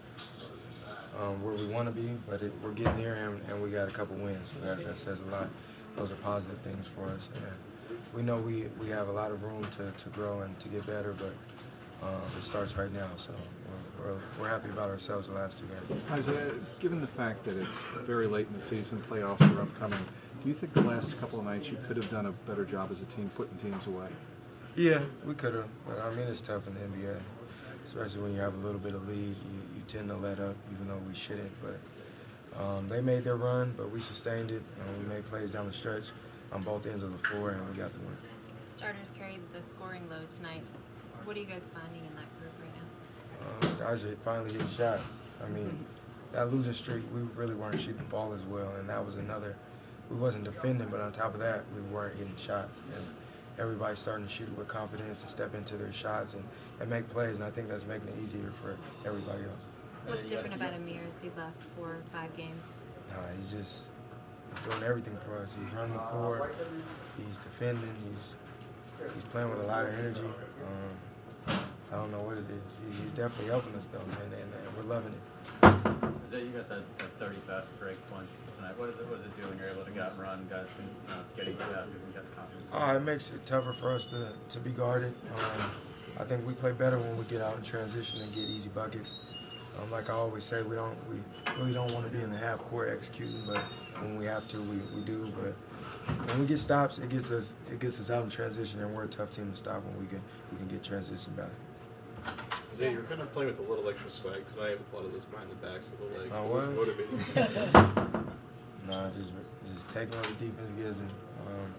um, 1.20 1.42
where 1.42 1.54
we 1.54 1.66
want 1.66 1.94
to 1.94 2.00
be, 2.00 2.10
but 2.28 2.42
it, 2.42 2.52
we're 2.62 2.72
getting 2.72 2.96
there, 2.96 3.14
and, 3.14 3.40
and 3.50 3.62
we 3.62 3.70
got 3.70 3.88
a 3.88 3.92
couple 3.92 4.16
wins. 4.16 4.52
So 4.52 4.66
that, 4.66 4.84
that 4.84 4.98
says 4.98 5.18
a 5.28 5.30
lot. 5.30 5.48
Those 5.96 6.12
are 6.12 6.16
positive 6.16 6.58
things 6.58 6.86
for 6.86 7.04
us. 7.04 7.28
And 7.34 7.98
we 8.14 8.22
know 8.22 8.36
we, 8.38 8.66
we 8.80 8.88
have 8.88 9.08
a 9.08 9.12
lot 9.12 9.30
of 9.30 9.42
room 9.42 9.64
to, 9.76 9.90
to 9.90 10.08
grow 10.10 10.40
and 10.40 10.58
to 10.60 10.68
get 10.68 10.86
better, 10.86 11.14
but 11.16 11.32
um, 12.02 12.20
it 12.38 12.42
starts 12.42 12.76
right 12.76 12.92
now. 12.92 13.08
So 13.16 13.32
we're, 13.98 14.12
we're, 14.12 14.20
we're 14.40 14.48
happy 14.48 14.68
about 14.70 14.90
ourselves 14.90 15.28
the 15.28 15.34
last 15.34 15.58
two 15.58 15.66
games. 15.66 16.02
Isaiah, 16.10 16.52
given 16.80 17.00
the 17.00 17.06
fact 17.06 17.44
that 17.44 17.56
it's 17.56 17.82
very 18.06 18.26
late 18.26 18.46
in 18.48 18.54
the 18.54 18.62
season, 18.62 19.02
playoffs 19.08 19.40
are 19.56 19.62
upcoming, 19.62 19.98
do 20.42 20.48
you 20.48 20.54
think 20.54 20.72
the 20.74 20.82
last 20.82 21.18
couple 21.20 21.38
of 21.38 21.44
nights 21.44 21.68
you 21.68 21.78
could 21.86 21.96
have 21.96 22.10
done 22.10 22.26
a 22.26 22.32
better 22.32 22.64
job 22.64 22.90
as 22.92 23.02
a 23.02 23.06
team 23.06 23.30
putting 23.34 23.56
teams 23.58 23.86
away? 23.86 24.08
Yeah, 24.76 25.00
we 25.24 25.34
could 25.34 25.54
have, 25.54 25.68
but 25.86 25.98
I 25.98 26.10
mean 26.10 26.26
it's 26.26 26.42
tough 26.42 26.66
in 26.66 26.74
the 26.74 26.80
NBA, 26.80 27.18
especially 27.86 28.22
when 28.22 28.34
you 28.34 28.40
have 28.40 28.54
a 28.54 28.58
little 28.58 28.78
bit 28.78 28.92
of 28.92 29.08
lead. 29.08 29.18
You, 29.18 29.60
you 29.74 29.82
tend 29.88 30.08
to 30.10 30.16
let 30.16 30.38
up, 30.38 30.54
even 30.70 30.86
though 30.86 31.00
we 31.08 31.14
shouldn't. 31.14 31.50
But 31.62 32.60
um, 32.62 32.86
they 32.86 33.00
made 33.00 33.24
their 33.24 33.36
run, 33.36 33.74
but 33.76 33.90
we 33.90 34.00
sustained 34.00 34.50
it, 34.50 34.62
and 34.80 34.98
we 34.98 35.14
made 35.14 35.24
plays 35.24 35.52
down 35.52 35.66
the 35.66 35.72
stretch 35.72 36.10
on 36.52 36.62
both 36.62 36.86
ends 36.86 37.02
of 37.02 37.12
the 37.12 37.18
floor, 37.18 37.50
and 37.50 37.68
we 37.70 37.76
got 37.76 37.92
the 37.92 38.00
win. 38.00 38.16
starters 38.66 39.10
carried 39.18 39.40
the 39.52 39.62
scoring 39.62 40.08
load 40.10 40.30
tonight? 40.30 40.62
What 41.26 41.36
are 41.36 41.40
you 41.40 41.46
guys 41.46 41.68
finding 41.74 42.02
in 42.06 42.14
that 42.14 42.38
group 42.38 42.52
right 42.62 42.70
now? 43.60 43.68
Um, 43.68 43.78
guys 43.80 44.04
are 44.04 44.14
finally 44.24 44.52
hitting 44.52 44.68
shots. 44.68 45.02
I 45.44 45.48
mean, 45.48 45.84
that 46.30 46.52
losing 46.52 46.72
streak, 46.72 47.02
we 47.12 47.22
really 47.34 47.56
weren't 47.56 47.80
shooting 47.80 47.96
the 47.96 48.04
ball 48.04 48.32
as 48.32 48.42
well, 48.42 48.70
and 48.78 48.88
that 48.88 49.04
was 49.04 49.16
another. 49.16 49.56
We 50.08 50.18
wasn't 50.18 50.44
defending, 50.44 50.86
but 50.86 51.00
on 51.00 51.10
top 51.10 51.34
of 51.34 51.40
that, 51.40 51.64
we 51.74 51.82
weren't 51.92 52.16
hitting 52.16 52.36
shots. 52.36 52.78
And 52.94 53.04
everybody's 53.58 53.98
starting 53.98 54.28
to 54.28 54.32
shoot 54.32 54.56
with 54.56 54.68
confidence 54.68 55.22
and 55.22 55.30
step 55.30 55.56
into 55.56 55.76
their 55.76 55.92
shots 55.92 56.34
and, 56.34 56.44
and 56.78 56.88
make 56.88 57.08
plays, 57.08 57.34
and 57.34 57.44
I 57.44 57.50
think 57.50 57.68
that's 57.68 57.84
making 57.86 58.06
it 58.06 58.22
easier 58.22 58.52
for 58.62 58.76
everybody 59.04 59.42
else. 59.42 59.64
What's 60.06 60.26
different 60.26 60.54
about 60.54 60.74
Amir 60.74 61.00
these 61.24 61.36
last 61.36 61.60
four 61.76 61.88
or 61.88 62.02
five 62.12 62.36
games? 62.36 62.62
Nah, 63.10 63.16
he's 63.40 63.50
just 63.50 63.86
he's 64.48 64.60
doing 64.60 64.84
everything 64.84 65.18
for 65.26 65.38
us. 65.38 65.50
He's 65.58 65.74
running 65.74 65.94
the 65.94 66.02
floor, 66.04 66.52
he's 67.16 67.40
defending, 67.40 67.92
he's 68.08 68.36
he's 69.12 69.24
playing 69.24 69.50
with 69.50 69.58
a 69.62 69.66
lot 69.66 69.86
of 69.86 69.94
energy. 69.98 70.20
Um, 70.20 70.96
I 71.92 71.96
don't 71.96 72.10
know 72.10 72.22
what 72.22 72.38
it 72.38 72.44
is. 72.50 73.00
He's 73.02 73.12
definitely 73.12 73.50
helping 73.50 73.74
us 73.74 73.86
though, 73.86 74.04
man, 74.06 74.18
and, 74.32 74.50
and 74.52 74.76
we're 74.76 74.82
loving 74.82 75.14
it. 75.14 75.22
Is 76.26 76.32
that 76.32 76.42
you 76.42 76.50
guys 76.50 76.66
had, 76.68 76.82
had 76.98 77.18
30 77.18 77.36
fast 77.46 77.68
break 77.78 77.96
points 78.10 78.32
tonight? 78.56 78.76
What, 78.76 78.88
is 78.88 78.98
it, 78.98 79.06
what 79.08 79.22
does 79.22 79.26
it 79.26 79.40
do 79.40 79.48
when 79.48 79.58
you're 79.58 79.68
able 79.68 79.84
to 79.84 80.20
run, 80.20 80.46
guys 80.50 80.66
can 80.76 80.84
you 80.84 81.14
know, 81.14 81.22
get 81.36 81.48
each 81.48 81.58
baskets 81.58 82.02
and 82.02 82.14
get 82.14 82.28
the 82.28 82.36
confidence? 82.36 82.66
Uh, 82.72 82.96
it 82.96 83.04
makes 83.04 83.30
it 83.30 83.46
tougher 83.46 83.72
for 83.72 83.92
us 83.92 84.06
to, 84.08 84.32
to 84.48 84.58
be 84.58 84.70
guarded. 84.70 85.14
Um, 85.38 85.70
I 86.18 86.24
think 86.24 86.46
we 86.46 86.54
play 86.54 86.72
better 86.72 86.98
when 86.98 87.16
we 87.16 87.24
get 87.24 87.40
out 87.40 87.56
in 87.56 87.62
transition 87.62 88.22
and 88.22 88.34
get 88.34 88.44
easy 88.44 88.70
buckets. 88.70 89.14
Um, 89.80 89.90
like 89.90 90.08
I 90.08 90.14
always 90.14 90.44
say, 90.44 90.62
we 90.62 90.74
don't 90.74 90.96
we 91.10 91.18
really 91.58 91.74
don't 91.74 91.92
want 91.92 92.06
to 92.06 92.10
be 92.10 92.22
in 92.22 92.30
the 92.30 92.38
half 92.38 92.58
court 92.60 92.88
executing, 92.90 93.42
but 93.46 93.58
when 94.00 94.16
we 94.16 94.24
have 94.24 94.48
to, 94.48 94.60
we, 94.62 94.78
we 94.94 95.02
do. 95.02 95.30
But 95.36 95.54
when 96.28 96.40
we 96.40 96.46
get 96.46 96.58
stops, 96.58 96.98
it 96.98 97.10
gets 97.10 97.30
us 97.30 97.52
it 97.70 97.78
gets 97.78 98.00
us 98.00 98.10
out 98.10 98.24
in 98.24 98.30
transition, 98.30 98.80
and 98.80 98.94
we're 98.94 99.04
a 99.04 99.08
tough 99.08 99.30
team 99.30 99.50
to 99.50 99.56
stop 99.56 99.84
when 99.84 99.98
we 100.00 100.06
can 100.06 100.22
we 100.50 100.56
can 100.56 100.68
get 100.68 100.82
transition 100.82 101.34
back. 101.34 101.50
Zay, 102.74 102.92
you're 102.92 103.02
kind 103.04 103.20
of 103.22 103.32
playing 103.32 103.50
with 103.50 103.58
a 103.58 103.62
little 103.62 103.88
extra 103.88 104.10
swag 104.10 104.44
tonight 104.46 104.78
with 104.78 104.92
a 104.92 104.96
lot 104.96 105.04
of 105.06 105.12
those 105.12 105.24
behind 105.24 105.50
the 105.50 105.54
backs 105.66 105.86
with 105.90 106.12
the 106.12 106.18
legs. 106.18 106.32
Oh, 106.34 106.42
What 106.42 106.52
was 106.52 106.66
what? 106.68 106.76
motivating? 106.76 108.26
no, 108.88 109.10
just 109.16 109.32
just 109.66 109.88
taking 109.88 110.14
what 110.16 110.24
the 110.24 110.34
defense 110.46 110.72
gives 110.72 111.00
me. 111.00 111.06
Um, 111.46 111.74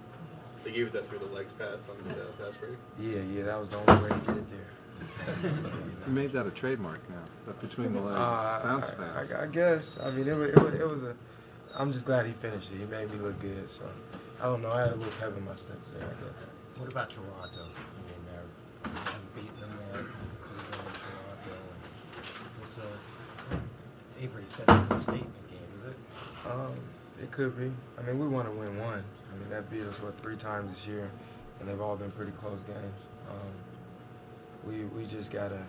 they 0.63 0.71
gave 0.71 0.79
you 0.79 0.89
that 0.89 1.07
through 1.07 1.19
the 1.19 1.25
legs 1.27 1.51
pass 1.53 1.87
on 1.89 1.95
the 2.07 2.13
uh, 2.21 2.25
fast 2.39 2.59
break. 2.59 2.71
yeah, 2.99 3.19
yeah, 3.31 3.43
that 3.43 3.59
was 3.59 3.69
the 3.69 3.77
only 3.77 4.03
way 4.03 4.09
to 4.09 4.15
get 4.25 4.37
it 4.37 4.45
there. 4.49 4.67
You 6.07 6.13
made 6.13 6.31
that 6.31 6.47
a 6.47 6.51
trademark 6.51 7.07
now, 7.09 7.15
that 7.45 7.59
between 7.59 7.93
the 7.93 7.99
legs 8.01 8.17
Uh, 8.17 8.61
bounce 8.63 8.89
I, 8.89 8.93
pass. 8.93 9.31
I, 9.33 9.43
I 9.43 9.47
guess. 9.47 9.95
I 10.01 10.09
mean, 10.11 10.27
it 10.27 10.33
was, 10.35 10.49
it 10.49 10.59
was 10.61 10.73
it 10.73 10.87
was 10.89 11.03
a. 11.03 11.15
I'm 11.75 11.91
just 11.91 12.05
glad 12.05 12.25
he 12.25 12.31
finished 12.31 12.71
it. 12.71 12.77
He 12.79 12.85
made 12.85 13.11
me 13.11 13.17
look 13.19 13.37
good. 13.39 13.69
So 13.69 13.83
I 14.41 14.45
don't 14.45 14.61
know. 14.63 14.71
I 14.71 14.81
had 14.81 14.93
a 14.93 14.95
little 14.95 15.11
pep 15.19 15.37
in 15.37 15.43
my 15.45 15.55
step 15.55 15.77
there. 15.93 16.07
That. 16.07 16.79
What 16.79 16.89
about 16.91 17.09
Toronto? 17.11 17.29
I 17.35 17.63
mean, 18.07 18.21
they're 18.25 18.91
unbeaten 18.93 19.63
in 19.63 19.77
there, 19.91 20.05
Cleveland, 20.41 20.95
Toronto. 20.95 21.57
And 22.39 22.47
is 22.49 22.57
this 22.57 22.79
a, 22.79 23.55
Avery 24.19 24.43
said 24.45 24.65
it's 24.67 24.97
a 24.97 25.01
statement 25.01 25.49
game, 25.49 25.59
is 25.77 25.91
it? 25.91 25.97
Um, 26.49 26.73
it 27.21 27.31
could 27.31 27.57
be. 27.57 27.71
I 27.97 28.01
mean, 28.03 28.19
we 28.19 28.27
want 28.27 28.47
to 28.47 28.51
win 28.51 28.79
one. 28.79 29.03
I 29.31 29.37
mean, 29.37 29.49
that 29.49 29.69
beat 29.69 29.81
us 29.81 30.01
what 30.01 30.19
three 30.21 30.35
times 30.35 30.71
this 30.71 30.87
year, 30.87 31.09
and 31.59 31.69
they've 31.69 31.81
all 31.81 31.95
been 31.95 32.11
pretty 32.11 32.31
close 32.33 32.59
games. 32.61 32.99
Um, 33.29 33.53
we 34.65 34.85
we 34.85 35.05
just 35.05 35.31
gotta 35.31 35.61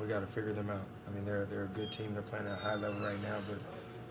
we 0.00 0.06
gotta 0.06 0.26
figure 0.26 0.52
them 0.52 0.70
out. 0.70 0.84
I 1.08 1.14
mean, 1.14 1.24
they're 1.24 1.46
they're 1.46 1.64
a 1.64 1.68
good 1.68 1.92
team. 1.92 2.12
They're 2.12 2.22
playing 2.22 2.46
at 2.46 2.52
a 2.52 2.56
high 2.56 2.74
level 2.74 3.00
right 3.06 3.20
now, 3.22 3.38
but 3.48 3.58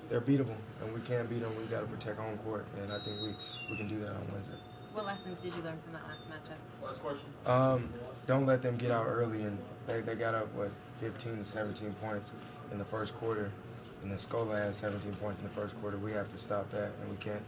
they're 0.10 0.22
beatable, 0.22 0.56
and 0.82 0.94
we 0.94 1.02
can't 1.02 1.30
beat 1.30 1.42
them. 1.42 1.52
We 1.58 1.66
gotta 1.66 1.88
protect 1.88 2.20
home 2.20 2.38
court, 2.39 2.66
and 2.82 2.92
I 2.92 2.98
think 3.04 3.18
we 3.22 3.36
we 3.72 3.78
can 3.78 3.88
do 3.88 4.00
that 4.00 4.10
on 4.12 4.28
Wednesday. 4.32 4.56
What 4.94 5.06
lessons 5.06 5.39
did 5.39 5.56
you 5.56 5.63
learn 5.63 5.80
from 5.84 5.94
that 5.94 6.04
last 6.08 6.28
matchup? 6.30 6.86
Last 6.86 7.02
question. 7.02 7.26
Um, 7.48 7.92
don't 8.28 8.46
let 8.46 8.62
them 8.62 8.78
get 8.78 8.92
out 8.92 9.08
early, 9.08 9.42
and 9.42 9.58
they, 9.88 10.02
they 10.02 10.13
got 10.13 10.36
up 10.36 10.54
what 10.54 10.70
15 11.00 11.38
to 11.38 11.46
17 11.46 11.94
points 11.96 12.30
in 12.74 12.80
the 12.80 12.86
first 12.86 13.16
quarter, 13.16 13.50
and 14.02 14.12
then 14.12 14.18
Scola 14.18 14.62
had 14.62 14.76
17 14.76 15.14
points 15.14 15.40
in 15.40 15.48
the 15.48 15.54
first 15.54 15.80
quarter. 15.80 15.98
We 15.98 16.12
have 16.12 16.30
to 16.34 16.40
stop 16.40 16.70
that, 16.72 16.92
and 17.02 17.10
we 17.10 17.16
can't 17.18 17.42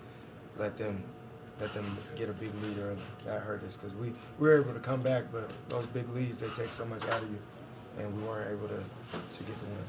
let 0.57 0.77
them 0.77 1.03
let 1.59 1.73
them 1.73 1.97
get 2.17 2.29
a 2.29 2.33
big 2.33 2.51
lead 2.63 2.77
early. 2.79 2.97
That 3.25 3.41
hurt 3.41 3.63
us 3.63 3.77
because 3.77 3.95
we, 3.95 4.09
we 4.39 4.49
were 4.49 4.61
able 4.61 4.73
to 4.73 4.79
come 4.79 5.01
back, 5.01 5.23
but 5.31 5.49
those 5.69 5.85
big 5.87 6.07
leads 6.13 6.39
they 6.39 6.49
take 6.49 6.71
so 6.71 6.85
much 6.85 7.03
out 7.05 7.21
of 7.21 7.29
you, 7.29 7.39
and 7.97 8.15
we 8.15 8.23
weren't 8.23 8.51
able 8.51 8.67
to 8.67 8.75
to 8.77 9.43
get 9.43 9.59
the 9.59 9.65
win. 9.65 9.85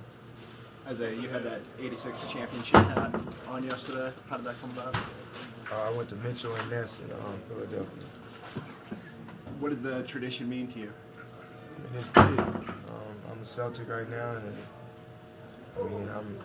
Isaiah, 0.88 1.20
you 1.20 1.28
had 1.28 1.42
that 1.42 1.60
86 1.80 2.16
championship 2.30 2.76
hat 2.86 3.20
on 3.48 3.64
yesterday. 3.64 4.12
How 4.30 4.36
did 4.36 4.46
that 4.46 4.60
come 4.60 4.70
about? 4.70 4.96
Uh, 5.72 5.90
I 5.90 5.90
went 5.96 6.08
to 6.10 6.16
Mitchell 6.16 6.54
and 6.54 6.70
Ness 6.70 7.00
in 7.00 7.10
um, 7.10 7.40
Philadelphia. 7.48 8.04
What 9.58 9.70
does 9.70 9.82
the 9.82 10.04
tradition 10.04 10.48
mean 10.48 10.68
to 10.68 10.78
you? 10.78 10.92
I 11.76 11.92
mean, 11.92 12.04
it's 12.04 12.06
big. 12.06 12.38
Um, 12.38 13.16
I'm 13.32 13.40
a 13.42 13.44
Celtic 13.44 13.88
right 13.88 14.08
now, 14.08 14.34
and 14.34 14.54
I 15.78 15.88
mean, 15.88 16.08
I'm 16.08 16.38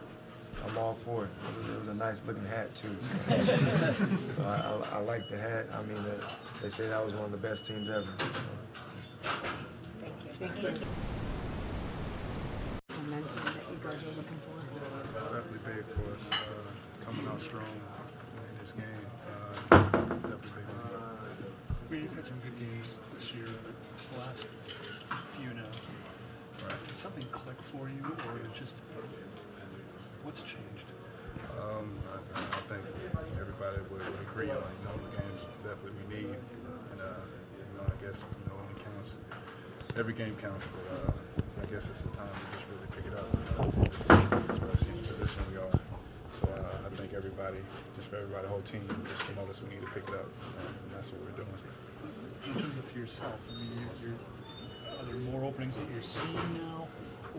I'm 0.65 0.77
all 0.77 0.93
for 0.93 1.25
it. 1.25 1.29
It 1.49 1.57
was, 1.57 1.69
it 1.69 1.79
was 1.79 1.89
a 1.89 1.93
nice 1.95 2.21
looking 2.25 2.45
hat 2.45 2.73
too. 2.75 2.95
so 3.41 4.43
I, 4.43 4.77
I, 4.93 4.97
I 4.97 4.99
like 4.99 5.27
the 5.29 5.37
hat. 5.37 5.65
I 5.73 5.81
mean, 5.81 6.01
the, 6.03 6.23
they 6.61 6.69
say 6.69 6.87
that 6.87 7.03
was 7.03 7.13
one 7.13 7.25
of 7.25 7.31
the 7.31 7.37
best 7.37 7.65
teams 7.65 7.89
ever. 7.89 8.05
Thank 9.99 10.13
you. 10.23 10.31
Thank 10.33 10.61
you. 10.61 10.69
Thank 10.69 10.87
Momentum 13.03 13.43
that 13.45 13.55
you 13.71 13.79
guys 13.83 14.03
were 14.03 14.11
looking 14.11 14.37
for. 14.45 14.61
It's 15.15 15.23
definitely 15.25 15.59
big 15.65 15.85
for 15.95 16.11
us. 16.11 16.29
Uh, 16.31 17.05
coming 17.05 17.27
out 17.27 17.41
strong 17.41 17.63
in 17.63 18.57
this 18.59 18.73
game. 18.73 18.85
Uh, 19.31 19.79
definitely 19.79 20.49
big 20.55 20.67
one. 20.69 20.91
I 21.89 21.93
mean, 21.93 22.03
you've 22.03 22.15
had 22.15 22.25
some 22.25 22.39
good 22.39 22.59
games 22.59 22.97
this 23.17 23.33
year, 23.33 23.47
but 23.65 23.73
the 24.13 24.19
last 24.19 24.45
few 25.37 25.53
now. 25.55 25.63
Did 26.69 26.95
something 26.95 27.24
click 27.32 27.62
for 27.62 27.89
you, 27.89 28.04
or 28.06 28.38
it 28.38 28.54
just 28.54 28.76
what's 30.24 30.43
changed? 30.43 30.86
Um, 31.58 31.89
I, 32.13 32.39
I 32.39 32.62
think 32.69 32.84
everybody 33.39 33.82
would, 33.89 34.06
would 34.06 34.21
agree 34.30 34.50
on 34.50 34.62
you 34.62 34.84
know 34.86 34.95
the 35.02 35.12
games 35.17 35.41
definitely 35.63 35.97
we 35.97 36.15
need, 36.15 36.36
and 36.93 37.00
uh, 37.02 37.26
you 37.58 37.74
know 37.78 37.86
I 37.86 37.95
guess 37.97 38.17
you 38.21 38.45
know 38.45 38.58
it 38.69 38.78
counts, 38.78 39.15
every 39.97 40.13
game 40.13 40.36
counts, 40.38 40.65
but 40.69 40.86
uh, 40.93 41.12
I 41.62 41.65
guess 41.74 41.89
it's 41.89 42.02
the 42.02 42.13
time 42.13 42.30
to 42.30 42.45
just 42.54 42.65
really 42.69 42.89
pick 42.93 43.06
it 43.10 43.17
up, 43.17 43.28
you 43.34 43.41
know, 43.58 43.71
for 43.71 43.86
this 43.89 44.06
team, 44.06 44.30
especially 44.50 44.93
in 44.93 45.02
the 45.02 45.08
position 45.08 45.41
we 45.50 45.58
are. 45.58 45.76
So 46.39 46.45
uh, 46.47 46.88
I 46.88 46.89
think 46.95 47.13
everybody, 47.13 47.58
just 47.97 48.10
for 48.10 48.17
everybody, 48.17 48.43
the 48.43 48.54
whole 48.54 48.62
team, 48.65 48.86
just 49.10 49.26
to 49.30 49.36
notice 49.36 49.62
we 49.62 49.74
need 49.76 49.82
to 49.82 49.91
pick 49.91 50.06
it 50.08 50.15
up, 50.15 50.30
and 50.30 50.89
that's 50.93 51.10
what 51.10 51.21
we're 51.26 51.38
doing. 51.38 51.58
In 52.45 52.54
terms 52.54 52.78
of 52.78 52.86
yourself, 52.97 53.38
I 53.50 53.54
mean, 53.62 53.69
you're, 53.78 54.13
you're, 54.13 54.19
are 55.01 55.05
there 55.05 55.15
more 55.31 55.43
openings 55.43 55.77
that 55.77 55.89
you're 55.91 56.03
seeing 56.03 56.35
now, 56.61 56.87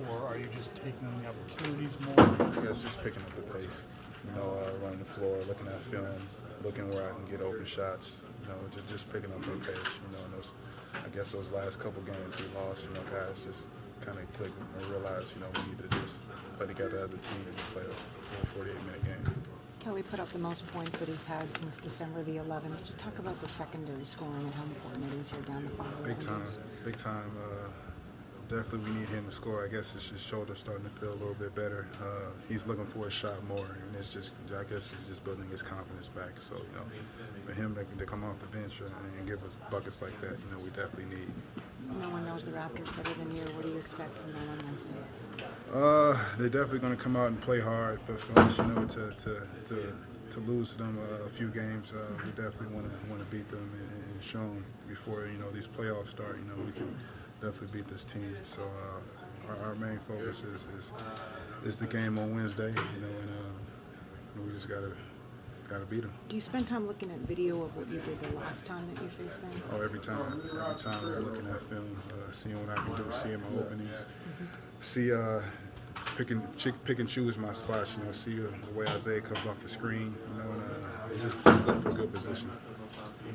or 0.08 0.26
are 0.26 0.36
you 0.36 0.48
just 0.56 0.74
taking 0.74 1.06
the 1.22 1.28
opportunities 1.28 1.94
more? 2.06 2.48
I 2.50 2.66
guess 2.66 2.82
just 2.82 2.98
picking 3.04 3.22
up 3.22 3.36
the 3.36 3.42
pace, 3.54 3.82
you 4.26 4.34
know, 4.34 4.58
uh, 4.58 4.84
running 4.84 4.98
the 4.98 5.04
floor, 5.04 5.38
looking 5.46 5.68
at 5.68 5.80
film, 5.82 6.06
looking 6.64 6.90
where 6.90 7.06
I 7.06 7.14
can 7.14 7.24
get 7.30 7.40
open 7.40 7.64
shots, 7.64 8.18
you 8.42 8.48
know, 8.48 8.58
just, 8.74 8.88
just 8.88 9.12
picking 9.12 9.30
up 9.30 9.42
the 9.42 9.52
pace, 9.62 9.78
you 9.78 10.10
know, 10.10 10.24
those, 10.34 10.50
I 10.94 11.08
guess 11.14 11.30
those 11.30 11.50
last 11.50 11.78
couple 11.78 12.02
games 12.02 12.34
we 12.34 12.50
lost, 12.58 12.82
you 12.82 12.94
know, 12.94 13.04
guys 13.14 13.46
just 13.46 13.62
kind 14.00 14.18
of 14.18 14.26
clicked 14.34 14.58
and 14.58 14.90
realized, 14.90 15.28
you 15.34 15.40
know, 15.42 15.50
we 15.54 15.70
need 15.70 15.78
to 15.86 15.88
just 16.02 16.18
play 16.58 16.66
together 16.66 16.98
as 16.98 17.14
a 17.14 17.20
team 17.22 17.46
and 17.46 17.56
play 17.70 17.86
a 17.86 17.94
full 18.50 18.66
48 18.66 18.74
minute 18.86 19.04
game. 19.04 19.41
Kelly 19.82 20.02
put 20.04 20.20
up 20.20 20.28
the 20.28 20.38
most 20.38 20.64
points 20.72 21.00
that 21.00 21.08
he's 21.08 21.26
had 21.26 21.52
since 21.56 21.78
December 21.78 22.22
the 22.22 22.36
11th. 22.36 22.86
Just 22.86 23.00
talk 23.00 23.18
about 23.18 23.40
the 23.40 23.48
secondary 23.48 24.04
scoring 24.04 24.40
and 24.40 24.54
how 24.54 24.62
important 24.62 25.12
it 25.12 25.18
is 25.18 25.28
here 25.28 25.42
down 25.42 25.64
the 25.64 25.70
final. 25.70 25.92
Big 26.04 26.20
time, 26.20 26.46
big 26.84 26.96
time. 26.96 27.32
Uh, 27.36 27.68
definitely, 28.48 28.92
we 28.92 29.00
need 29.00 29.08
him 29.08 29.24
to 29.24 29.32
score. 29.32 29.64
I 29.64 29.68
guess 29.68 29.92
it's 29.96 30.10
his 30.10 30.20
shoulder 30.20 30.54
starting 30.54 30.84
to 30.84 30.90
feel 30.90 31.10
a 31.10 31.18
little 31.18 31.34
bit 31.34 31.52
better. 31.56 31.88
Uh, 32.00 32.30
he's 32.48 32.68
looking 32.68 32.86
for 32.86 33.08
a 33.08 33.10
shot 33.10 33.44
more, 33.48 33.58
and 33.58 33.96
it's 33.98 34.12
just, 34.12 34.34
I 34.56 34.62
guess, 34.62 34.92
it's 34.92 35.08
just 35.08 35.24
building 35.24 35.48
his 35.48 35.62
confidence 35.62 36.06
back. 36.06 36.38
So, 36.38 36.54
you 36.54 36.78
know, 36.78 36.86
for 37.44 37.52
him 37.52 37.74
to, 37.74 37.84
to 37.98 38.06
come 38.06 38.22
off 38.22 38.36
the 38.36 38.56
bench 38.56 38.80
and 39.18 39.26
give 39.26 39.42
us 39.42 39.56
buckets 39.68 40.00
like 40.00 40.18
that, 40.20 40.38
you 40.38 40.50
know, 40.52 40.58
we 40.62 40.70
definitely 40.70 41.16
need. 41.16 41.28
No 42.00 42.08
one 42.08 42.24
knows 42.24 42.44
the 42.44 42.52
Raptors 42.52 42.96
better 42.96 43.14
than 43.14 43.34
you. 43.34 43.42
What 43.56 43.66
do 43.66 43.72
you 43.72 43.78
expect 43.78 44.16
from 44.16 44.32
them 44.32 44.48
on 44.48 44.66
Wednesday? 44.66 44.94
Uh, 45.72 46.14
they're 46.36 46.50
definitely 46.50 46.80
going 46.80 46.94
to 46.94 47.02
come 47.02 47.16
out 47.16 47.28
and 47.28 47.40
play 47.40 47.58
hard, 47.58 47.98
but 48.06 48.20
for 48.20 48.38
us, 48.40 48.58
you 48.58 48.64
know, 48.64 48.84
to 48.84 49.10
to 49.12 49.46
to, 49.66 49.94
to 50.28 50.40
lose 50.40 50.72
to 50.72 50.78
them 50.78 50.98
uh, 50.98 51.24
a 51.24 51.28
few 51.30 51.48
games, 51.48 51.92
uh, 51.92 52.12
we 52.24 52.30
definitely 52.32 52.74
want 52.74 52.90
to 52.90 53.10
want 53.10 53.24
to 53.24 53.30
beat 53.30 53.48
them 53.48 53.70
and, 53.72 54.12
and 54.12 54.22
show 54.22 54.38
them 54.38 54.64
before 54.86 55.26
you 55.26 55.38
know 55.38 55.50
these 55.50 55.66
playoffs 55.66 56.08
start. 56.08 56.36
You 56.36 56.44
know, 56.44 56.62
we 56.62 56.72
can 56.72 56.94
definitely 57.40 57.78
beat 57.78 57.88
this 57.88 58.04
team. 58.04 58.36
So 58.44 58.60
uh, 58.62 59.50
our, 59.50 59.68
our 59.68 59.74
main 59.76 59.98
focus 60.06 60.44
is, 60.44 60.66
is 60.76 60.92
is 61.64 61.78
the 61.78 61.86
game 61.86 62.18
on 62.18 62.34
Wednesday. 62.34 62.68
You 62.68 63.00
know, 63.00 63.18
and 63.22 63.30
uh, 63.30 64.42
we 64.44 64.52
just 64.52 64.68
gotta 64.68 64.92
gotta 65.70 65.86
beat 65.86 66.02
them. 66.02 66.12
Do 66.28 66.36
you 66.36 66.42
spend 66.42 66.68
time 66.68 66.86
looking 66.86 67.10
at 67.10 67.18
video 67.20 67.62
of 67.62 67.74
what 67.74 67.88
you 67.88 68.00
did 68.00 68.20
the 68.20 68.36
last 68.36 68.66
time 68.66 68.86
that 68.92 69.02
you 69.02 69.08
faced 69.08 69.40
them? 69.40 69.62
Oh, 69.72 69.80
every 69.80 70.00
time, 70.00 70.42
every 70.52 70.76
time 70.76 71.02
I'm 71.02 71.24
looking 71.24 71.46
at 71.48 71.62
film, 71.62 72.02
uh, 72.10 72.30
seeing 72.30 72.60
what 72.60 72.76
I 72.76 72.84
can 72.84 72.94
do, 72.96 73.06
seeing 73.10 73.40
my 73.40 73.58
openings, 73.58 74.06
see 74.80 75.14
uh, 75.14 75.40
pick 76.16 76.30
and 76.30 76.56
chick, 76.56 76.74
pick 76.84 76.98
and 76.98 77.08
choose 77.08 77.38
my 77.38 77.52
spots. 77.52 77.96
You 77.96 78.04
know, 78.04 78.12
see 78.12 78.40
uh, 78.40 78.48
the 78.66 78.78
way 78.78 78.86
Isaiah 78.86 79.20
comes 79.20 79.44
off 79.46 79.60
the 79.60 79.68
screen. 79.68 80.14
You 80.32 80.42
know, 80.42 80.50
and 80.50 80.62
uh, 80.62 81.22
just 81.22 81.42
just 81.44 81.66
look 81.66 81.82
for 81.82 81.90
a 81.90 81.94
good 81.94 82.12
position. 82.12 82.50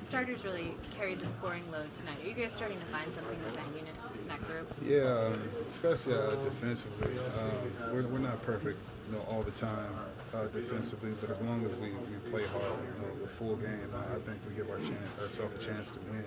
Starters 0.02 0.46
really 0.46 0.76
carried 0.96 1.20
the 1.20 1.26
scoring 1.26 1.64
load 1.72 1.92
tonight. 1.96 2.18
Are 2.24 2.28
you 2.28 2.34
guys 2.34 2.54
starting 2.54 2.80
to 2.80 2.86
find 2.86 3.06
something 3.16 3.44
with 3.44 3.56
that 3.56 3.68
unit, 3.76 3.96
that 4.28 4.40
group? 4.48 4.72
Yeah, 4.86 5.34
um, 5.34 5.42
especially 5.70 6.14
uh, 6.14 6.30
defensively. 6.46 7.12
Um, 7.18 7.94
we're, 7.94 8.08
we're 8.08 8.20
not 8.20 8.42
perfect, 8.44 8.80
you 9.10 9.16
know, 9.16 9.26
all 9.30 9.42
the 9.42 9.52
time 9.52 9.90
uh, 10.34 10.46
defensively, 10.48 11.14
but 11.20 11.32
as 11.32 11.42
long 11.42 11.66
as 11.66 11.76
we, 11.78 11.90
we 11.90 12.32
play 12.32 12.46
hard, 12.46 12.64
you 12.64 13.02
know, 13.02 13.16
the 13.22 13.28
full 13.28 13.56
game, 13.56 13.90
I, 13.94 14.16
I 14.16 14.20
think 14.20 14.38
we 14.48 14.56
give 14.56 14.70
our 14.70 14.78
chance, 14.78 15.20
ourselves 15.20 15.56
a 15.62 15.68
chance 15.68 15.90
to 15.92 16.00
win. 16.12 16.24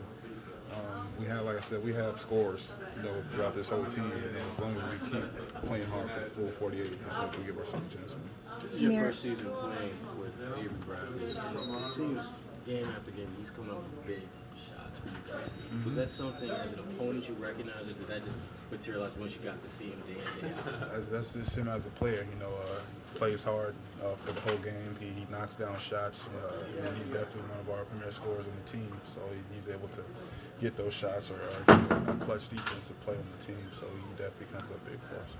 Um, 0.73 1.07
we 1.19 1.27
have, 1.27 1.45
like 1.45 1.57
I 1.57 1.61
said, 1.61 1.83
we 1.85 1.93
have 1.95 2.21
scores, 2.21 2.73
you 2.97 3.03
know, 3.03 3.15
throughout 3.33 3.55
this 3.55 3.69
whole 3.69 3.85
team, 3.85 4.05
and 4.13 4.37
as 4.53 4.59
long 4.59 4.75
as 4.77 4.83
we 5.03 5.11
keep 5.11 5.25
playing 5.67 5.87
hard 5.89 6.11
for 6.11 6.21
the 6.21 6.31
full 6.31 6.49
48, 6.71 6.99
I 7.11 7.21
think 7.27 7.39
we 7.39 7.45
give 7.45 7.59
ourselves 7.59 7.95
a 7.95 7.99
chance. 7.99 8.17
This 8.61 8.73
is 8.75 8.81
your 8.81 9.05
first 9.05 9.23
season 9.23 9.51
playing 9.51 9.93
with 10.19 10.33
Avery 10.59 10.71
Bradley. 10.87 11.25
It 11.85 11.91
seems 11.91 12.25
game 12.67 12.87
after 12.97 13.11
game 13.11 13.29
he's 13.39 13.51
coming 13.51 13.71
up 13.71 13.79
with 13.83 14.07
big 14.07 14.23
shots 14.69 14.99
for 14.99 15.09
you 15.09 15.15
guys. 15.27 15.85
Was 15.87 15.97
that 15.97 16.13
something 16.13 16.51
as 16.51 16.73
an 16.73 16.81
opponent 16.81 17.29
you 17.29 17.35
recognize, 17.35 17.83
or 17.83 17.93
did 17.95 18.07
that 18.07 18.25
just 18.25 18.39
materialize 18.71 19.17
once 19.17 19.35
you 19.35 19.41
got 19.41 19.63
to 19.63 19.69
see 19.69 19.87
him 19.87 20.03
day 20.07 20.21
in. 20.43 20.55
That's, 20.93 21.07
that's 21.09 21.33
just 21.33 21.57
him 21.57 21.69
as 21.69 21.85
a 21.87 21.91
player, 21.91 22.27
you 22.33 22.39
know, 22.39 22.53
uh, 22.55 22.81
plays 23.15 23.43
hard 23.43 23.75
uh, 24.03 24.15
for 24.17 24.33
the 24.33 24.41
whole 24.49 24.59
game. 24.59 24.97
He, 24.99 25.07
he 25.07 25.27
knocks 25.31 25.55
down 25.55 25.79
shots, 25.79 26.25
uh, 26.43 26.87
and 26.87 26.97
he's 26.97 27.11
definitely 27.11 27.43
one 27.43 27.61
of 27.61 27.71
our 27.71 27.85
premier 27.85 28.13
scorers 28.13 28.47
on 28.47 28.53
the 28.65 28.71
team. 28.71 28.93
So 29.13 29.21
he, 29.33 29.55
he's 29.55 29.69
able 29.69 29.89
to 29.89 30.03
get 30.61 30.77
those 30.77 30.95
shots 30.95 31.31
or, 31.31 31.35
or 31.35 31.75
a 31.75 32.17
clutch 32.25 32.49
defensive 32.49 33.01
play 33.01 33.15
on 33.15 33.27
the 33.39 33.45
team. 33.45 33.67
So 33.75 33.87
he 33.87 34.23
definitely 34.23 34.57
comes 34.59 34.71
up 34.71 34.85
big 34.85 35.01
for 35.09 35.17
us. 35.17 35.31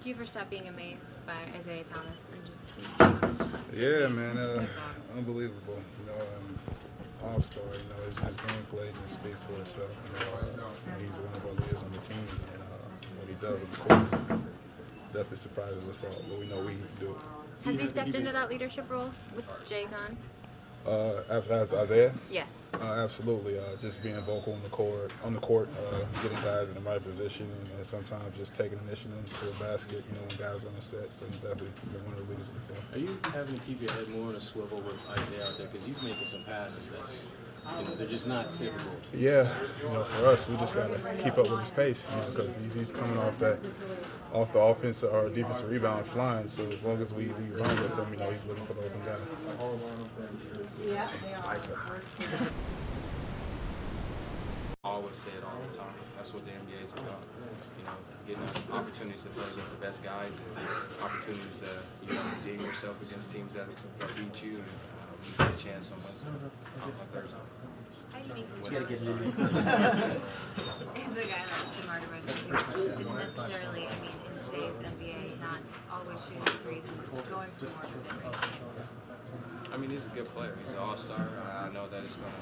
Do 0.00 0.08
you 0.10 0.14
ever 0.16 0.26
stop 0.26 0.50
being 0.50 0.68
amazed 0.68 1.16
by 1.24 1.32
Isaiah 1.58 1.84
Thomas 1.84 2.20
and 2.32 2.44
just 2.44 2.68
so 2.98 3.08
much 3.26 3.38
shots? 3.38 3.74
Yeah, 3.74 4.08
man, 4.08 4.36
uh, 4.36 4.66
unbelievable. 5.16 5.80
You 5.98 6.06
know, 6.12 6.20
um, 6.20 6.58
all 7.26 7.40
star. 7.40 7.64
You 7.64 7.88
know, 7.90 8.00
his, 8.06 8.18
his 8.18 8.36
game 8.36 8.64
played 8.70 8.94
and 8.94 9.04
it 9.04 9.10
speaks 9.10 9.42
for 9.42 9.56
itself. 9.60 10.00
You 10.04 10.12
know, 10.20 10.64
uh, 10.64 10.98
he's 11.00 11.10
one 11.10 11.34
of 11.34 11.46
our 11.46 11.52
leaders 11.52 11.82
on 11.82 11.90
the 11.90 11.98
team, 11.98 12.24
and 12.52 12.62
uh, 12.62 12.76
what 13.18 13.28
he 13.28 13.36
does 13.40 13.58
on 13.60 13.70
the 13.70 13.76
court 13.76 14.42
definitely 15.12 15.36
surprises 15.38 15.84
us 15.88 16.04
all. 16.04 16.22
But 16.28 16.38
we 16.38 16.46
know 16.46 16.60
we 16.60 16.74
can 16.74 16.88
do 17.00 17.10
it. 17.10 17.16
Has 17.64 17.80
he 17.80 17.86
stepped 17.86 18.14
into 18.14 18.32
that 18.32 18.50
leadership 18.50 18.90
role 18.90 19.10
with 19.34 19.48
Jae 19.68 19.90
Gon? 19.90 20.16
Uh, 20.86 21.22
as, 21.28 21.46
as 21.48 21.72
Isaiah? 21.72 22.12
Yeah. 22.30 22.44
Uh, 22.80 23.04
absolutely. 23.04 23.58
Uh, 23.58 23.76
just 23.80 24.02
being 24.02 24.20
vocal 24.22 24.52
on 24.52 24.62
the 24.62 24.68
court, 24.68 25.12
on 25.22 25.32
the 25.32 25.38
court, 25.38 25.68
uh, 25.78 26.00
getting 26.22 26.36
guys 26.42 26.68
in 26.68 26.74
the 26.74 26.80
right 26.80 27.02
position, 27.02 27.48
and, 27.60 27.78
and 27.78 27.86
sometimes 27.86 28.36
just 28.36 28.54
taking 28.54 28.78
initiative 28.86 29.24
to 29.38 29.46
the 29.46 29.64
basket. 29.64 30.04
You 30.08 30.14
know, 30.16 30.20
when 30.28 30.36
guys 30.36 30.64
are 30.64 30.68
on 30.68 30.74
the 30.74 30.82
set. 30.82 31.12
So 31.12 31.24
he's 31.26 31.36
definitely 31.36 31.72
been 31.92 32.04
one 32.04 32.18
of 32.18 32.26
the 32.26 32.32
leaders 32.32 32.48
before. 32.48 32.82
Are 32.92 32.98
you 32.98 33.16
having 33.32 33.58
to 33.58 33.64
keep 33.64 33.80
your 33.80 33.92
head 33.92 34.08
more 34.08 34.28
on 34.28 34.36
a 34.36 34.40
swivel 34.40 34.78
with 34.78 34.98
Isaiah 35.08 35.46
out 35.46 35.56
there? 35.56 35.68
Because 35.68 35.86
he's 35.86 36.02
making 36.02 36.26
some 36.26 36.42
passes 36.44 36.90
that, 36.90 37.00
you 37.78 37.84
know, 37.84 37.94
they're 37.96 38.06
just 38.06 38.26
not 38.26 38.52
typical. 38.54 38.86
Yeah, 39.12 39.48
you 39.82 39.88
know, 39.88 40.04
for 40.04 40.28
us, 40.28 40.48
we 40.48 40.56
just 40.56 40.74
gotta 40.74 40.98
keep 41.22 41.38
up 41.38 41.50
with 41.50 41.60
his 41.60 41.70
pace, 41.70 42.06
you 42.10 42.16
know, 42.16 42.30
because 42.30 42.56
he's, 42.56 42.74
he's 42.74 42.90
coming 42.90 43.18
off 43.18 43.38
that, 43.38 43.58
off 44.32 44.52
the 44.52 44.58
offense 44.58 45.02
or 45.02 45.28
defensive 45.28 45.70
rebound 45.70 46.06
flying. 46.06 46.48
So 46.48 46.66
as 46.66 46.82
long 46.82 47.00
as 47.00 47.12
we, 47.14 47.26
we 47.26 47.56
run 47.56 47.70
with 47.82 47.98
him, 47.98 48.06
you 48.12 48.18
know, 48.18 48.30
he's 48.30 48.44
looking 48.46 48.64
for 48.66 48.74
the 48.74 48.84
open 48.84 49.00
guy. 49.04 49.16
Yeah, 50.86 51.08
I 54.84 54.88
always 54.88 55.16
say 55.16 55.30
it 55.30 55.42
all 55.44 55.58
the 55.66 55.72
time. 55.72 55.94
That's 56.16 56.34
what 56.34 56.44
the 56.44 56.50
NBA 56.50 56.84
is 56.84 56.92
about. 56.92 57.22
You 57.78 57.84
know, 57.86 57.96
getting 58.26 58.72
opportunities 58.72 59.22
to 59.22 59.28
play 59.30 59.44
against 59.50 59.70
the 59.70 59.80
best 59.80 60.02
guys 60.02 60.32
and 60.32 61.02
opportunities 61.02 61.60
to 61.60 61.68
you 62.06 62.14
know 62.14 62.22
redeem 62.36 62.64
yourself 62.64 63.00
against 63.02 63.32
teams 63.32 63.54
that, 63.54 63.66
that 63.98 64.14
beat 64.16 64.42
you 64.42 64.56
and 64.56 64.60
uh, 64.60 64.60
you 64.60 64.93
get 65.38 65.48
a 65.48 65.50
chance 65.56 65.90
on 65.92 65.98
Wednesday, 66.04 66.28
on 66.30 66.36
Thursday. 67.08 67.38
How 68.12 68.18
do 68.20 68.24
you 68.28 68.34
make 68.34 68.44
You 68.64 68.70
gotta 68.70 68.84
get 68.84 68.94
As 68.94 69.02
in 69.04 69.10
a 69.10 69.14
guy 71.24 71.42
that's 71.44 71.84
smarter 71.84 72.06
about 72.06 72.22
it, 72.22 72.30
isn't 72.30 73.16
necessarily, 73.16 73.82
I 73.86 73.88
mean, 74.00 74.12
in 74.24 74.30
today's 74.38 74.76
NBA, 74.84 75.40
not 75.40 75.58
always 75.92 76.18
shooting 76.24 76.44
threes 76.62 76.84
and 76.88 76.96
going 77.30 77.50
for 77.50 77.64
more 77.64 77.86
than 77.90 78.00
right 78.22 78.36
I 79.72 79.74
mean, 79.76 79.90
he's 79.90 80.06
a 80.06 80.10
good 80.10 80.26
player. 80.26 80.54
He's 80.64 80.74
an 80.74 80.78
all-star. 80.80 81.26
I 81.52 81.68
know 81.72 81.88
that 81.88 82.04
it's 82.04 82.14
going 82.14 82.30
to, 82.30 82.36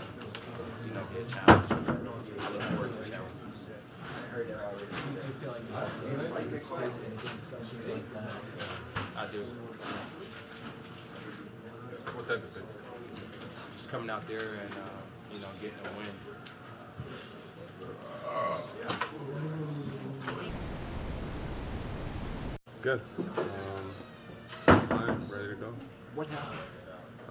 you 0.86 0.92
know, 0.92 1.00
be 1.14 1.20
a 1.20 1.24
challenge. 1.24 1.70
I 1.70 1.74
look 2.52 2.62
forward 2.62 2.92
to 2.92 2.98
challenges. 3.10 3.56
Do 4.32 4.38
you 4.38 4.44
feel 5.40 5.52
like 5.52 5.62
you 5.68 5.74
have 5.74 5.92
to 6.00 6.06
like 6.34 6.60
step 6.60 6.92
against 7.24 7.44
something 7.50 7.92
like 7.92 8.06
that? 8.12 8.32
I 9.16 9.18
do. 9.32 9.40
What 12.14 12.26
type 12.26 12.42
of 12.44 12.50
thing? 12.50 12.66
Just 13.92 14.00
coming 14.00 14.14
out 14.14 14.26
there 14.26 14.38
and, 14.38 14.72
uh, 14.72 15.34
you 15.34 15.40
know, 15.40 15.48
getting 15.60 15.76
a 15.84 15.92
win. 15.98 16.08
Good. 22.80 23.00
Um, 23.36 24.86
fine, 24.86 25.20
ready 25.28 25.48
to 25.48 25.54
go. 25.56 25.74
What 26.14 26.26
happened? 26.28 26.58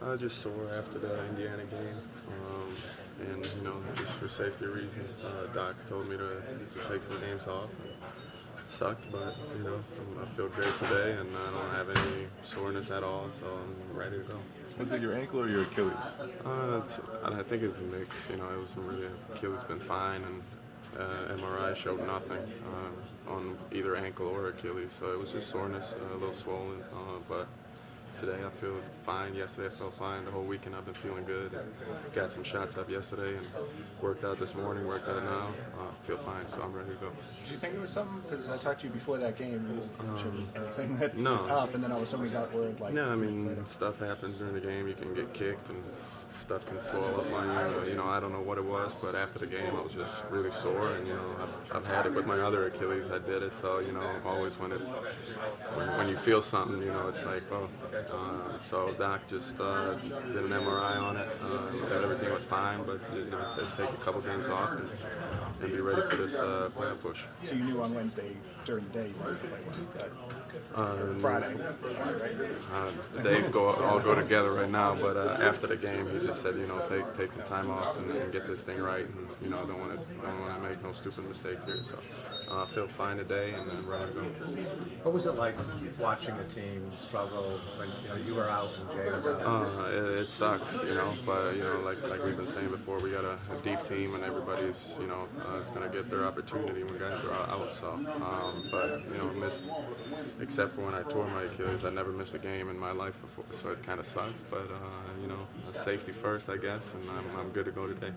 I 0.03 0.15
just 0.17 0.37
sore 0.37 0.69
after 0.77 0.99
the 0.99 1.25
Indiana 1.29 1.63
game, 1.63 1.97
um, 2.45 2.75
and 3.21 3.45
you 3.57 3.61
know, 3.63 3.77
just 3.95 4.11
for 4.13 4.29
safety 4.29 4.65
reasons, 4.67 5.21
uh, 5.21 5.47
Doc 5.55 5.75
told 5.89 6.07
me 6.09 6.17
to, 6.17 6.41
to 6.41 6.89
take 6.89 7.01
some 7.01 7.19
games 7.21 7.47
off. 7.47 7.69
It 7.71 8.30
sucked, 8.71 9.11
but 9.11 9.35
you 9.57 9.63
know, 9.63 9.83
I 10.21 10.25
feel 10.35 10.47
great 10.47 10.73
today, 10.79 11.11
and 11.19 11.29
I 11.35 11.51
don't 11.51 11.71
have 11.71 11.89
any 11.89 12.27
soreness 12.43 12.89
at 12.89 13.03
all, 13.03 13.29
so 13.29 13.45
I'm 13.45 13.97
ready 13.97 14.17
to 14.17 14.23
go. 14.23 14.39
Was 14.79 14.91
it 14.93 15.01
your 15.01 15.13
ankle 15.13 15.41
or 15.41 15.49
your 15.49 15.63
Achilles? 15.63 15.93
Uh, 16.45 16.79
it's, 16.81 17.01
I 17.23 17.43
think 17.43 17.63
it's 17.63 17.79
a 17.79 17.83
mix. 17.83 18.29
You 18.29 18.37
know, 18.37 18.49
it 18.49 18.57
was 18.57 18.73
really 18.77 19.07
Achilles 19.33 19.63
been 19.63 19.79
fine, 19.79 20.23
and 20.23 20.41
uh, 20.97 21.35
MRI 21.35 21.75
showed 21.75 22.05
nothing 22.07 22.37
uh, 22.37 23.31
on 23.31 23.57
either 23.73 23.97
ankle 23.97 24.27
or 24.27 24.47
Achilles, 24.49 24.93
so 24.97 25.11
it 25.11 25.19
was 25.19 25.31
just 25.31 25.49
soreness, 25.49 25.93
uh, 25.93 26.15
a 26.15 26.17
little 26.17 26.33
swollen. 26.33 26.81
Uh, 26.93 27.19
but 27.27 27.47
today 28.21 28.37
I 28.45 28.49
feel 28.51 28.77
fine. 29.03 29.33
Yesterday 29.33 29.67
I 29.67 29.71
felt 29.71 29.95
fine. 29.95 30.25
The 30.25 30.31
whole 30.31 30.43
weekend 30.43 30.75
I've 30.75 30.85
been 30.85 30.93
feeling 30.93 31.25
good. 31.25 31.51
Got 32.13 32.31
some 32.31 32.43
shots 32.43 32.77
up 32.77 32.87
yesterday 32.87 33.35
and 33.35 33.45
worked 33.99 34.23
out 34.23 34.37
this 34.37 34.53
morning. 34.53 34.87
Worked 34.87 35.09
out 35.09 35.23
now. 35.23 35.53
Uh, 35.79 35.91
feel 36.03 36.17
fine, 36.17 36.47
so 36.47 36.61
I'm 36.61 36.71
ready 36.71 36.91
to 36.91 36.95
go. 36.97 37.11
Did 37.43 37.51
you 37.51 37.57
think 37.57 37.73
it 37.73 37.81
was 37.81 37.89
something? 37.89 38.21
Because 38.21 38.47
I 38.47 38.57
talked 38.57 38.81
to 38.81 38.87
you 38.87 38.93
before 38.93 39.17
that 39.17 39.37
game. 39.37 39.67
You 39.67 40.23
didn't 40.23 40.55
anything 40.55 40.97
that 40.97 41.17
no. 41.17 41.33
was 41.33 41.45
up, 41.45 41.73
and 41.73 41.83
then 41.83 41.91
all 41.91 41.97
of 41.97 42.03
a 42.03 42.05
sudden 42.05 42.25
we 42.25 42.31
got 42.31 42.53
word 42.53 42.79
like. 42.79 42.93
No, 42.93 43.11
I 43.11 43.15
mean 43.15 43.65
stuff 43.65 43.99
happens 43.99 44.37
during 44.37 44.53
the 44.53 44.61
game. 44.61 44.87
You 44.87 44.93
can 44.93 45.15
get 45.15 45.33
kicked 45.33 45.69
and 45.69 45.83
stuff 46.39 46.65
can 46.65 46.79
swell 46.79 47.19
up 47.19 47.31
on 47.33 47.83
you. 47.83 47.91
You 47.91 47.95
know, 47.97 48.05
I 48.05 48.19
don't 48.19 48.31
know 48.31 48.41
what 48.41 48.57
it 48.57 48.65
was, 48.65 48.93
but 49.01 49.15
after 49.15 49.39
the 49.39 49.47
game 49.47 49.75
I 49.75 49.81
was 49.81 49.93
just 49.93 50.23
really 50.29 50.51
sore, 50.51 50.95
and 50.95 51.07
you 51.07 51.13
know, 51.13 51.35
I've, 51.41 51.77
I've 51.77 51.87
had 51.87 52.05
it 52.05 52.13
with 52.13 52.25
my 52.25 52.39
other 52.39 52.67
Achilles. 52.67 53.09
I 53.11 53.19
did 53.19 53.43
it, 53.43 53.53
so 53.53 53.79
you 53.79 53.91
know, 53.91 54.09
always 54.25 54.59
when 54.59 54.71
it's 54.71 54.89
when, 55.75 55.87
when 55.97 56.09
you 56.09 56.17
feel 56.17 56.41
something, 56.41 56.81
you 56.81 56.91
know, 56.91 57.07
it's 57.07 57.23
like, 57.25 57.43
oh. 57.51 57.69
Uh, 57.93 58.61
so 58.61 58.93
Doc 58.93 59.27
just 59.27 59.59
uh, 59.59 59.95
did 59.95 60.43
an 60.43 60.51
MRI 60.51 61.01
on 61.01 61.17
it. 61.17 61.27
Uh, 61.41 62.03
everything 62.03 62.33
was 62.33 62.43
fine, 62.43 62.83
but 62.85 62.99
you 63.15 63.25
know, 63.25 63.45
said 63.55 63.65
take 63.77 63.89
a 63.89 64.03
couple 64.03 64.21
games 64.21 64.47
off 64.47 64.71
and, 64.71 64.89
and 65.61 65.71
be 65.71 65.81
ready 65.81 66.01
for 66.09 66.15
this 66.15 66.37
uh, 66.37 66.69
playoff 66.75 67.01
push. 67.01 67.23
So 67.43 67.53
you 67.53 67.63
knew 67.63 67.81
on 67.81 67.93
Wednesday 67.93 68.35
during 68.65 68.85
the 68.85 68.93
day 68.93 69.07
you 69.07 69.15
might 69.23 69.39
play 69.39 69.49
one. 69.49 70.50
Um, 70.75 71.19
Friday. 71.19 71.55
Uh, 72.73 72.91
the 73.13 73.23
days 73.23 73.47
go 73.47 73.69
all 73.69 73.99
go 73.99 74.15
together 74.15 74.51
right 74.53 74.69
now, 74.69 74.95
but 74.95 75.17
uh, 75.17 75.37
after 75.41 75.67
the 75.67 75.75
game, 75.77 76.09
he 76.09 76.25
just 76.25 76.41
said, 76.41 76.55
you 76.55 76.67
know, 76.67 76.79
take 76.87 77.13
take 77.13 77.31
some 77.31 77.43
time 77.43 77.69
off 77.69 77.97
and, 77.97 78.11
and 78.11 78.31
get 78.31 78.47
this 78.47 78.63
thing 78.63 78.79
right, 78.79 79.05
and 79.05 79.27
you 79.41 79.49
know, 79.49 79.59
I 79.59 79.65
don't 79.65 79.79
want 79.79 79.91
to 79.91 80.13
don't 80.21 80.39
want 80.41 80.63
to 80.63 80.69
make 80.69 80.83
no 80.83 80.91
stupid 80.91 81.27
mistakes 81.27 81.65
here. 81.65 81.83
So 81.83 81.99
uh, 82.51 82.63
I 82.63 82.65
feel 82.65 82.87
fine 82.87 83.17
today, 83.17 83.53
and 83.53 83.69
then 83.69 83.85
ready 83.85 84.05
to 84.07 84.11
go. 84.11 84.21
What 85.03 85.13
was 85.13 85.25
it 85.25 85.35
like 85.35 85.55
watching 85.99 86.35
a 86.35 86.43
team 86.45 86.91
struggle 86.99 87.59
when 87.77 87.89
you 88.03 88.09
know 88.09 88.15
you 88.15 88.35
were 88.35 88.49
out 88.49 88.71
and 88.79 88.89
Jae 88.89 89.23
was 89.23 89.39
out? 89.39 89.65
Uh, 89.65 89.83
it, 89.89 90.19
it 90.21 90.29
sucks, 90.29 90.73
you 90.81 90.93
know, 90.93 91.13
but 91.25 91.55
you 91.55 91.63
know, 91.63 91.79
like 91.79 92.01
like 92.09 92.23
we've 92.25 92.35
been 92.35 92.47
saying 92.47 92.69
before, 92.69 92.99
we 92.99 93.11
got 93.11 93.23
a, 93.23 93.37
a 93.51 93.57
deep 93.63 93.83
team, 93.83 94.15
and 94.15 94.23
everybody's, 94.23 94.95
you 94.99 95.07
know, 95.07 95.27
uh, 95.47 95.59
is 95.59 95.69
going 95.69 95.89
to 95.89 95.95
get 95.95 96.09
their 96.09 96.25
opportunity 96.25 96.83
when 96.83 96.97
guys 96.99 97.23
are 97.23 97.33
out. 97.33 97.73
So, 97.73 97.91
um, 97.91 98.67
but 98.71 99.01
you 99.05 99.17
know, 99.17 99.31
missed 99.39 99.65
except 100.41 100.71
for 100.71 100.81
when 100.81 100.93
I 100.93 101.03
tore 101.03 101.27
my 101.27 101.43
Achilles, 101.43 101.85
I 101.85 101.89
never 101.89 102.11
missed 102.11 102.33
a 102.33 102.39
game 102.39 102.69
in 102.69 102.77
my 102.77 102.91
life 102.91 103.21
before, 103.21 103.45
so 103.51 103.71
it 103.71 103.83
kind 103.83 103.99
of 103.99 104.05
sucks. 104.05 104.41
But 104.49 104.69
uh, 104.69 105.21
you 105.21 105.27
know, 105.27 105.47
safety 105.71 106.11
first, 106.11 106.49
I 106.49 106.57
guess, 106.57 106.93
and 106.93 107.09
I'm, 107.09 107.39
I'm 107.39 107.49
good 107.51 107.65
to 107.65 107.71
go 107.71 107.87
today. 107.87 108.11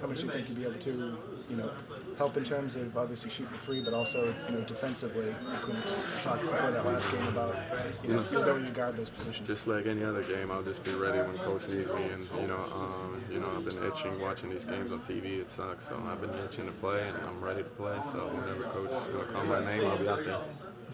How 0.00 0.06
much 0.06 0.20
do 0.20 0.26
you 0.26 0.32
think 0.32 0.48
you'll 0.48 0.58
be 0.58 0.64
able 0.64 0.78
to, 0.80 1.18
you 1.50 1.56
know, 1.56 1.70
help 2.18 2.36
in 2.36 2.44
terms 2.44 2.76
of 2.76 2.96
obviously 2.96 3.30
shooting 3.30 3.52
free, 3.54 3.82
but 3.82 3.94
also, 3.94 4.34
you 4.48 4.54
know, 4.54 4.60
defensively? 4.62 5.34
Like 5.46 5.60
couldn't 5.62 5.82
talk 6.22 6.40
before 6.40 6.70
that 6.70 6.86
last 6.86 7.10
game 7.10 7.26
about, 7.28 7.56
you 8.02 8.10
know, 8.10 8.24
your 8.30 8.42
ability 8.42 8.66
to 8.66 8.72
guard 8.72 8.96
those 8.96 9.10
positions. 9.10 9.46
Just 9.46 9.66
like 9.66 9.86
any 9.86 10.04
other 10.04 10.22
game, 10.22 10.50
I'll 10.50 10.62
just 10.62 10.82
be 10.84 10.92
ready 10.92 11.18
when 11.18 11.36
coach 11.38 11.68
needs 11.68 11.88
me. 11.92 12.04
And 12.12 12.28
you 12.40 12.48
know, 12.48 12.64
um, 12.74 13.22
you 13.30 13.40
know, 13.40 13.50
I've 13.56 13.64
been 13.64 13.82
itching 13.84 14.20
watching 14.20 14.50
these 14.50 14.64
games 14.64 14.92
on 14.92 15.00
TV. 15.00 15.40
It 15.40 15.50
sucks, 15.50 15.88
so 15.88 16.00
I've 16.06 16.20
been 16.20 16.34
itching 16.44 16.66
to 16.66 16.72
play, 16.72 17.02
and 17.06 17.16
I'm 17.26 17.42
ready 17.42 17.62
to 17.62 17.68
play. 17.70 17.96
So 18.04 18.28
whenever 18.28 18.64
coach 18.64 18.90
is 18.90 19.14
gonna 19.14 19.32
call 19.32 19.44
my 19.44 19.64
name, 19.64 19.86
I'll 19.86 19.98
be 19.98 20.08
out 20.08 20.24
there. 20.24 20.40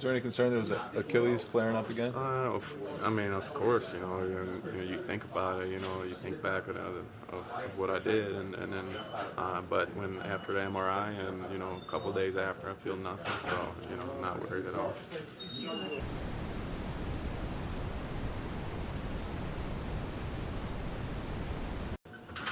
Is 0.01 0.05
there 0.05 0.13
any 0.13 0.23
concern 0.23 0.49
there 0.49 0.61
was 0.61 0.73
Achilles 0.97 1.43
flaring 1.43 1.77
up 1.77 1.91
again? 1.91 2.15
Uh, 2.17 2.59
I 3.05 3.11
mean, 3.11 3.33
of 3.33 3.53
course, 3.53 3.93
you 3.93 4.01
know, 4.01 4.23
you, 4.23 4.63
you, 4.75 4.95
you 4.95 4.97
think 4.97 5.25
about 5.25 5.61
it, 5.61 5.69
you 5.69 5.79
know, 5.79 6.05
you 6.05 6.15
think 6.15 6.41
back 6.41 6.69
of, 6.69 6.77
of, 6.79 7.45
what 7.79 7.91
I 7.91 7.99
did, 7.99 8.35
and, 8.35 8.55
and 8.55 8.73
then, 8.73 8.87
uh, 9.37 9.61
but 9.61 9.95
when 9.95 10.19
after 10.23 10.55
the 10.55 10.61
MRI 10.61 11.29
and, 11.29 11.45
you 11.53 11.59
know, 11.59 11.79
a 11.83 11.85
couple 11.85 12.11
days 12.13 12.39
after, 12.39 12.71
I 12.71 12.75
feel 12.77 12.97
nothing, 12.97 13.51
so, 13.51 13.69
you 13.91 13.97
know, 13.99 14.23
not 14.23 14.41
worried 14.49 14.65
at 14.65 14.75
all. 14.75 14.95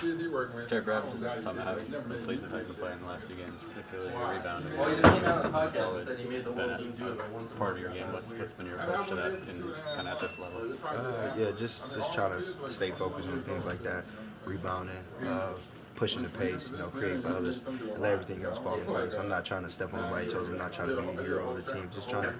Jared 0.00 0.84
Graves 0.84 1.14
is 1.14 1.22
talking 1.22 1.46
about 1.46 1.64
how 1.64 1.74
he's 1.74 1.94
been 1.94 2.22
pleased 2.24 2.42
with 2.42 2.52
how 2.52 2.58
you've 2.58 2.68
been 2.68 2.76
playing 2.76 3.00
the 3.00 3.06
last 3.06 3.26
two 3.26 3.34
games, 3.34 3.64
particularly 3.64 4.12
your 4.12 4.32
rebounding. 4.32 4.76
That's 4.76 5.42
something 5.42 5.52
that's 5.52 5.80
always 5.80 6.04
been 6.06 6.46
a, 6.46 7.06
a 7.10 7.42
part 7.58 7.74
of 7.74 7.80
your 7.80 7.90
game. 7.90 8.12
What's, 8.12 8.32
what's 8.32 8.52
been 8.52 8.66
your 8.66 8.78
approach 8.78 9.08
to 9.08 9.14
that 9.16 9.32
in, 9.32 9.72
kind 9.96 10.06
of 10.06 10.14
at 10.14 10.20
this 10.20 10.38
level? 10.38 10.72
Uh, 10.84 11.32
yeah, 11.36 11.50
just 11.50 11.92
just 11.94 12.14
trying 12.14 12.30
to 12.30 12.70
stay 12.70 12.92
focused 12.92 13.28
on 13.28 13.42
things 13.42 13.66
like 13.66 13.82
that, 13.82 14.04
rebounding, 14.44 14.94
uh, 15.26 15.54
pushing 15.96 16.22
the 16.22 16.28
pace, 16.28 16.68
you 16.70 16.78
know, 16.78 16.86
creating 16.86 17.22
for 17.22 17.28
others, 17.30 17.62
and 17.66 17.98
let 17.98 18.12
everything 18.12 18.44
else 18.44 18.58
fall 18.58 18.78
in 18.78 18.84
place. 18.84 19.14
I'm 19.14 19.28
not 19.28 19.44
trying 19.44 19.64
to 19.64 19.70
step 19.70 19.92
on 19.94 20.00
anybody's 20.00 20.32
toes. 20.32 20.48
I'm 20.48 20.58
not 20.58 20.72
trying 20.72 20.90
to 20.90 21.02
be 21.02 21.16
the 21.16 21.22
hero 21.24 21.50
of 21.50 21.64
the 21.66 21.72
team. 21.72 21.90
Just 21.92 22.08
trying 22.08 22.22
to, 22.22 22.34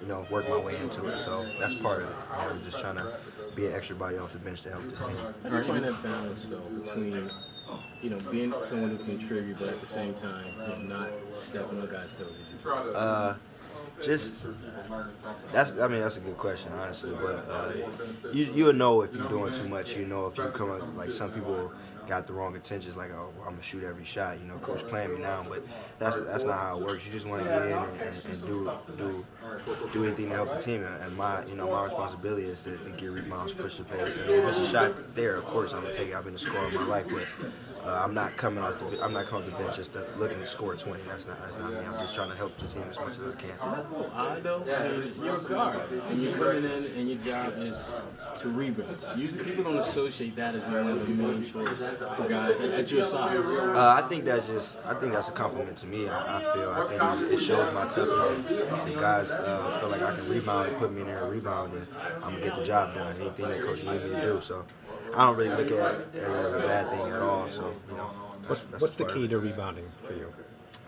you 0.00 0.06
know, 0.06 0.26
work 0.30 0.48
my 0.48 0.58
way 0.58 0.76
into 0.76 1.06
it. 1.08 1.18
So 1.18 1.46
that's 1.58 1.74
part 1.74 2.02
of 2.02 2.08
it. 2.08 2.16
You 2.40 2.54
know, 2.54 2.64
just 2.64 2.78
trying 2.80 2.96
to 2.96 3.12
be 3.54 3.66
an 3.66 3.72
extra 3.72 3.96
body 3.96 4.18
off 4.18 4.32
the 4.32 4.38
bench 4.38 4.62
to 4.62 4.70
help 4.70 4.88
this 4.88 5.00
team. 5.00 5.16
How 5.42 5.48
do 5.48 5.56
you 5.56 5.64
find 5.64 5.84
that 5.84 6.02
balance 6.02 6.48
though 6.48 6.60
between, 6.84 7.30
you 8.02 8.10
know, 8.10 8.18
being 8.30 8.54
someone 8.62 8.90
who 8.90 8.96
can 8.98 9.18
contribute, 9.18 9.58
but 9.58 9.68
at 9.68 9.80
the 9.80 9.86
same 9.86 10.14
time, 10.14 10.46
you 10.46 10.88
know, 10.88 10.96
not 10.96 11.10
stepping 11.38 11.80
on 11.80 11.88
guys' 11.90 12.14
toes? 12.16 12.66
Uh, 12.94 13.34
just 14.02 14.46
that's 15.52 15.78
I 15.78 15.88
mean 15.88 16.00
that's 16.00 16.18
a 16.18 16.20
good 16.20 16.36
question 16.38 16.72
honestly, 16.72 17.12
but 17.20 17.44
uh, 17.48 17.72
you 18.32 18.52
you'll 18.54 18.72
know 18.72 19.02
if 19.02 19.12
you're 19.14 19.28
doing 19.28 19.52
too 19.52 19.68
much. 19.68 19.96
You 19.96 20.06
know 20.06 20.26
if 20.26 20.36
you 20.38 20.44
come 20.44 20.70
up 20.70 20.82
like 20.96 21.10
some 21.10 21.32
people 21.32 21.72
got 22.06 22.26
the 22.26 22.32
wrong 22.32 22.54
intentions, 22.54 22.96
like 22.96 23.10
oh 23.10 23.32
I'm 23.40 23.50
gonna 23.50 23.62
shoot 23.62 23.84
every 23.84 24.04
shot. 24.04 24.38
You 24.40 24.46
know, 24.46 24.54
coach 24.58 24.86
playing 24.86 25.14
me 25.14 25.20
now, 25.20 25.44
but 25.48 25.66
that's 25.98 26.16
that's 26.16 26.44
not 26.44 26.58
how 26.58 26.78
it 26.78 26.86
works. 26.86 27.06
You 27.06 27.12
just 27.12 27.26
want 27.26 27.42
to 27.42 27.48
get 27.48 27.66
in 27.66 27.72
and, 27.72 28.00
and, 28.00 28.24
and 28.26 28.46
do 28.46 28.70
do 28.96 29.26
do 29.92 30.04
anything 30.04 30.28
to 30.28 30.34
help 30.34 30.54
the 30.54 30.62
team. 30.62 30.84
And 30.84 31.16
my 31.16 31.44
you 31.46 31.54
know 31.54 31.70
my 31.70 31.84
responsibility 31.84 32.44
is 32.44 32.62
to, 32.64 32.76
to 32.76 32.90
get 32.90 33.10
rebounds, 33.10 33.54
push 33.54 33.76
the 33.76 33.84
pace. 33.84 34.16
And 34.16 34.30
if 34.30 34.44
it's 34.44 34.58
a 34.58 34.68
shot 34.68 35.08
there, 35.08 35.36
of 35.36 35.44
course 35.44 35.72
I'm 35.72 35.82
gonna 35.82 35.94
take 35.94 36.08
it. 36.08 36.14
I've 36.14 36.24
been 36.24 36.34
a 36.34 36.38
scorer 36.38 36.70
my 36.72 36.84
life, 36.84 37.06
but 37.10 37.88
uh, 37.88 38.02
I'm 38.04 38.14
not 38.14 38.36
coming 38.36 38.62
off 38.62 38.78
the 38.78 39.02
I'm 39.02 39.12
not 39.12 39.26
coming 39.26 39.50
off 39.50 39.58
the 39.58 39.64
bench 39.64 39.76
just 39.76 39.92
to, 39.94 40.04
looking 40.16 40.38
to 40.38 40.46
score 40.46 40.74
20. 40.74 41.02
That's 41.04 41.26
not 41.26 41.40
that's 41.40 41.58
not 41.58 41.72
me. 41.72 41.78
I'm 41.78 41.98
just 41.98 42.14
trying 42.14 42.30
to 42.30 42.36
help 42.36 42.56
the 42.58 42.66
team 42.66 42.82
as 42.82 42.98
much 42.98 43.18
as 43.18 43.32
I 43.32 43.36
can. 43.36 43.50
odd 43.60 44.42
though? 44.42 44.64
I 44.68 44.88
mean, 44.98 45.12
you're 45.22 45.36
a 45.36 45.40
guard, 45.40 45.90
and 46.10 46.22
you're 46.22 46.36
coming 46.36 46.64
in, 46.64 46.84
and 46.96 47.08
your 47.08 47.18
job 47.18 47.54
is 47.58 47.76
to 48.38 48.48
rebound. 48.48 48.98
Usually, 49.16 49.44
people 49.44 49.64
don't 49.64 49.78
associate 49.78 50.36
that 50.36 50.54
as 50.54 50.64
one 50.64 50.88
of 50.88 51.06
the 51.06 51.14
main 51.14 51.44
chores 51.44 51.78
for 51.78 52.28
guys 52.28 52.60
at, 52.60 52.70
at 52.70 52.90
your 52.90 53.04
size. 53.04 53.44
Uh, 53.44 54.00
I 54.02 54.06
think 54.08 54.24
that's 54.24 54.46
just 54.46 54.76
I 54.84 54.94
think 54.94 55.12
that's 55.12 55.28
a 55.28 55.32
compliment 55.32 55.76
to 55.78 55.86
me. 55.86 56.08
I, 56.08 56.38
I 56.38 56.54
feel 56.54 56.70
I 56.70 56.86
think 56.86 57.30
it, 57.30 57.34
it 57.34 57.40
shows 57.40 57.72
my 57.72 57.84
toughness. 57.84 58.30
And, 58.30 58.88
and 58.88 58.98
guys 58.98 59.30
uh, 59.38 59.80
feel 59.80 59.88
like 59.88 60.02
I 60.02 60.14
can 60.14 60.28
rebound 60.28 60.68
and 60.68 60.78
put 60.78 60.92
me 60.92 61.00
in 61.02 61.06
there 61.06 61.22
and 61.24 61.32
rebound, 61.32 61.74
and 61.74 61.86
I'm 62.24 62.32
gonna 62.32 62.40
get 62.40 62.56
the 62.56 62.64
job 62.64 62.94
done. 62.94 63.14
Anything 63.20 63.48
that 63.48 63.60
coach 63.62 63.84
needs 63.84 64.04
me 64.04 64.10
to 64.10 64.20
do. 64.20 64.40
So 64.40 64.64
I 65.14 65.26
don't 65.26 65.36
really 65.36 65.50
look 65.50 65.70
at 65.72 66.00
it 66.14 66.14
as 66.14 66.52
a 66.54 66.58
bad 66.58 66.90
thing 66.90 67.08
at 67.12 67.22
all. 67.22 67.50
So 67.50 67.74
you 67.90 67.96
know, 67.96 68.10
What's, 68.46 68.64
that's 68.64 68.82
what's 68.82 68.96
the 68.96 69.04
key 69.04 69.28
to 69.28 69.38
rebounding 69.38 69.84
for 70.04 70.14
you? 70.14 70.32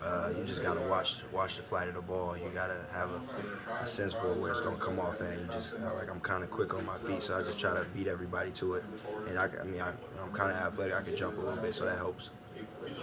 Uh, 0.03 0.31
you 0.35 0.45
just 0.45 0.63
gotta 0.63 0.81
watch 0.81 1.21
watch 1.31 1.57
the 1.57 1.63
flight 1.63 1.89
of 1.89 1.95
the 1.95 2.01
ball. 2.01 2.35
You 2.35 2.51
gotta 2.55 2.87
have 2.91 3.11
a, 3.11 3.83
a 3.83 3.87
sense 3.87 4.15
for 4.15 4.33
where 4.33 4.51
it's 4.51 4.63
gonna 4.63 4.77
come 4.77 4.99
off 4.99 5.21
at. 5.21 5.39
You 5.39 5.47
just 5.53 5.75
uh, 5.75 5.95
like 5.95 6.11
I'm 6.11 6.21
kind 6.21 6.43
of 6.43 6.51
quick 6.51 6.73
on 6.73 6.87
my 6.87 6.97
feet, 6.97 7.23
so 7.23 7.39
I 7.39 7.43
just 7.43 7.61
try 7.61 7.75
to 7.75 7.85
beat 7.95 8.09
everybody 8.09 8.51
to 8.53 8.75
it. 8.77 8.85
And 9.29 9.39
I, 9.39 9.51
I 9.61 9.65
mean, 9.65 9.83
I, 9.83 9.93
I'm 10.23 10.33
kind 10.33 10.51
of 10.51 10.57
athletic. 10.57 10.95
I 10.95 11.03
can 11.03 11.15
jump 11.17 11.37
a 11.37 11.41
little 11.43 11.63
bit, 11.63 11.75
so 11.75 11.85
that 11.85 11.99
helps. 11.99 12.31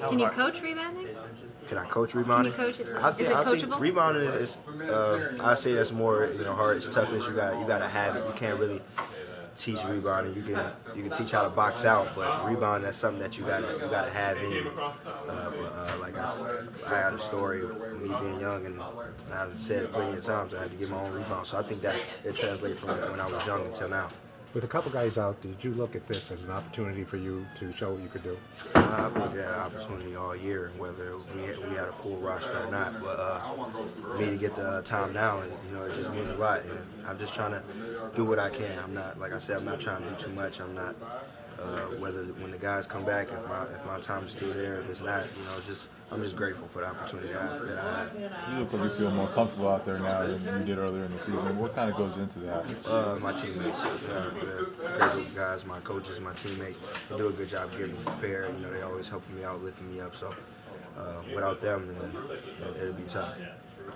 Can 0.06 0.20
you 0.20 0.30
coach 0.30 0.62
rebounding? 0.62 1.08
Can 1.68 1.78
I 1.78 1.86
coach 1.86 2.14
rebounding? 2.16 2.54
Can 2.54 2.66
you 2.68 2.72
coach 2.74 2.80
it? 2.80 2.88
I 2.96 3.10
Is 3.10 3.16
think, 3.16 3.30
it 3.30 3.36
I 3.36 3.44
think 3.44 3.64
coachable? 3.64 3.80
rebounding 3.80 4.24
is. 4.24 4.58
Uh, 4.90 5.38
I 5.44 5.56
say 5.56 5.74
that's 5.74 5.92
more 5.92 6.30
you 6.34 6.44
know 6.44 6.54
hard. 6.54 6.78
It's 6.78 6.88
toughness. 6.88 7.28
You 7.28 7.34
got 7.34 7.60
you 7.60 7.68
got 7.68 7.80
to 7.80 7.88
have 7.88 8.16
it. 8.16 8.26
You 8.26 8.34
can't 8.34 8.60
really 8.60 8.82
teach 9.58 9.84
rebounding. 9.86 10.34
You 10.36 10.44
can 10.44 10.72
you 10.96 11.04
can 11.04 11.12
teach 11.12 11.32
how 11.32 11.44
to 11.44 11.50
box 11.50 11.84
out, 11.84 12.08
but 12.16 12.46
rebounding 12.48 12.84
that's 12.86 12.96
something 12.98 13.20
that 13.22 13.38
you 13.38 13.44
gotta 13.46 13.68
you 13.84 13.90
gotta 13.90 14.12
have 14.12 14.38
in 14.38 14.52
you. 14.52 14.72
Uh, 14.80 14.94
but 15.28 15.74
uh, 15.74 15.92
like 16.00 16.18
I, 16.18 16.24
s- 16.24 16.46
I 16.86 16.96
had 16.96 17.14
a 17.14 17.20
story 17.20 17.64
of 17.64 18.02
me 18.02 18.16
being 18.22 18.40
young, 18.40 18.66
and 18.66 18.82
I've 19.34 19.58
said 19.60 19.84
it 19.84 19.92
plenty 19.92 20.16
of 20.18 20.24
times. 20.24 20.54
I 20.54 20.62
had 20.62 20.72
to 20.72 20.78
get 20.78 20.90
my 20.90 21.00
own 21.02 21.12
rebound, 21.12 21.46
so 21.48 21.58
I 21.58 21.64
think 21.64 21.82
that 21.82 21.96
it 22.24 22.36
translates 22.36 22.80
from 22.80 22.90
when 23.12 23.20
I 23.20 23.30
was 23.30 23.46
young 23.46 23.66
until 23.66 23.90
now. 23.90 24.08
With 24.54 24.64
a 24.64 24.68
couple 24.68 24.92
guys 24.92 25.18
out, 25.18 25.40
did 25.42 25.58
you 25.62 25.72
look 25.74 25.96
at 25.96 26.08
this 26.08 26.32
as 26.32 26.44
an 26.44 26.52
opportunity 26.52 27.04
for 27.04 27.18
you 27.18 27.46
to 27.60 27.72
show 27.74 27.92
what 27.92 28.02
you 28.02 28.08
could 28.08 28.24
do? 28.24 28.38
I've 28.76 29.16
looked 29.16 29.36
at 29.36 29.48
an 29.48 29.60
opportunity 29.60 30.16
all 30.16 30.36
year, 30.36 30.72
whether 30.78 31.16
we 31.36 31.44
had, 31.44 31.58
we 31.70 31.76
had 31.76 31.88
a 31.88 31.92
full 31.92 32.18
roster 32.18 32.58
or 32.64 32.72
not. 32.72 33.00
But 33.02 33.20
uh, 33.20 33.40
for 34.02 34.18
me 34.18 34.26
to 34.26 34.38
get 34.38 34.56
the 34.56 34.68
uh, 34.68 34.82
time 34.82 35.14
now, 35.14 35.44
you 35.44 35.76
know, 35.76 35.84
it 35.84 35.94
just 35.96 36.12
means 36.12 36.30
a 36.32 36.36
lot. 36.38 36.64
And 36.64 36.80
I'm 37.06 37.20
just 37.20 37.36
trying 37.36 37.52
to 37.52 37.64
do 38.16 38.24
what 38.24 38.40
I 38.40 38.50
can. 38.50 38.80
I'm 38.80 38.94
not, 38.94 39.20
like 39.20 39.34
I 39.34 39.40
said, 39.40 39.58
I'm 39.58 39.66
not 39.66 39.80
trying 39.80 40.02
to 40.04 40.10
do 40.10 40.16
too 40.16 40.32
much. 40.32 40.60
I'm 40.62 40.74
not. 40.74 40.96
Uh, 41.60 41.80
whether 42.00 42.24
when 42.42 42.52
the 42.52 42.58
guys 42.58 42.86
come 42.86 43.04
back, 43.04 43.28
if 43.32 43.48
my 43.48 43.64
if 43.74 43.84
my 43.86 44.00
time 44.00 44.24
is 44.26 44.32
still 44.34 44.54
there, 44.54 44.80
if 44.80 44.90
it's 44.90 45.02
not, 45.02 45.24
you 45.38 45.44
know, 45.46 45.60
just 45.66 45.88
I'm 46.12 46.22
just 46.22 46.36
grateful 46.38 46.68
for 46.68 46.80
the 46.82 46.88
opportunity 46.88 47.30
that 47.34 47.42
I, 47.42 47.58
that 47.66 47.78
I 47.80 48.00
had. 48.00 48.54
You 48.54 48.60
look 48.60 48.74
like 48.74 48.84
you 48.84 48.90
feel 48.90 49.12
more 49.12 49.28
comfortable 49.28 49.68
out 49.70 49.84
there 49.86 49.98
now 49.98 50.22
than 50.28 50.60
you 50.60 50.66
did 50.66 50.78
earlier 50.78 51.06
in 51.06 51.12
the 51.12 51.20
season. 51.20 51.58
What 51.58 51.74
kind 51.76 51.90
of 51.92 51.98
goes 51.98 52.16
into 52.18 52.40
that? 52.40 52.64
Uh, 52.88 53.18
my 53.20 53.34
teammates, 53.34 53.84
uh, 53.84 54.32
the 54.40 54.70
great 55.16 55.36
guys, 55.36 55.66
my 55.66 55.80
coaches, 55.80 56.22
my 56.22 56.34
teammates, 56.34 56.80
they 57.10 57.18
do 57.18 57.28
a 57.28 57.32
good 57.34 57.50
job 57.50 57.72
getting 57.72 57.92
me 57.94 58.00
prepared. 58.06 58.54
You 58.56 58.62
know, 58.68 58.72
they 58.72 58.84
always 58.84 59.10
helping 59.10 59.36
me 59.36 59.44
out, 59.44 59.64
lifting 59.64 59.92
me 59.92 60.00
up. 60.00 60.16
So 60.16 60.36
uh, 60.98 61.02
without 61.34 61.60
them, 61.60 61.88
then 61.88 62.14
it- 62.70 62.82
it'll 62.84 62.94
be 62.94 63.04
tough. 63.04 63.36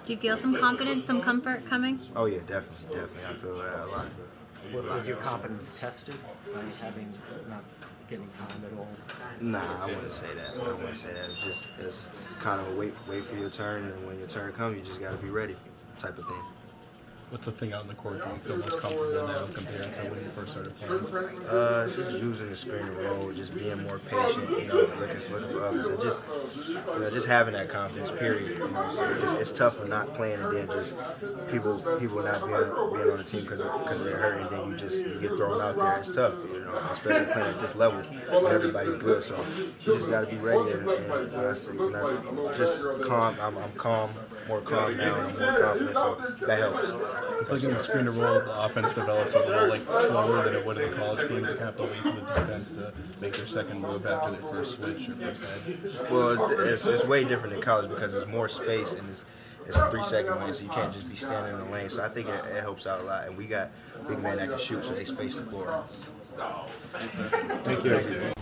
Do 0.06 0.14
you 0.14 0.20
feel 0.20 0.38
some 0.38 0.56
confidence, 0.56 1.06
some 1.06 1.22
comfort 1.22 1.68
coming? 1.70 2.00
Oh 2.16 2.26
yeah, 2.26 2.40
definitely, 2.48 2.96
definitely. 3.00 3.26
I 3.30 3.34
feel 3.36 3.56
that 3.58 3.86
a 3.86 3.92
lot. 3.92 4.08
Wa- 4.74 4.96
Was 4.96 5.08
your 5.08 5.18
confidence 5.18 5.74
tested 5.78 6.16
by 6.54 6.62
having 6.82 7.12
not 7.50 7.64
getting 8.10 8.28
time 8.30 8.64
at 8.66 8.78
all? 8.78 8.88
Nah, 9.40 9.82
I 9.82 9.86
wouldn't 9.86 10.12
say 10.12 10.28
that. 10.36 10.62
I 10.62 10.74
wouldn't 10.74 10.98
say 10.98 11.14
that. 11.14 11.30
It's 11.32 11.44
just 11.44 11.70
it's 11.80 12.08
kind 12.40 12.62
of 12.62 12.76
wait 12.76 12.94
wait 13.08 13.26
for 13.26 13.36
your 13.36 13.50
turn, 13.50 13.86
and 13.86 14.06
when 14.06 14.18
your 14.20 14.28
turn 14.28 14.52
comes, 14.54 14.78
you 14.78 14.84
just 14.84 15.00
got 15.00 15.12
to 15.12 15.18
be 15.18 15.30
ready, 15.30 15.56
type 16.00 16.18
of 16.18 16.26
thing. 16.26 16.44
What's 17.32 17.46
the 17.46 17.54
thing 17.54 17.72
out 17.72 17.84
in 17.84 17.88
the 17.88 17.94
court 17.94 18.22
do 18.22 18.28
you 18.30 18.36
feel 18.36 18.58
most 18.58 18.78
comfortable 18.78 19.26
now 19.26 19.46
compared 19.54 19.94
to 19.94 20.02
when 20.12 20.22
you 20.22 20.30
first 20.36 20.52
started 20.52 20.76
playing? 20.76 21.46
Uh, 21.48 21.88
just 21.88 22.22
using 22.22 22.50
the 22.50 22.58
screen 22.58 22.82
and 22.82 22.98
roll, 22.98 23.32
just 23.32 23.56
being 23.56 23.82
more 23.84 24.00
patient, 24.00 24.50
you 24.50 24.68
know, 24.68 24.76
looking, 25.00 25.32
looking 25.32 25.50
for 25.50 25.64
others, 25.64 25.88
and 25.88 26.02
just, 26.02 26.26
you 26.68 26.74
know, 26.76 27.10
just 27.10 27.28
having 27.28 27.54
that 27.54 27.70
confidence. 27.70 28.12
Period. 28.12 28.58
You 28.58 28.68
know, 28.68 28.90
so 28.90 29.10
it's, 29.24 29.32
it's 29.32 29.52
tough 29.58 29.78
for 29.78 29.86
not 29.86 30.14
playing 30.14 30.42
and 30.42 30.58
then 30.58 30.68
just 30.68 30.98
people 31.50 31.80
people 32.02 32.22
not 32.22 32.46
being 32.46 32.60
being 32.94 33.12
on 33.12 33.18
the 33.18 33.24
team 33.24 33.44
because 33.44 33.62
because 33.62 34.04
they're 34.04 34.18
hurt, 34.18 34.42
and 34.42 34.50
then 34.50 34.70
you 34.70 34.76
just 34.76 35.00
you 35.00 35.18
get 35.22 35.38
thrown 35.38 35.62
out 35.62 35.78
there. 35.78 36.00
It's 36.00 36.14
tough, 36.14 36.36
you 36.52 36.60
know, 36.60 36.76
especially 36.92 37.32
playing 37.32 37.48
at 37.48 37.60
this 37.62 37.76
level 37.76 38.02
when 38.02 38.54
everybody's 38.54 38.98
good. 38.98 39.24
So 39.24 39.42
you 39.80 39.94
just 39.94 40.10
got 40.10 40.26
to 40.26 40.32
be 40.32 40.36
ready, 40.38 40.70
and, 40.72 40.86
and 40.86 41.10
when 41.10 41.22
I 41.24 41.54
when 41.54 41.96
I 41.96 42.58
just 42.58 42.84
calm, 43.04 43.36
I'm, 43.42 43.58
I'm 43.58 43.72
calm, 43.78 44.10
more 44.48 44.62
calm 44.62 44.98
now, 44.98 45.16
and 45.16 45.38
more 45.38 45.60
confident. 45.60 45.96
So 45.96 46.16
that 46.48 46.60
helps. 46.60 46.88
I 46.88 47.44
feel 47.46 47.56
like 47.56 47.64
in 47.64 47.72
the 47.72 47.80
screen 47.80 48.06
to 48.06 48.12
roll, 48.12 48.40
the 48.40 48.62
offense 48.64 48.94
develops 48.94 49.34
a 49.34 49.40
little 49.40 49.70
like 49.70 49.84
slower 49.84 50.44
than 50.44 50.56
it 50.56 50.66
would 50.66 50.78
in 50.78 50.92
the 50.92 50.98
college 50.98 51.28
games. 51.28 51.50
You 51.50 51.58
kind 51.58 51.70
of 51.70 51.76
have 51.76 51.78
to 51.78 51.84
wait 51.84 51.96
for 51.96 52.12
the 52.12 52.40
defense 52.40 52.72
to 52.72 52.94
make 53.20 53.36
their 53.36 53.48
second 53.48 53.82
move 53.82 54.06
after 54.06 54.32
their 54.32 54.42
first 54.42 54.78
switch 54.78 55.10
or 55.10 55.14
first 55.14 55.44
head. 55.44 56.12
Well, 56.12 56.52
it's, 56.52 56.86
it's, 56.86 56.86
it's 56.86 57.06
way 57.06 57.24
different 57.24 57.56
in 57.56 57.62
college 57.62 57.90
because 57.90 58.14
there's 58.14 58.28
more 58.28 58.50
space 58.50 58.94
and 58.94 59.10
it's 59.10 59.26
it's 59.66 59.78
a 59.78 59.90
three 59.92 60.04
second 60.04 60.40
lane, 60.40 60.54
so 60.54 60.64
you 60.64 60.70
can't 60.70 60.92
just 60.92 61.08
be 61.08 61.16
standing 61.16 61.54
in 61.54 61.60
the 61.66 61.72
lane. 61.72 61.90
So 61.90 62.04
I 62.04 62.10
think 62.10 62.28
it, 62.28 62.44
it 62.46 62.62
helps 62.62 62.88
out 62.88 63.02
a 63.02 63.04
lot. 63.04 63.28
And 63.28 63.38
we 63.38 63.46
got 63.46 63.72
big 64.08 64.20
men 64.20 64.38
that 64.38 64.50
can 64.50 64.60
shoot, 64.60 64.84
so 64.84 64.94
they 64.94 65.04
space 65.04 65.36
the 65.36 65.44
floor. 65.44 65.84
Thank 67.64 67.84
you. 67.84 68.34